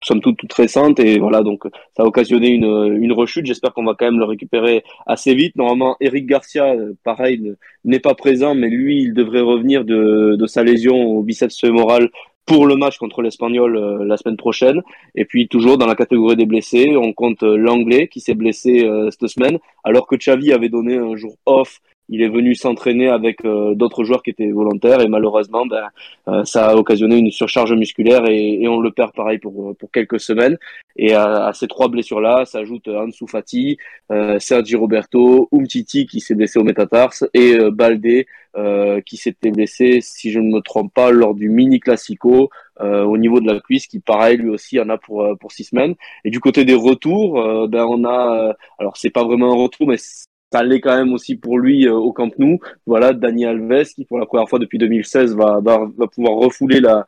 somme 0.07 0.21
toute 0.21 0.37
toute 0.37 0.53
récente 0.53 1.01
et 1.01 1.19
voilà 1.19 1.43
donc 1.43 1.65
ça 1.97 2.03
a 2.03 2.07
occasionné 2.07 2.49
une, 2.49 2.97
une 3.01 3.13
rechute. 3.13 3.47
J'espère 3.47 3.73
qu'on 3.73 3.85
va 3.85 3.95
quand 3.99 4.07
même 4.07 4.19
le 4.19 4.25
récupérer 4.25 4.85
assez 5.07 5.35
vite. 5.35 5.57
Normalement 5.57 5.97
Eric 6.01 6.27
Garcia 6.27 6.67
euh, 6.75 6.93
pareil 7.05 7.55
n'est 7.85 8.01
pas 8.01 8.15
présent 8.15 8.55
mais 8.55 8.69
lui 8.69 9.03
il 9.03 9.15
devrait 9.15 9.41
revenir 9.41 9.85
de, 9.85 10.37
de 10.37 10.47
sa 10.47 10.63
lésion 10.63 10.97
au 10.97 11.23
biceps 11.23 11.59
fémoral 11.61 12.11
pour 12.47 12.67
le 12.67 12.77
match 12.77 12.99
contre 12.99 13.23
l'Espagnol 13.23 13.77
euh, 13.77 14.05
la 14.05 14.17
semaine 14.17 14.37
prochaine. 14.37 14.83
Et 15.17 15.25
puis 15.25 15.49
toujours 15.49 15.79
dans 15.79 15.87
la 15.87 15.97
catégorie 15.97 16.37
des 16.37 16.47
blessés 16.47 16.97
on 16.97 17.13
compte 17.13 17.43
euh, 17.43 17.57
l'anglais 17.57 18.07
qui 18.09 18.21
s'est 18.21 18.35
blessé 18.35 18.89
cette 19.11 19.29
semaine 19.29 19.59
alors 19.83 20.07
que 20.07 20.17
Xavi 20.17 20.53
avait 20.53 20.69
donné 20.69 20.97
un 20.97 21.17
jour 21.17 21.35
off 21.47 21.81
il 22.09 22.23
est 22.23 22.29
venu 22.29 22.55
s'entraîner 22.55 23.09
avec 23.09 23.45
euh, 23.45 23.75
d'autres 23.75 24.05
joueurs 24.05 24.23
qui 24.23 24.31
étaient 24.31 24.51
volontaires 24.51 25.01
et 25.01 25.09
malheureusement 25.09 25.67
ben, 25.67 25.89
euh, 26.29 26.45
ça 26.45 26.71
a 26.71 26.75
occasionné 26.77 27.17
une 27.17 27.31
surcharge 27.31 27.73
musculaire 27.73 28.27
et, 28.29 28.63
et, 28.63 28.69
on 28.69 28.81
le 28.81 28.91
perd 28.93 29.13
pareil 29.13 29.39
pour, 29.39 29.77
pour 29.77 29.91
quelques 29.91 30.21
semaines. 30.21 30.57
Et 30.97 31.15
à, 31.15 31.51
ces 31.55 31.67
trois 31.67 31.89
blessures 31.89 32.21
là 32.21 32.45
s'ajoute 32.45 32.89
Ansu 32.89 33.27
Fati, 33.29 33.77
euh, 34.11 34.39
Sergi 34.39 34.77
Roberto, 34.77 35.49
Umtiti 35.53 36.07
qui 36.07 36.21
s'est 36.21 36.35
blessé 36.35 36.59
au 36.59 36.65
métatarse 36.65 37.25
et 37.35 37.55
euh, 37.59 37.71
Baldé 37.71 38.27
qui 39.05 39.19
s'était 39.19 39.51
blessé 39.51 39.99
si 40.01 40.31
je 40.31 40.41
ne 40.41 40.51
me 40.51 40.61
trompe 40.61 40.91
pas 40.95 41.11
lors 41.11 41.35
du 41.35 41.51
mini 41.51 41.79
classico 41.79 42.49
au 42.81 43.19
niveau 43.19 43.39
de 43.39 43.53
la 43.53 43.61
cuisse 43.61 43.87
qui 43.87 44.01
pareil 44.01 44.39
lui 44.39 44.49
aussi 44.49 44.81
en 44.81 44.89
a 44.89 44.97
pour 44.97 45.27
pour 45.39 45.53
six 45.53 45.65
semaines. 45.65 45.95
Et 46.25 46.31
du 46.31 46.41
côté 46.41 46.65
des 46.65 46.73
retours 46.73 47.69
ben 47.69 47.85
on 47.85 48.03
a 48.07 48.55
alors 48.79 48.97
c'est 48.97 49.11
pas 49.11 49.25
vraiment 49.25 49.53
un 49.53 49.63
retour 49.63 49.87
mais 49.87 49.99
ça 50.57 50.63
l'est 50.63 50.81
quand 50.81 50.97
même 50.97 51.13
aussi 51.13 51.37
pour 51.37 51.59
lui 51.59 51.87
euh, 51.87 51.95
au 51.95 52.13
Camp 52.13 52.31
Nou. 52.39 52.59
Voilà, 52.87 53.13
Dani 53.13 53.45
Alves 53.45 53.85
qui 53.95 54.05
pour 54.05 54.19
la 54.19 54.27
première 54.27 54.49
fois 54.49 54.59
depuis 54.59 54.79
2016 54.79 55.37
va, 55.37 55.61
va, 55.61 56.07
pouvoir 56.07 56.35
refouler 56.35 56.81
la, 56.81 57.07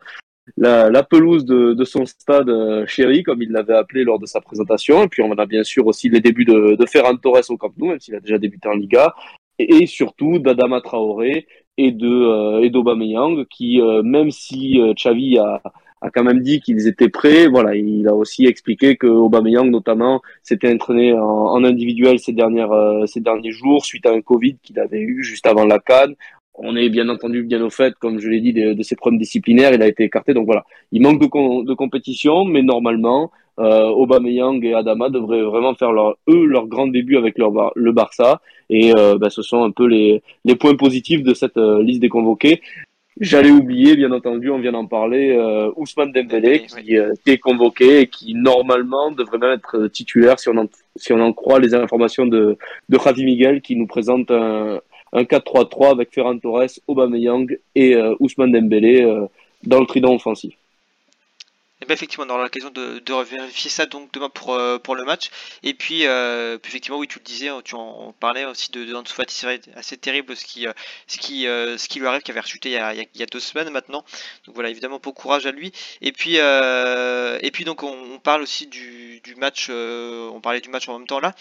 la, 0.57 1.03
pelouse 1.03 1.45
de, 1.45 1.73
de, 1.73 1.85
son 1.85 2.05
stade 2.05 2.51
euh, 2.51 2.87
chéri, 2.87 3.23
comme 3.23 3.43
il 3.43 3.51
l'avait 3.51 3.75
appelé 3.75 4.05
lors 4.05 4.19
de 4.19 4.27
sa 4.27 4.41
présentation. 4.41 5.05
Et 5.05 5.09
puis 5.09 5.23
on 5.23 5.33
a 5.33 5.47
bien 5.47 5.65
sûr 5.65 5.87
aussi 5.87 6.11
les 6.11 6.21
débuts 6.21 6.45
de, 6.45 6.77
de 6.77 6.87
Ferran 6.87 7.17
Torres 7.17 7.51
au 7.51 7.57
Camp 7.57 7.73
Nou, 7.79 7.89
même 7.89 8.01
s'il 8.01 8.15
a 8.15 8.21
déjà 8.21 8.39
débuté 8.39 8.69
en 8.69 8.75
Liga. 8.75 9.15
Et, 9.59 9.87
surtout 9.87 10.39
d'Adama 10.39 10.81
Traoré 10.81 11.47
et 11.79 11.91
de 11.91 12.07
euh, 12.07 13.45
qui, 13.51 13.81
même 14.05 14.31
si 14.31 14.79
Xavi 14.95 15.39
a 15.39 15.63
a 16.01 16.11
quand 16.11 16.25
même 16.25 16.41
dit 16.41 16.61
qu'ils 16.61 16.87
étaient 16.87 17.09
prêts. 17.09 17.47
Voilà, 17.49 17.75
il 17.75 18.07
a 18.09 18.15
aussi 18.15 18.47
expliqué 18.47 18.97
que 18.97 19.07
Aubameyang 19.07 19.71
notamment 19.71 20.23
s'était 20.43 20.73
entraîné 20.73 21.13
en, 21.13 21.65
individuel 21.65 22.19
ces 22.19 22.33
dernières 22.33 22.73
euh, 22.73 23.07
ces 23.07 23.21
derniers 23.21 23.51
jours 23.51 23.85
suite 23.85 24.07
à 24.07 24.13
un 24.13 24.21
Covid 24.21 24.57
qu'il 24.63 24.79
avait 24.79 25.01
eu 25.01 25.23
juste 25.23 25.47
avant 25.47 25.65
la 25.65 25.79
Cannes. 25.79 26.15
On 26.61 26.75
est 26.77 26.89
bien 26.89 27.09
entendu 27.09 27.45
bien 27.45 27.63
au 27.63 27.71
fait, 27.71 27.95
comme 28.01 28.19
je 28.19 28.29
l'ai 28.29 28.41
dit, 28.41 28.53
de, 28.53 28.73
de, 28.73 28.83
ses 28.83 28.97
problèmes 28.97 29.21
disciplinaires. 29.21 29.73
Il 29.75 29.83
a 29.83 29.87
été 29.87 30.05
écarté, 30.05 30.35
donc 30.35 30.47
voilà. 30.47 30.65
Il 30.91 31.03
manque 31.03 31.21
de, 31.21 31.65
de 31.65 31.75
compétition, 31.75 32.45
mais 32.45 32.63
normalement, 32.63 33.31
euh, 33.59 33.89
Aubameyang 33.89 34.65
et 34.65 34.75
Adama 34.75 35.09
devraient 35.09 35.43
vraiment 35.43 35.75
faire 35.75 35.93
leur, 35.93 36.17
eux 36.29 36.45
leur 36.45 36.67
grand 36.67 36.87
début 36.87 37.17
avec 37.17 37.39
leur, 37.39 37.73
le 37.75 37.93
Barça. 37.93 38.41
Et 38.71 38.93
euh, 38.97 39.19
ben, 39.19 39.31
ce 39.31 39.43
sont 39.43 39.65
un 39.65 39.71
peu 39.71 39.87
les, 39.87 40.23
les 40.45 40.55
points 40.55 40.77
positifs 40.77 41.23
de 41.23 41.35
cette 41.35 41.57
euh, 41.57 41.83
liste 41.83 42.01
des 42.01 42.09
convoqués. 42.09 42.61
J'allais 43.21 43.51
oublier, 43.51 43.97
bien 43.97 44.13
entendu, 44.13 44.49
on 44.51 44.59
vient 44.61 44.73
d'en 44.73 44.87
parler, 44.87 45.37
euh, 45.37 45.73
Ousmane 45.77 46.13
Dembélé 46.13 46.67
euh, 46.93 47.15
qui, 47.25 47.31
est 47.33 47.39
convoqué 47.39 48.01
et 48.03 48.07
qui 48.07 48.35
normalement 48.35 49.11
devrait 49.11 49.39
même 49.39 49.53
être 49.53 49.77
euh, 49.77 49.89
titulaire 49.89 50.39
si 50.39 50.49
on 50.49 50.57
en, 50.57 50.67
si 50.95 51.13
on 51.13 51.21
en 51.21 51.33
croit 51.33 51.59
les 51.59 51.75
informations 51.75 52.27
de, 52.27 52.57
de 52.89 52.99
Javi 52.99 53.25
Miguel 53.25 53.61
qui 53.61 53.75
nous 53.75 53.89
présente 53.89 54.31
un, 54.31 54.81
un 55.13 55.23
4-3-3 55.23 55.93
avec 55.93 56.13
Ferran 56.13 56.39
Torres, 56.39 56.79
Aubameyang 56.87 57.59
et 57.75 57.97
euh, 57.97 58.15
Ousmane 58.21 58.53
Dembélé 58.53 59.03
euh, 59.03 59.27
dans 59.65 59.81
le 59.81 59.87
trident 59.87 60.15
offensif. 60.15 60.55
Et 61.81 61.87
ben 61.87 61.95
effectivement, 61.95 62.25
on 62.27 62.31
aura 62.31 62.43
l'occasion 62.43 62.71
de, 62.71 63.01
vérifier 63.23 63.71
ça 63.71 63.87
donc 63.87 64.13
demain 64.13 64.29
pour, 64.29 64.55
euh, 64.55 64.79
pour 64.79 64.97
le 64.97 65.05
match. 65.05 65.31
Et 65.63 65.75
puis, 65.75 66.07
euh, 66.07 66.59
effectivement, 66.65 66.99
oui, 66.99 67.07
tu 67.07 67.21
le 67.21 67.25
disais, 67.25 67.51
tu 67.65 67.77
en 67.77 68.13
parlais 68.19 68.45
aussi 68.45 68.73
de, 68.73 68.85
de 68.85 68.97
c'est 69.29 69.69
assez 69.77 69.97
terrible 69.97 70.37
ce 70.37 70.45
qui, 70.45 70.67
euh, 70.67 70.73
euh, 71.47 71.79
ce 71.79 71.89
qui 71.89 72.01
lui 72.01 72.07
arrive, 72.09 72.23
qui 72.23 72.33
avait 72.33 72.41
rechuté 72.41 72.71
il 72.71 72.73
y, 72.73 72.77
a, 72.79 72.95
il 72.95 73.07
y, 73.15 73.23
a, 73.23 73.27
deux 73.27 73.39
semaines 73.39 73.71
maintenant. 73.71 74.05
Donc 74.47 74.57
voilà, 74.57 74.71
évidemment, 74.71 74.99
bon 74.99 75.13
courage 75.13 75.47
à 75.47 75.53
lui. 75.53 75.73
Et 76.01 76.11
puis, 76.11 76.37
et 76.37 77.51
puis 77.53 77.65
donc 77.65 77.85
on, 77.85 77.93
on, 78.15 78.19
parle 78.19 78.43
aussi 78.43 78.67
du, 78.67 79.21
du 79.21 79.37
match, 79.37 79.71
on 79.71 80.41
parlait 80.43 80.61
du 80.61 80.71
match 80.71 80.89
en 80.89 80.99
même 80.99 81.07
temps 81.07 81.21
là. 81.21 81.35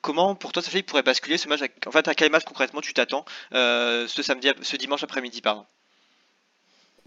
comment 0.00 0.34
pour 0.34 0.52
toi, 0.52 0.62
ça 0.62 0.70
fait 0.70 0.82
pourrait 0.82 1.02
basculer 1.02 1.38
ce 1.38 1.48
match 1.48 1.60
En 1.86 1.90
fait, 1.92 2.08
à 2.08 2.14
quel 2.14 2.30
match 2.30 2.44
concrètement 2.44 2.80
tu 2.80 2.92
t'attends 2.92 3.24
ce 3.52 4.22
samedi, 4.22 4.50
ce 4.62 4.76
dimanche 4.76 5.04
après-midi, 5.04 5.40
pardon? 5.42 5.64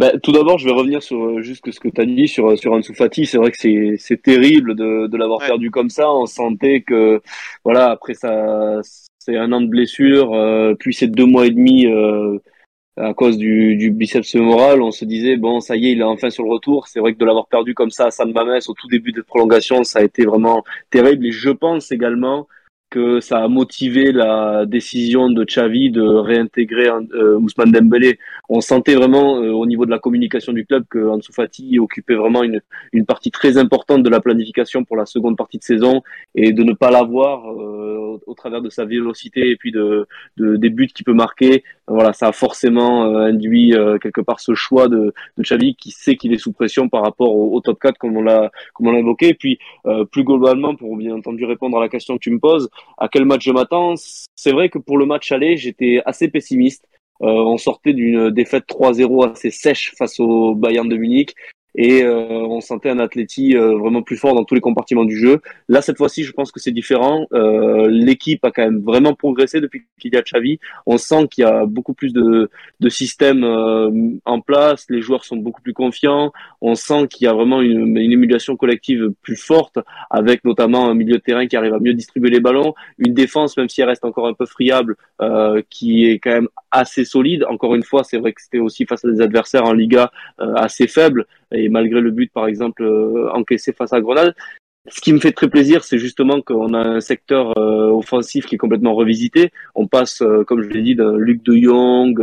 Bah, 0.01 0.13
tout 0.23 0.31
d'abord, 0.31 0.57
je 0.57 0.65
vais 0.65 0.73
revenir 0.73 1.03
sur 1.03 1.23
euh, 1.23 1.41
juste 1.43 1.69
ce 1.69 1.79
que 1.79 1.87
tu 1.87 2.01
as 2.01 2.05
dit 2.05 2.27
sur, 2.27 2.57
sur 2.57 2.73
Ansu 2.73 2.95
Fati. 2.95 3.27
C'est 3.27 3.37
vrai 3.37 3.51
que 3.51 3.57
c'est, 3.57 3.97
c'est 3.99 4.19
terrible 4.19 4.73
de, 4.73 5.05
de 5.05 5.15
l'avoir 5.15 5.41
ouais. 5.41 5.45
perdu 5.45 5.69
comme 5.69 5.91
ça. 5.91 6.11
On 6.11 6.25
sentait 6.25 6.81
que, 6.81 7.21
voilà, 7.63 7.91
après 7.91 8.15
ça, 8.15 8.81
c'est 9.19 9.37
un 9.37 9.51
an 9.51 9.61
de 9.61 9.67
blessure, 9.67 10.33
euh, 10.33 10.73
puis 10.73 10.95
c'est 10.95 11.05
deux 11.05 11.27
mois 11.27 11.45
et 11.45 11.51
demi 11.51 11.85
euh, 11.85 12.39
à 12.97 13.13
cause 13.13 13.37
du, 13.37 13.75
du 13.75 13.91
biceps 13.91 14.31
fémoral. 14.31 14.81
On 14.81 14.89
se 14.89 15.05
disait, 15.05 15.37
bon, 15.37 15.59
ça 15.59 15.75
y 15.75 15.89
est, 15.89 15.91
il 15.91 15.99
est 15.99 16.03
enfin 16.03 16.31
sur 16.31 16.45
le 16.45 16.49
retour. 16.49 16.87
C'est 16.87 16.99
vrai 16.99 17.13
que 17.13 17.19
de 17.19 17.25
l'avoir 17.25 17.45
perdu 17.45 17.75
comme 17.75 17.91
ça 17.91 18.07
à 18.07 18.11
San 18.11 18.31
Mames 18.33 18.59
au 18.67 18.73
tout 18.73 18.87
début 18.87 19.11
de 19.11 19.21
prolongation, 19.21 19.83
ça 19.83 19.99
a 19.99 20.03
été 20.03 20.25
vraiment 20.25 20.63
terrible. 20.89 21.27
Et 21.27 21.31
je 21.31 21.51
pense 21.51 21.91
également 21.91 22.47
que 22.91 23.21
ça 23.21 23.39
a 23.39 23.47
motivé 23.47 24.11
la 24.11 24.65
décision 24.67 25.29
de 25.29 25.43
Xavi 25.45 25.89
de 25.91 26.01
réintégrer 26.01 26.89
euh, 26.89 27.39
Ousmane 27.39 27.71
Dembélé. 27.71 28.19
On 28.49 28.59
sentait 28.59 28.95
vraiment 28.95 29.37
euh, 29.37 29.51
au 29.51 29.65
niveau 29.65 29.85
de 29.85 29.91
la 29.91 29.97
communication 29.97 30.51
du 30.51 30.65
club 30.65 30.83
que 30.89 30.99
Ansu 30.99 31.31
Fati 31.31 31.79
occupait 31.79 32.15
vraiment 32.15 32.43
une, 32.43 32.59
une 32.91 33.05
partie 33.05 33.31
très 33.31 33.57
importante 33.57 34.03
de 34.03 34.09
la 34.09 34.19
planification 34.19 34.83
pour 34.83 34.97
la 34.97 35.05
seconde 35.05 35.37
partie 35.37 35.57
de 35.57 35.63
saison 35.63 36.03
et 36.35 36.51
de 36.51 36.63
ne 36.63 36.73
pas 36.73 36.91
l'avoir 36.91 37.49
euh, 37.49 37.97
au, 37.97 38.21
au, 38.27 38.33
travers 38.35 38.61
de 38.61 38.69
sa 38.69 38.83
vélocité 38.83 39.49
et 39.49 39.55
puis 39.55 39.71
de, 39.71 40.05
de 40.35 40.57
des 40.57 40.69
buts 40.69 40.91
qu'il 40.93 41.05
peut 41.05 41.13
marquer. 41.13 41.63
Voilà, 41.87 42.13
ça 42.13 42.27
a 42.27 42.31
forcément 42.31 43.05
euh, 43.05 43.25
induit 43.25 43.73
euh, 43.73 43.97
quelque 43.97 44.21
part 44.21 44.39
ce 44.39 44.53
choix 44.53 44.87
de, 44.87 45.13
de 45.37 45.43
Xavi 45.43 45.75
qui 45.75 45.91
sait 45.91 46.15
qu'il 46.15 46.33
est 46.33 46.37
sous 46.37 46.53
pression 46.53 46.89
par 46.89 47.03
rapport 47.03 47.35
au, 47.35 47.55
au 47.55 47.61
top 47.61 47.79
4 47.79 47.97
comme 47.97 48.15
on 48.17 48.21
l'a 48.21 48.51
comme 48.73 48.87
on 48.87 48.91
l'a 48.91 48.99
évoqué. 48.99 49.29
Et 49.29 49.33
puis 49.33 49.59
plus 50.11 50.23
globalement, 50.23 50.75
pour 50.75 50.95
bien 50.95 51.15
entendu 51.15 51.45
répondre 51.45 51.77
à 51.77 51.81
la 51.81 51.89
question 51.89 52.15
que 52.15 52.21
tu 52.21 52.31
me 52.31 52.39
poses, 52.39 52.69
à 52.97 53.07
quel 53.07 53.25
match 53.25 53.43
je 53.43 53.51
m'attends? 53.51 53.95
C'est 54.35 54.51
vrai 54.51 54.69
que 54.69 54.79
pour 54.79 54.97
le 54.97 55.05
match 55.05 55.31
aller, 55.31 55.57
j'étais 55.57 56.01
assez 56.05 56.27
pessimiste. 56.27 56.85
Euh, 57.21 57.27
on 57.27 57.57
sortait 57.57 57.93
d'une 57.93 58.31
défaite 58.31 58.65
3-0 58.67 59.31
assez 59.31 59.51
sèche 59.51 59.93
face 59.97 60.19
au 60.19 60.55
Bayern 60.55 60.89
de 60.89 60.97
Munich. 60.97 61.35
Et 61.75 62.03
euh, 62.03 62.27
on 62.29 62.59
sentait 62.59 62.89
un 62.89 62.99
Atleti 62.99 63.55
euh, 63.55 63.77
vraiment 63.77 64.01
plus 64.01 64.17
fort 64.17 64.35
dans 64.35 64.43
tous 64.43 64.55
les 64.55 64.61
compartiments 64.61 65.05
du 65.05 65.17
jeu. 65.17 65.41
Là, 65.69 65.81
cette 65.81 65.97
fois-ci, 65.97 66.23
je 66.23 66.31
pense 66.33 66.51
que 66.51 66.59
c'est 66.59 66.71
différent. 66.71 67.27
Euh, 67.33 67.87
l'équipe 67.89 68.43
a 68.43 68.51
quand 68.51 68.63
même 68.63 68.81
vraiment 68.81 69.13
progressé 69.13 69.61
depuis 69.61 69.85
qu'il 69.99 70.13
y 70.13 70.17
a 70.17 70.21
Xavi. 70.21 70.59
On 70.85 70.97
sent 70.97 71.27
qu'il 71.29 71.43
y 71.43 71.47
a 71.47 71.65
beaucoup 71.65 71.93
plus 71.93 72.11
de, 72.11 72.49
de 72.79 72.89
systèmes 72.89 73.43
en 74.25 74.41
place. 74.41 74.85
Les 74.89 75.01
joueurs 75.01 75.23
sont 75.23 75.37
beaucoup 75.37 75.61
plus 75.61 75.73
confiants. 75.73 76.31
On 76.61 76.75
sent 76.75 77.07
qu'il 77.07 77.25
y 77.25 77.27
a 77.27 77.33
vraiment 77.33 77.61
une, 77.61 77.97
une 77.97 78.11
émulation 78.11 78.55
collective 78.57 79.11
plus 79.21 79.37
forte, 79.37 79.79
avec 80.09 80.43
notamment 80.43 80.89
un 80.89 80.93
milieu 80.93 81.17
de 81.17 81.21
terrain 81.21 81.47
qui 81.47 81.55
arrive 81.55 81.73
à 81.73 81.79
mieux 81.79 81.93
distribuer 81.93 82.29
les 82.29 82.39
ballons, 82.39 82.73
une 82.97 83.13
défense, 83.13 83.55
même 83.57 83.69
si 83.69 83.81
elle 83.81 83.87
reste 83.87 84.05
encore 84.05 84.27
un 84.27 84.33
peu 84.33 84.45
friable, 84.45 84.97
qui 85.69 86.05
est 86.05 86.19
quand 86.19 86.31
même 86.31 86.49
assez 86.71 87.05
solide. 87.05 87.45
Encore 87.49 87.75
une 87.75 87.83
fois, 87.83 88.03
c'est 88.03 88.17
vrai 88.17 88.33
que 88.33 88.41
c'était 88.41 88.59
aussi 88.59 88.85
face 88.85 89.05
à 89.05 89.09
des 89.09 89.21
adversaires 89.21 89.65
en 89.65 89.73
Liga 89.73 90.11
assez 90.37 90.87
faibles 90.87 91.25
et 91.51 91.69
malgré 91.69 92.01
le 92.01 92.11
but 92.11 92.31
par 92.31 92.47
exemple 92.47 92.83
euh, 92.83 93.29
encaissé 93.33 93.73
face 93.73 93.93
à 93.93 94.01
Grenade. 94.01 94.33
Ce 94.89 94.99
qui 94.99 95.13
me 95.13 95.19
fait 95.19 95.31
très 95.31 95.47
plaisir, 95.47 95.83
c'est 95.83 95.99
justement 95.99 96.41
qu'on 96.41 96.73
a 96.73 96.79
un 96.79 97.01
secteur 97.01 97.55
euh, 97.57 97.89
offensif 97.89 98.47
qui 98.47 98.55
est 98.55 98.57
complètement 98.57 98.95
revisité. 98.95 99.51
On 99.75 99.85
passe, 99.87 100.23
euh, 100.23 100.43
comme 100.43 100.63
je 100.63 100.69
l'ai 100.69 100.81
dit, 100.81 100.95
d'un 100.95 101.15
Luc 101.17 101.43
de 101.43 101.55
Jong, 101.55 102.19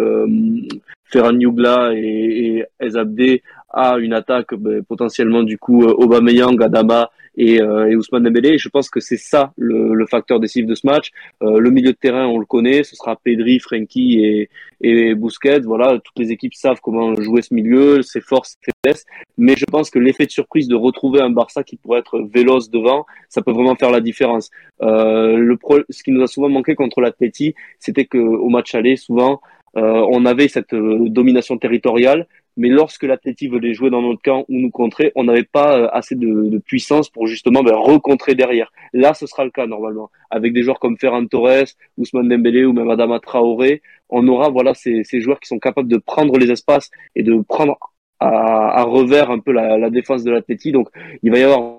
Ferran 1.04 1.32
Nugla 1.32 1.92
et, 1.94 1.98
et 2.00 2.64
Ezabde 2.80 3.40
à 3.70 3.98
une 3.98 4.12
attaque 4.12 4.54
ben, 4.54 4.82
potentiellement 4.82 5.42
du 5.42 5.58
coup 5.58 5.84
Aubameyang, 5.84 6.60
Adama 6.62 7.10
et, 7.38 7.62
euh, 7.62 7.94
Ousmane 7.96 8.24
Dembélé. 8.24 8.58
je 8.58 8.68
pense 8.68 8.90
que 8.90 9.00
c'est 9.00 9.16
ça 9.16 9.52
le, 9.56 9.94
le, 9.94 10.06
facteur 10.06 10.40
décisif 10.40 10.66
de 10.66 10.74
ce 10.74 10.86
match. 10.86 11.10
Euh, 11.42 11.60
le 11.60 11.70
milieu 11.70 11.92
de 11.92 11.96
terrain, 11.96 12.26
on 12.26 12.38
le 12.38 12.44
connaît, 12.44 12.82
ce 12.82 12.96
sera 12.96 13.16
Pedri, 13.16 13.60
Frenkie 13.60 14.20
et, 14.20 14.50
et 14.80 15.14
Busquets. 15.14 15.60
Voilà, 15.60 15.98
toutes 16.04 16.18
les 16.18 16.32
équipes 16.32 16.54
savent 16.54 16.80
comment 16.82 17.14
jouer 17.14 17.42
ce 17.42 17.54
milieu, 17.54 18.02
ses 18.02 18.20
forces, 18.20 18.56
ses 18.60 18.72
faiblesses. 18.72 19.06
Mais 19.38 19.54
je 19.56 19.64
pense 19.66 19.88
que 19.88 20.00
l'effet 20.00 20.26
de 20.26 20.32
surprise 20.32 20.66
de 20.66 20.74
retrouver 20.74 21.20
un 21.20 21.30
Barça 21.30 21.62
qui 21.62 21.76
pourrait 21.76 22.00
être 22.00 22.18
véloce 22.18 22.70
devant, 22.70 23.06
ça 23.28 23.40
peut 23.40 23.52
vraiment 23.52 23.76
faire 23.76 23.92
la 23.92 24.00
différence. 24.00 24.50
Euh, 24.82 25.36
le 25.36 25.56
pro... 25.56 25.78
Ce 25.90 26.02
qui 26.02 26.10
nous 26.10 26.22
a 26.22 26.26
souvent 26.26 26.48
manqué 26.48 26.74
contre 26.74 27.00
l'Atleti, 27.00 27.54
c'était 27.78 28.06
que 28.06 28.18
au 28.18 28.48
match 28.48 28.74
aller, 28.74 28.96
souvent, 28.96 29.40
euh, 29.76 30.06
on 30.10 30.24
avait 30.24 30.48
cette 30.48 30.72
euh, 30.72 31.08
domination 31.08 31.58
territoriale, 31.58 32.26
mais 32.58 32.68
lorsque 32.68 33.04
l'Atleti 33.04 33.46
voulait 33.46 33.72
jouer 33.72 33.88
dans 33.88 34.02
notre 34.02 34.20
camp 34.20 34.44
ou 34.48 34.58
nous 34.58 34.70
contrer, 34.70 35.12
on 35.14 35.24
n'avait 35.24 35.44
pas 35.44 35.78
euh, 35.78 35.88
assez 35.92 36.16
de, 36.16 36.58
puissance 36.58 37.08
pour 37.08 37.28
justement 37.28 37.62
ben, 37.62 37.76
recontrer 37.76 38.34
derrière. 38.34 38.72
Là, 38.92 39.14
ce 39.14 39.26
sera 39.26 39.44
le 39.44 39.50
cas 39.50 39.66
normalement. 39.66 40.10
Avec 40.28 40.52
des 40.52 40.64
joueurs 40.64 40.80
comme 40.80 40.98
Ferran 40.98 41.24
Torres, 41.26 41.68
Ousmane 41.96 42.28
Dembélé 42.28 42.64
ou 42.64 42.72
même 42.72 42.90
Adama 42.90 43.20
Traoré, 43.20 43.80
on 44.10 44.26
aura 44.26 44.50
voilà 44.50 44.74
ces, 44.74 45.04
joueurs 45.20 45.38
qui 45.38 45.46
sont 45.46 45.60
capables 45.60 45.88
de 45.88 45.98
prendre 45.98 46.36
les 46.36 46.50
espaces 46.50 46.90
et 47.14 47.22
de 47.22 47.40
prendre 47.42 47.78
à, 48.18 48.82
revers 48.82 49.30
un 49.30 49.38
peu 49.38 49.52
la, 49.52 49.78
la 49.78 49.90
défense 49.90 50.24
de 50.24 50.32
l'Atleti. 50.32 50.72
Donc, 50.72 50.88
il 51.22 51.30
va 51.30 51.38
y 51.38 51.42
avoir 51.44 51.77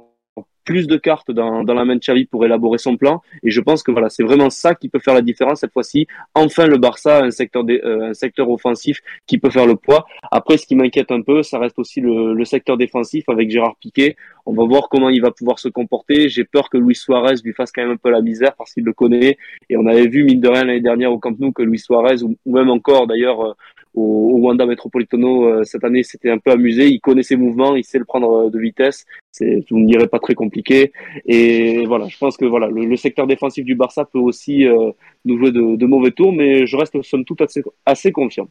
plus 0.65 0.87
de 0.87 0.97
cartes 0.97 1.31
dans, 1.31 1.63
la 1.63 1.85
main 1.85 1.95
de 1.95 1.99
Xavi 1.99 2.25
pour 2.25 2.45
élaborer 2.45 2.77
son 2.77 2.97
plan. 2.97 3.21
Et 3.43 3.49
je 3.49 3.61
pense 3.61 3.83
que 3.83 3.91
voilà, 3.91 4.09
c'est 4.09 4.23
vraiment 4.23 4.49
ça 4.49 4.75
qui 4.75 4.89
peut 4.89 4.99
faire 4.99 5.13
la 5.13 5.21
différence 5.21 5.61
cette 5.61 5.73
fois-ci. 5.73 6.07
Enfin, 6.35 6.67
le 6.67 6.77
Barça, 6.77 7.23
un 7.23 7.31
secteur, 7.31 7.63
euh, 7.69 8.09
un 8.09 8.13
secteur 8.13 8.49
offensif 8.49 8.99
qui 9.25 9.37
peut 9.37 9.49
faire 9.49 9.65
le 9.65 9.75
poids. 9.75 10.05
Après, 10.31 10.57
ce 10.57 10.65
qui 10.65 10.75
m'inquiète 10.75 11.11
un 11.11 11.21
peu, 11.21 11.43
ça 11.43 11.59
reste 11.59 11.79
aussi 11.79 12.01
le, 12.01 12.33
le, 12.33 12.45
secteur 12.45 12.77
défensif 12.77 13.27
avec 13.29 13.49
Gérard 13.49 13.75
Piquet. 13.77 14.15
On 14.45 14.53
va 14.53 14.65
voir 14.65 14.89
comment 14.89 15.09
il 15.09 15.21
va 15.21 15.31
pouvoir 15.31 15.59
se 15.59 15.69
comporter. 15.69 16.29
J'ai 16.29 16.43
peur 16.43 16.69
que 16.69 16.77
Luis 16.77 16.95
Suarez 16.95 17.35
lui 17.43 17.53
fasse 17.53 17.71
quand 17.71 17.81
même 17.81 17.91
un 17.91 17.97
peu 17.97 18.09
la 18.09 18.21
misère 18.21 18.55
parce 18.55 18.73
qu'il 18.73 18.83
le 18.83 18.93
connaît. 18.93 19.37
Et 19.69 19.77
on 19.77 19.85
avait 19.85 20.07
vu, 20.07 20.23
mine 20.23 20.39
de 20.39 20.47
rien, 20.47 20.65
l'année 20.65 20.81
dernière 20.81 21.11
au 21.11 21.19
Camp 21.19 21.37
Nou 21.39 21.51
que 21.51 21.63
Luis 21.63 21.79
Suarez, 21.79 22.23
ou, 22.23 22.35
même 22.45 22.69
encore 22.69 23.07
d'ailleurs 23.07 23.55
euh, 23.97 23.99
au, 23.99 24.37
Wanda 24.39 24.65
Metropolitano 24.65 25.45
euh, 25.45 25.63
cette 25.63 25.83
année, 25.83 26.03
c'était 26.03 26.29
un 26.29 26.37
peu 26.37 26.51
amusé. 26.51 26.87
Il 26.87 26.99
connaît 26.99 27.23
ses 27.23 27.35
mouvements, 27.35 27.75
il 27.75 27.83
sait 27.83 27.99
le 27.99 28.05
prendre 28.05 28.47
euh, 28.47 28.49
de 28.49 28.59
vitesse. 28.59 29.05
C'est, 29.31 29.63
vous 29.69 29.79
ne 29.79 30.05
pas 30.05 30.19
très 30.19 30.35
compliqué. 30.35 30.91
Et 31.25 31.85
voilà, 31.85 32.07
je 32.07 32.17
pense 32.17 32.37
que 32.37 32.45
voilà, 32.45 32.67
le, 32.67 32.95
secteur 32.95 33.27
défensif 33.27 33.65
du 33.65 33.75
Barça 33.75 34.05
peut 34.05 34.19
aussi 34.19 34.65
euh, 34.65 34.91
nous 35.25 35.37
jouer 35.37 35.51
de, 35.51 35.75
de, 35.75 35.85
mauvais 35.85 36.11
tours, 36.11 36.33
mais 36.33 36.65
je 36.65 36.77
reste 36.77 37.01
somme 37.03 37.25
toute 37.25 37.41
assez, 37.41 37.63
assez 37.85 38.11
confiant. 38.11 38.49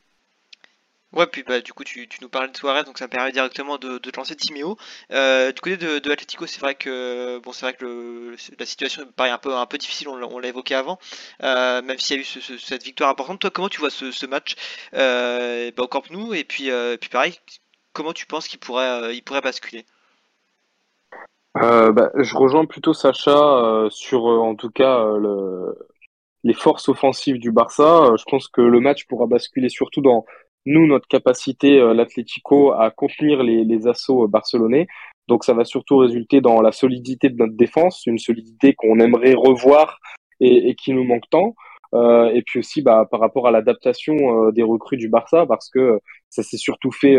Ouais, 1.15 1.27
puis 1.27 1.43
bah, 1.43 1.61
du 1.63 1.73
coup, 1.73 1.85
tu, 1.85 2.07
tu 2.07 2.19
nous 2.21 2.29
parlais 2.29 2.49
de 2.49 2.57
Suarez, 2.57 2.85
donc 2.85 2.99
ça 2.99 3.07
me 3.07 3.11
permet 3.11 3.33
directement 3.33 3.79
de, 3.79 3.97
de 3.99 4.11
te 4.11 4.17
lancer 4.19 4.37
Timéo. 4.37 4.77
Euh, 5.11 5.53
du 5.53 5.61
côté 5.61 5.79
de, 5.79 5.99
de 6.01 6.11
Atletico, 6.11 6.47
c'est 6.47 6.61
vrai 6.61 6.75
que 6.75 7.39
bon, 7.39 7.53
c'est 7.53 7.65
vrai 7.65 7.75
que 7.75 7.85
le, 7.87 8.37
la 8.59 8.67
situation 8.67 9.07
paraît 9.17 9.31
un 9.31 9.39
peu 9.39 9.55
un 9.57 9.65
peu 9.65 9.79
difficile. 9.79 10.09
On 10.09 10.39
l'a 10.39 10.49
évoqué 10.49 10.75
avant, 10.75 10.99
euh, 11.43 11.81
même 11.81 11.99
s'il 11.99 12.17
y 12.17 12.19
a 12.19 12.23
eu 12.23 12.25
ce, 12.25 12.41
ce, 12.41 12.59
cette 12.59 12.83
victoire 12.83 13.09
importante. 13.09 13.41
Toi, 13.41 13.51
comment 13.51 13.71
tu 13.71 13.81
vois 13.81 13.89
ce, 13.89 14.27
match 14.27 14.55
euh, 14.95 15.71
bah, 15.75 15.85
au 15.85 15.89
Camp 15.89 16.03
Nou 16.11 16.35
Et 16.35 16.45
puis, 16.45 16.71
puis 17.01 17.09
pareil, 17.09 17.39
comment 17.95 18.13
tu 18.13 18.27
penses 18.27 18.47
qu'il 18.47 18.59
pourrait, 18.59 19.17
il 19.17 19.23
pourrait 19.23 19.41
basculer? 19.41 19.87
Bah, 21.55 22.11
Je 22.17 22.37
rejoins 22.37 22.67
plutôt 22.67 22.93
Sacha 22.93 23.87
sur, 23.89 24.25
en 24.27 24.55
tout 24.57 24.71
cas, 24.71 25.05
le, 25.17 25.75
les 26.45 26.55
forces 26.55 26.91
offensives 26.91 27.39
du 27.39 27.51
Barça. 27.51 28.11
Je 28.19 28.25
pense 28.31 28.49
que 28.49 28.61
le 28.61 28.81
match 28.81 29.07
pourra 29.07 29.27
basculer 29.27 29.71
surtout 29.71 30.03
dans 30.03 30.27
nous, 30.69 30.87
notre 30.87 31.09
capacité, 31.09 31.81
euh, 31.81 31.95
l'Atlético, 31.95 32.73
à 32.73 32.91
contenir 32.91 33.43
les, 33.43 33.89
assauts 33.89 34.25
euh, 34.25 34.29
barcelonais. 34.29 34.87
Donc 35.27 35.45
ça 35.45 35.55
va 35.55 35.65
surtout 35.65 35.97
résulter 35.97 36.41
dans 36.41 36.61
la 36.61 36.73
solidité 36.73 37.31
de 37.31 37.37
notre 37.37 37.57
défense, 37.57 38.07
une 38.07 38.19
solidité 38.19 38.75
qu'on 38.75 39.01
aimerait 39.01 39.35
revoir 39.35 39.99
et, 40.41 40.75
qui 40.75 40.93
nous 40.93 41.05
manque 41.05 41.29
tant. 41.31 41.55
Euh, 41.95 42.31
et 42.35 42.43
puis 42.43 42.59
aussi 42.59 42.83
bah, 42.83 43.09
par 43.11 43.21
rapport 43.21 43.49
à 43.49 43.51
l'adaptation 43.51 44.51
des 44.51 44.63
recrues 44.63 44.99
du 44.99 45.09
Barça, 45.09 45.47
parce 45.47 45.71
que 45.71 46.01
ça 46.29 46.43
s'est 46.43 46.59
surtout 46.59 46.93
fait 46.93 47.17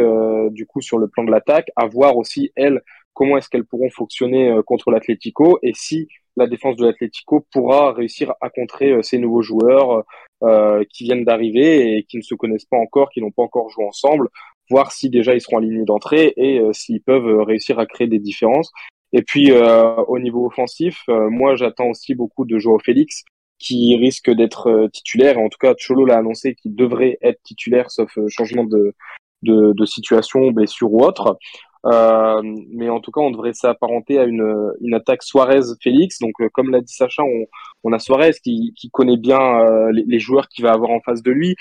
du 0.51 0.65
coup 0.65 0.81
sur 0.81 0.97
le 0.97 1.07
plan 1.07 1.23
de 1.23 1.31
l'attaque, 1.31 1.69
à 1.75 1.87
voir 1.87 2.17
aussi 2.17 2.51
elles 2.55 2.81
comment 3.13 3.37
est-ce 3.37 3.49
qu'elles 3.49 3.65
pourront 3.65 3.89
fonctionner 3.89 4.59
contre 4.65 4.91
l'Atlético 4.91 5.59
et 5.61 5.73
si 5.75 6.07
la 6.39 6.47
défense 6.47 6.75
de 6.77 6.85
l'Atlético 6.85 7.45
pourra 7.51 7.93
réussir 7.93 8.33
à 8.41 8.49
contrer 8.49 9.01
ces 9.03 9.17
nouveaux 9.17 9.41
joueurs, 9.41 10.03
euh, 10.41 10.85
qui 10.89 11.03
viennent 11.03 11.25
d'arriver 11.25 11.97
et 11.97 12.03
qui 12.03 12.15
ne 12.15 12.21
se 12.21 12.33
connaissent 12.33 12.63
pas 12.63 12.77
encore, 12.77 13.09
qui 13.09 13.19
n'ont 13.19 13.29
pas 13.29 13.43
encore 13.43 13.69
joué 13.69 13.83
ensemble, 13.83 14.29
voir 14.69 14.93
si 14.93 15.09
déjà 15.09 15.35
ils 15.35 15.41
seront 15.41 15.57
alignés 15.57 15.83
d'entrée 15.83 16.33
et 16.37 16.61
euh, 16.61 16.71
s'ils 16.71 17.01
peuvent 17.01 17.27
euh, 17.27 17.43
réussir 17.43 17.77
à 17.77 17.85
créer 17.85 18.07
des 18.07 18.19
différences. 18.19 18.71
Et 19.11 19.21
puis 19.21 19.51
au 19.51 20.19
niveau 20.19 20.45
offensif, 20.45 21.03
moi 21.07 21.55
j'attends 21.55 21.87
aussi 21.87 22.13
beaucoup 22.13 22.45
de 22.45 22.59
Joao 22.59 22.77
Félix 22.77 23.23
qui 23.57 23.95
risque 23.95 24.29
d'être 24.29 24.87
titulaire. 24.93 25.39
En 25.39 25.49
tout 25.49 25.57
cas, 25.59 25.73
Cholo 25.73 26.05
l'a 26.05 26.19
annoncé 26.19 26.53
qu'il 26.53 26.75
devrait 26.75 27.17
être 27.23 27.41
titulaire 27.41 27.89
sauf 27.89 28.15
changement 28.27 28.65
de 28.65 29.85
situation, 29.85 30.51
blessure 30.51 30.93
ou 30.93 31.03
autre. 31.03 31.39
Euh, 31.85 32.41
mais 32.71 32.89
en 32.89 32.99
tout 32.99 33.11
cas, 33.11 33.21
on 33.21 33.31
devrait 33.31 33.53
s'apparenter 33.53 34.19
à 34.19 34.25
une, 34.25 34.73
une 34.81 34.93
attaque 34.93 35.23
Suarez-Félix. 35.23 36.19
Donc, 36.19 36.33
euh, 36.41 36.49
comme 36.53 36.71
l'a 36.71 36.81
dit 36.81 36.93
Sacha, 36.93 37.23
on, 37.23 37.45
on 37.83 37.93
a 37.93 37.99
Suarez 37.99 38.33
qui, 38.43 38.73
qui 38.75 38.89
connaît 38.89 39.17
bien 39.17 39.39
euh, 39.39 39.91
les, 39.91 40.03
les, 40.05 40.19
joueurs 40.19 40.49
qu'il 40.49 40.65
va 40.65 40.71
avoir 40.71 40.91
en 40.91 40.99
face 41.01 41.23
de 41.23 41.31
lui, 41.31 41.55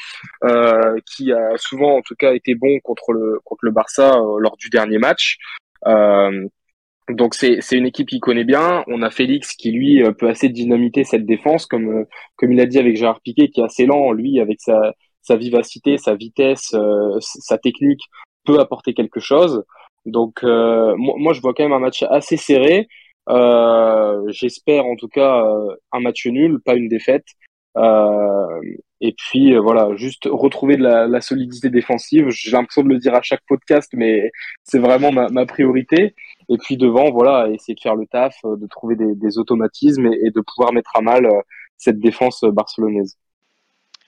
euh, 0.45 0.97
qui 1.07 1.33
a 1.33 1.57
souvent, 1.57 1.97
en 1.97 2.03
tout 2.03 2.17
cas, 2.17 2.35
été 2.35 2.55
bon 2.55 2.81
contre 2.81 3.13
le, 3.13 3.41
contre 3.45 3.65
le 3.65 3.71
Barça 3.71 4.19
lors 4.39 4.57
du 4.57 4.71
dernier 4.71 4.99
match. 4.99 5.39
donc, 7.09 7.35
c'est 7.35 7.61
une 7.73 7.87
équipe 7.87 8.09
qui 8.09 8.21
connaît 8.21 8.45
bien. 8.45 8.85
On 8.89 9.03
a 9.03 9.11
Félix 9.11 9.55
qui, 9.55 9.71
lui, 9.71 10.03
peut 10.19 10.29
assez 10.29 10.49
dynamiter 10.49 11.05
cette 11.05 11.27
défense, 11.27 11.67
comme, 11.67 12.05
comme 12.37 12.53
il 12.53 12.61
a 12.61 12.67
dit 12.67 12.79
avec 12.79 12.97
Gérard 12.97 13.21
Piquet, 13.21 13.49
qui 13.49 13.61
est 13.61 13.65
assez 13.65 13.87
lent, 13.87 14.13
lui, 14.13 14.41
avec 14.41 14.61
sa, 14.61 14.93
sa 15.23 15.37
vivacité, 15.37 15.97
sa 15.97 16.15
vitesse, 16.15 16.75
sa 17.21 17.59
technique, 17.59 18.03
peut 18.45 18.59
apporter 18.59 18.95
quelque 18.95 19.21
chose. 19.21 19.65
Donc 20.09 20.43
euh, 20.45 20.95
moi, 20.97 21.33
je 21.33 21.41
vois 21.41 21.55
quand 21.55 21.63
même 21.63 21.73
un 21.73 21.79
match 21.79 22.03
assez 22.11 22.37
serré. 22.37 22.89
Euh, 23.29 24.23
j'espère 24.29 24.87
en 24.87 24.97
tout 24.97 25.09
cas 25.09 25.45
euh, 25.45 25.77
un 25.93 26.01
match 26.01 26.27
nul, 26.27 26.61
pas 26.65 26.75
une 26.75 26.89
défaite. 26.89 27.27
et 29.01 29.13
puis 29.17 29.57
voilà, 29.57 29.95
juste 29.97 30.29
retrouver 30.31 30.77
de 30.77 30.83
la, 30.83 31.21
solidité 31.21 31.71
défensive. 31.71 32.31
J'ai 32.31 32.51
l'impression 32.51 32.83
de 32.83 32.89
le 32.89 32.99
dire 32.99 33.15
à 33.15 33.23
chaque 33.23 33.43
podcast, 33.47 33.91
mais 33.95 34.31
c'est 34.65 34.79
vraiment 34.81 35.13
ma, 35.13 35.47
priorité. 35.47 36.15
Et 36.49 36.57
puis 36.59 36.77
devant, 36.77 37.11
voilà, 37.11 37.49
essayer 37.51 37.75
de 37.75 37.81
faire 37.81 37.97
le 37.97 38.07
taf, 38.07 38.35
de 38.45 38.67
trouver 38.67 38.97
des, 38.97 39.39
automatismes 39.39 40.07
et, 40.07 40.31
de 40.31 40.41
pouvoir 40.41 40.73
mettre 40.73 40.97
à 40.97 41.03
mal 41.03 41.29
cette 41.77 42.01
défense 42.01 42.43
barcelonaise. 42.45 43.17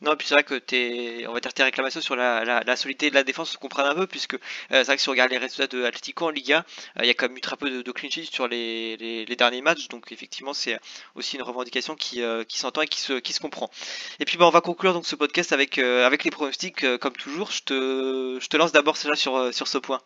Non, 0.02 0.16
puis 0.16 0.26
c'est 0.26 0.34
vrai 0.34 0.44
que 0.44 0.54
tes, 0.54 1.26
on 1.28 1.34
va 1.34 1.40
dire 1.40 1.52
tes 1.52 1.62
réclamations 1.62 2.00
sur 2.00 2.16
la, 2.16 2.76
solidité 2.76 3.10
de 3.10 3.14
la 3.14 3.22
défense 3.22 3.50
se 3.50 3.58
comprennent 3.58 3.86
un 3.86 3.94
peu, 3.94 4.06
puisque 4.06 4.34
euh, 4.34 4.38
c'est 4.70 4.84
vrai 4.84 4.96
que 4.96 5.02
si 5.02 5.10
on 5.10 5.12
regarde 5.12 5.30
les 5.30 5.36
résultats 5.36 5.66
de 5.66 5.84
Atletico 5.84 6.24
en 6.24 6.30
Liga, 6.30 6.64
euh, 6.96 7.02
il 7.02 7.06
y 7.06 7.10
a 7.10 7.14
quand 7.14 7.28
même 7.28 7.36
eu 7.36 7.42
très 7.42 7.58
peu 7.58 7.68
de, 7.70 7.82
de 7.82 7.92
sur 8.24 8.48
les, 8.48 9.26
derniers 9.36 9.60
matchs, 9.60 9.88
donc 9.88 10.10
effectivement 10.10 10.54
c'est 10.54 10.78
aussi 11.16 11.36
une 11.36 11.42
revendication 11.42 11.96
qui, 11.96 12.22
euh, 12.22 12.44
s'entend 12.48 12.80
et 12.80 12.86
qui 12.86 13.00
se, 13.00 13.40
comprend. 13.40 13.70
Et 14.20 14.24
puis 14.24 14.38
bah, 14.38 14.46
on 14.46 14.50
va 14.50 14.62
conclure 14.62 14.94
donc 14.94 15.06
ce 15.06 15.16
podcast 15.16 15.52
avec, 15.52 15.76
les 15.76 16.30
pronostics, 16.30 16.98
comme 16.98 17.12
toujours. 17.12 17.50
Je 17.50 17.62
te, 17.64 18.56
lance 18.56 18.72
d'abord 18.72 18.96
sur, 18.96 19.14
ce 19.16 19.78
point. 19.78 20.00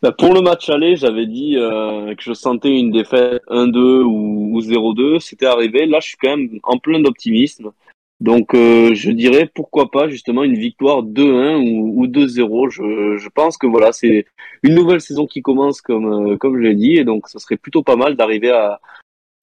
Bah 0.00 0.12
pour 0.12 0.32
le 0.32 0.40
match 0.40 0.70
aller, 0.70 0.96
j'avais 0.96 1.26
dit 1.26 1.56
que 1.56 2.22
je 2.22 2.32
sentais 2.32 2.70
une 2.70 2.90
défaite 2.90 3.42
1-2 3.48 4.02
ou, 4.02 4.56
ou 4.56 4.60
0-2. 4.60 5.20
C'était 5.20 5.46
arrivé. 5.46 5.84
Là, 5.86 5.98
je 6.00 6.08
suis 6.08 6.16
quand 6.16 6.36
même 6.36 6.58
en 6.62 6.78
plein 6.78 7.00
d'optimisme. 7.00 7.72
Donc 8.20 8.54
euh, 8.54 8.94
je 8.94 9.10
dirais 9.12 9.48
pourquoi 9.54 9.90
pas 9.90 10.08
justement 10.08 10.42
une 10.42 10.58
victoire 10.58 11.02
2-1 11.04 11.56
ou, 11.56 12.02
ou 12.02 12.06
2-0. 12.08 12.70
Je, 12.70 13.16
je 13.16 13.28
pense 13.28 13.56
que 13.56 13.66
voilà 13.66 13.92
c'est 13.92 14.26
une 14.64 14.74
nouvelle 14.74 15.00
saison 15.00 15.26
qui 15.26 15.40
commence 15.40 15.80
comme 15.80 16.32
euh, 16.32 16.36
comme 16.36 16.56
je 16.56 16.62
l'ai 16.62 16.74
dit 16.74 16.96
et 16.96 17.04
donc 17.04 17.28
ça 17.28 17.38
serait 17.38 17.56
plutôt 17.56 17.84
pas 17.84 17.94
mal 17.94 18.16
d'arriver 18.16 18.50
à, 18.50 18.80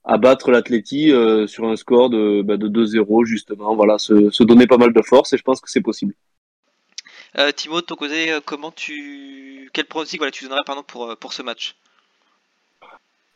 à 0.04 0.18
battre 0.18 0.52
l'Atleti 0.52 1.12
euh, 1.12 1.48
sur 1.48 1.66
un 1.66 1.76
score 1.78 2.10
de, 2.10 2.42
bah, 2.42 2.58
de 2.58 2.68
2-0 2.68 3.26
justement. 3.26 3.76
Voilà 3.76 3.98
se, 3.98 4.30
se 4.30 4.44
donner 4.44 4.68
pas 4.68 4.78
mal 4.78 4.92
de 4.92 5.02
force 5.02 5.32
et 5.32 5.38
je 5.38 5.44
pense 5.44 5.62
que 5.62 5.70
c'est 5.70 5.82
possible. 5.82 6.14
Euh, 7.38 7.52
Timo, 7.52 7.82
de 7.82 7.86
ton 7.86 7.96
côté, 7.96 8.32
euh, 8.32 8.40
comment 8.44 8.72
tu 8.72 9.70
quel 9.74 9.86
pronostic 9.86 10.20
voilà 10.20 10.32
tu 10.32 10.46
donnerais 10.46 10.64
pardon 10.66 10.84
pour 10.84 11.12
euh, 11.12 11.16
pour 11.16 11.34
ce 11.34 11.42
match? 11.42 11.76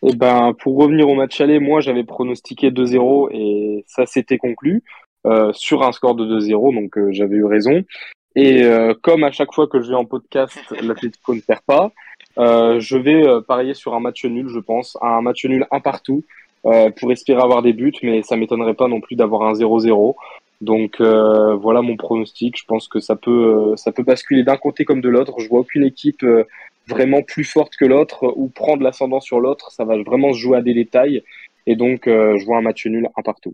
Et 0.03 0.15
ben, 0.15 0.53
pour 0.53 0.77
revenir 0.77 1.09
au 1.09 1.15
match 1.15 1.41
aller, 1.41 1.59
moi 1.59 1.81
j'avais 1.81 2.05
pronostiqué 2.05 2.71
2-0 2.71 3.29
et 3.33 3.83
ça 3.87 4.05
s'était 4.05 4.37
conclu 4.37 4.83
sur 5.53 5.83
un 5.83 5.91
score 5.91 6.15
de 6.15 6.25
2-0, 6.39 6.73
donc 6.73 6.97
euh, 6.97 7.11
j'avais 7.11 7.35
eu 7.35 7.45
raison. 7.45 7.83
Et 8.35 8.63
euh, 8.63 8.93
comme 9.01 9.23
à 9.23 9.31
chaque 9.31 9.53
fois 9.53 9.67
que 9.67 9.81
je 9.81 9.89
vais 9.89 9.95
en 9.95 10.05
podcast, 10.05 10.57
l'Atlético 10.81 11.35
ne 11.35 11.41
perd 11.41 11.61
pas, 11.65 11.91
euh, 12.37 12.79
je 12.79 12.97
vais 12.97 13.27
euh, 13.27 13.41
parier 13.41 13.73
sur 13.73 13.95
un 13.95 13.99
match 13.99 14.23
nul, 14.25 14.47
je 14.49 14.59
pense, 14.59 14.97
un 15.01 15.21
match 15.21 15.45
nul 15.45 15.65
un 15.71 15.79
partout 15.79 16.23
euh, 16.65 16.89
pour 16.91 17.11
espérer 17.11 17.41
avoir 17.41 17.61
des 17.61 17.73
buts, 17.73 17.93
mais 18.03 18.21
ça 18.23 18.35
m'étonnerait 18.35 18.75
pas 18.75 18.87
non 18.87 19.01
plus 19.01 19.15
d'avoir 19.15 19.43
un 19.43 19.53
0-0. 19.53 20.15
Donc 20.61 20.99
euh, 20.99 21.55
voilà 21.55 21.81
mon 21.81 21.95
pronostic. 21.95 22.57
Je 22.57 22.65
pense 22.65 22.87
que 22.87 22.99
ça 22.99 23.15
peut 23.15 23.71
euh, 23.71 23.75
ça 23.77 23.91
peut 23.91 24.03
basculer 24.03 24.43
d'un 24.43 24.57
côté 24.57 24.85
comme 24.85 25.01
de 25.01 25.09
l'autre. 25.09 25.39
Je 25.39 25.47
vois 25.47 25.61
aucune 25.61 25.83
équipe 25.83 26.23
euh, 26.23 26.43
vraiment 26.87 27.21
plus 27.23 27.45
forte 27.45 27.75
que 27.77 27.85
l'autre 27.85 28.33
ou 28.35 28.49
prendre 28.49 28.83
l'ascendant 28.83 29.21
sur 29.21 29.39
l'autre. 29.39 29.71
Ça 29.71 29.85
va 29.85 29.97
vraiment 30.03 30.33
se 30.33 30.37
jouer 30.39 30.57
à 30.57 30.61
des 30.61 30.73
détails. 30.73 31.23
Et 31.65 31.75
donc 31.75 32.07
euh, 32.07 32.37
je 32.37 32.45
vois 32.45 32.57
un 32.57 32.61
match 32.61 32.85
nul 32.87 33.09
un 33.15 33.21
partout. 33.21 33.53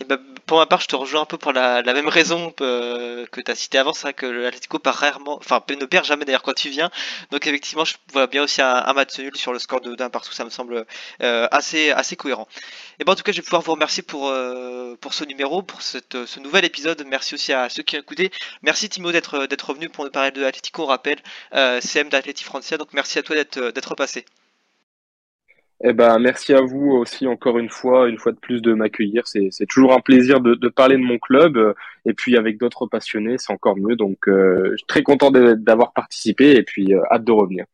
Et 0.00 0.04
bah, 0.04 0.16
pour 0.46 0.58
ma 0.58 0.66
part, 0.66 0.80
je 0.80 0.88
te 0.88 0.96
rejoins 0.96 1.22
un 1.22 1.24
peu 1.26 1.36
pour 1.36 1.52
la, 1.52 1.82
même 1.82 2.08
raison 2.08 2.54
euh, 2.62 3.26
que 3.26 3.40
tu 3.40 3.50
as 3.50 3.54
cité 3.54 3.78
avant, 3.78 3.92
c'est 3.92 4.02
vrai 4.02 4.14
que 4.14 4.26
l'Atlético 4.26 4.78
part 4.78 4.96
rarement, 4.96 5.36
enfin 5.36 5.62
ne 5.68 5.84
perd 5.84 6.06
jamais 6.06 6.24
d'ailleurs 6.24 6.42
quand 6.42 6.54
tu 6.54 6.70
viens. 6.70 6.90
Donc 7.30 7.46
effectivement, 7.46 7.84
je 7.84 7.94
vois 8.12 8.26
bien 8.26 8.42
aussi 8.42 8.62
un, 8.62 8.92
match 8.94 9.18
nul 9.18 9.36
sur 9.36 9.52
le 9.52 9.58
score 9.58 9.80
de 9.80 9.94
d'un 9.94 10.10
partout, 10.10 10.32
ça 10.32 10.44
me 10.44 10.50
semble 10.50 10.86
euh, 11.22 11.48
assez 11.50 11.90
assez 11.92 12.16
cohérent. 12.16 12.48
Et 12.98 13.04
ben 13.04 13.12
en 13.12 13.14
tout 13.14 13.22
cas, 13.22 13.32
je 13.32 13.36
vais 13.38 13.42
pouvoir 13.42 13.62
vous 13.62 13.72
remercier 13.72 14.02
pour 14.02 14.28
euh, 14.28 14.96
pour 15.00 15.14
ce 15.14 15.24
numéro, 15.24 15.62
pour 15.62 15.82
ce 15.82 16.40
nouvel 16.40 16.64
épisode. 16.64 17.04
Merci 17.06 17.34
aussi 17.34 17.52
à 17.52 17.68
ceux 17.68 17.82
qui 17.82 17.96
ont 17.96 18.00
écouté. 18.00 18.30
Merci 18.62 18.88
Timo 18.88 19.12
d'être 19.12 19.46
d'être 19.46 19.68
revenu 19.70 19.88
pour 19.90 20.04
nous 20.04 20.10
parler 20.10 20.30
de 20.30 20.40
l'Atlético. 20.40 20.84
On 20.84 20.86
rappelle, 20.86 21.20
CM 21.80 22.08
d'Atleti 22.08 22.42
Francia. 22.44 22.78
Donc 22.78 22.92
merci 22.94 23.18
à 23.18 23.22
toi 23.22 23.36
d'être 23.36 23.70
d'être 23.70 23.94
passé. 23.94 24.24
Eh 25.82 25.94
ben, 25.94 26.18
merci 26.18 26.52
à 26.52 26.60
vous 26.60 26.90
aussi 26.90 27.26
encore 27.26 27.58
une 27.58 27.70
fois, 27.70 28.08
une 28.08 28.18
fois 28.18 28.32
de 28.32 28.38
plus 28.38 28.60
de 28.60 28.74
m'accueillir. 28.74 29.26
C'est, 29.26 29.50
toujours 29.66 29.94
un 29.94 30.00
plaisir 30.00 30.40
de, 30.40 30.68
parler 30.68 30.96
de 30.96 31.02
mon 31.02 31.18
club 31.18 31.74
et 32.04 32.12
puis 32.12 32.36
avec 32.36 32.58
d'autres 32.58 32.86
passionnés, 32.86 33.36
c'est 33.38 33.52
encore 33.52 33.78
mieux. 33.78 33.96
Donc, 33.96 34.28
euh, 34.28 34.76
très 34.88 35.02
content 35.02 35.30
d'avoir 35.30 35.92
participé 35.92 36.52
et 36.52 36.62
puis 36.62 36.94
euh, 36.94 37.00
hâte 37.10 37.24
de 37.24 37.32
revenir. 37.32 37.64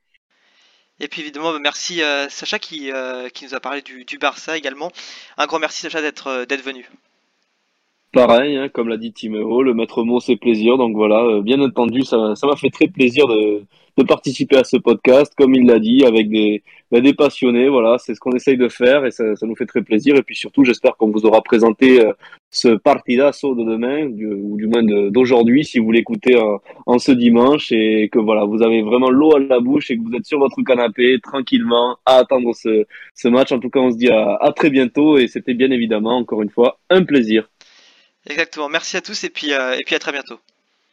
Et 1.01 1.09
puis 1.09 1.21
évidemment, 1.21 1.53
bah, 1.53 1.59
merci 1.61 2.03
euh, 2.03 2.29
Sacha 2.29 2.59
qui, 2.59 2.91
euh, 2.91 3.29
qui 3.29 3.45
nous 3.45 3.55
a 3.55 3.61
parlé 3.61 3.83
du, 3.83 4.05
du 4.05 4.19
Barça 4.19 4.57
également. 4.57 4.91
Un 5.37 5.47
grand 5.47 5.59
merci 5.59 5.81
Sacha 5.83 6.01
d'être 6.01 6.63
venu. 6.63 6.89
Pareil, 8.17 8.57
hein, 8.57 8.71
comme 8.71 8.89
l'a 8.89 8.97
dit 8.97 9.13
Timéo, 9.13 9.63
le 9.63 9.75
maître 9.75 10.03
mot 10.03 10.21
c'est 10.21 10.37
plaisir. 10.37 10.79
Donc 10.79 10.97
voilà, 10.97 11.23
euh, 11.23 11.43
bien 11.43 11.61
entendu, 11.61 12.01
ça 12.01 12.17
m'a 12.17 12.57
fait 12.57 12.71
très 12.71 12.87
plaisir 12.87 13.27
de, 13.27 13.63
participer 14.09 14.57
à 14.57 14.65
ce 14.65 14.79
podcast, 14.79 15.35
comme 15.37 15.55
il 15.55 15.67
l'a 15.67 15.79
dit, 15.79 16.03
avec 16.03 16.31
des, 16.31 16.63
des 16.93 17.13
passionnés. 17.13 17.69
Voilà, 17.69 17.99
c'est 17.99 18.15
ce 18.15 18.21
qu'on 18.21 18.33
essaye 18.33 18.57
de 18.57 18.71
faire 18.71 19.05
et 19.05 19.11
ça, 19.11 19.25
nous 19.43 19.55
fait 19.55 19.67
très 19.67 19.83
plaisir. 19.83 20.17
Et 20.17 20.23
puis 20.23 20.35
surtout, 20.35 20.65
j'espère 20.65 20.97
qu'on 20.97 21.11
vous 21.11 21.27
aura 21.27 21.43
présenté 21.43 22.07
euh, 22.07 22.15
ce 22.51 22.69
partidazo 22.69 23.55
de 23.55 23.65
demain, 23.65 24.07
ou 24.07 24.57
du 24.57 24.67
moins 24.67 24.83
d'aujourd'hui, 25.11 25.67
si 25.67 25.79
vous 25.79 25.93
l'écoutez 25.93 26.39
en, 26.87 26.99
ce 26.99 27.13
dimanche, 27.13 27.71
et 27.71 28.09
que 28.11 28.19
voilà, 28.19 28.47
vous 28.47 28.63
avez 28.63 28.81
vraiment 28.81 29.11
l'eau 29.11 29.37
à 29.37 29.41
la 29.41 29.61
bouche 29.61 29.91
et 29.91 29.99
que 29.99 30.03
vous 30.03 30.17
êtes 30.17 30.25
sur 30.25 30.39
votre 30.39 30.63
canapé 30.63 31.19
tranquillement 31.23 31.99
à 32.07 32.15
attendre 32.21 32.55
ce, 32.55 33.29
match. 33.29 33.53
En 33.53 33.59
tout 33.59 33.69
cas, 33.69 33.81
on 33.81 33.91
se 33.91 33.99
dit 33.99 34.09
à 34.09 34.53
très 34.57 34.71
bientôt 34.71 35.19
et 35.19 35.29
c'était 35.29 35.53
bien 35.53 35.71
évidemment 35.71 36.17
encore 36.17 36.41
une 36.41 36.49
fois 36.49 36.79
un 36.89 37.05
plaisir. 37.05 37.47
Exactement. 38.27 38.69
Merci 38.69 38.97
à 38.97 39.01
tous 39.01 39.25
et 39.25 39.31
puis, 39.31 39.53
euh, 39.53 39.73
et 39.79 39.83
puis 39.85 39.95
à 39.95 39.99
très 39.99 40.13
bientôt. 40.13 40.41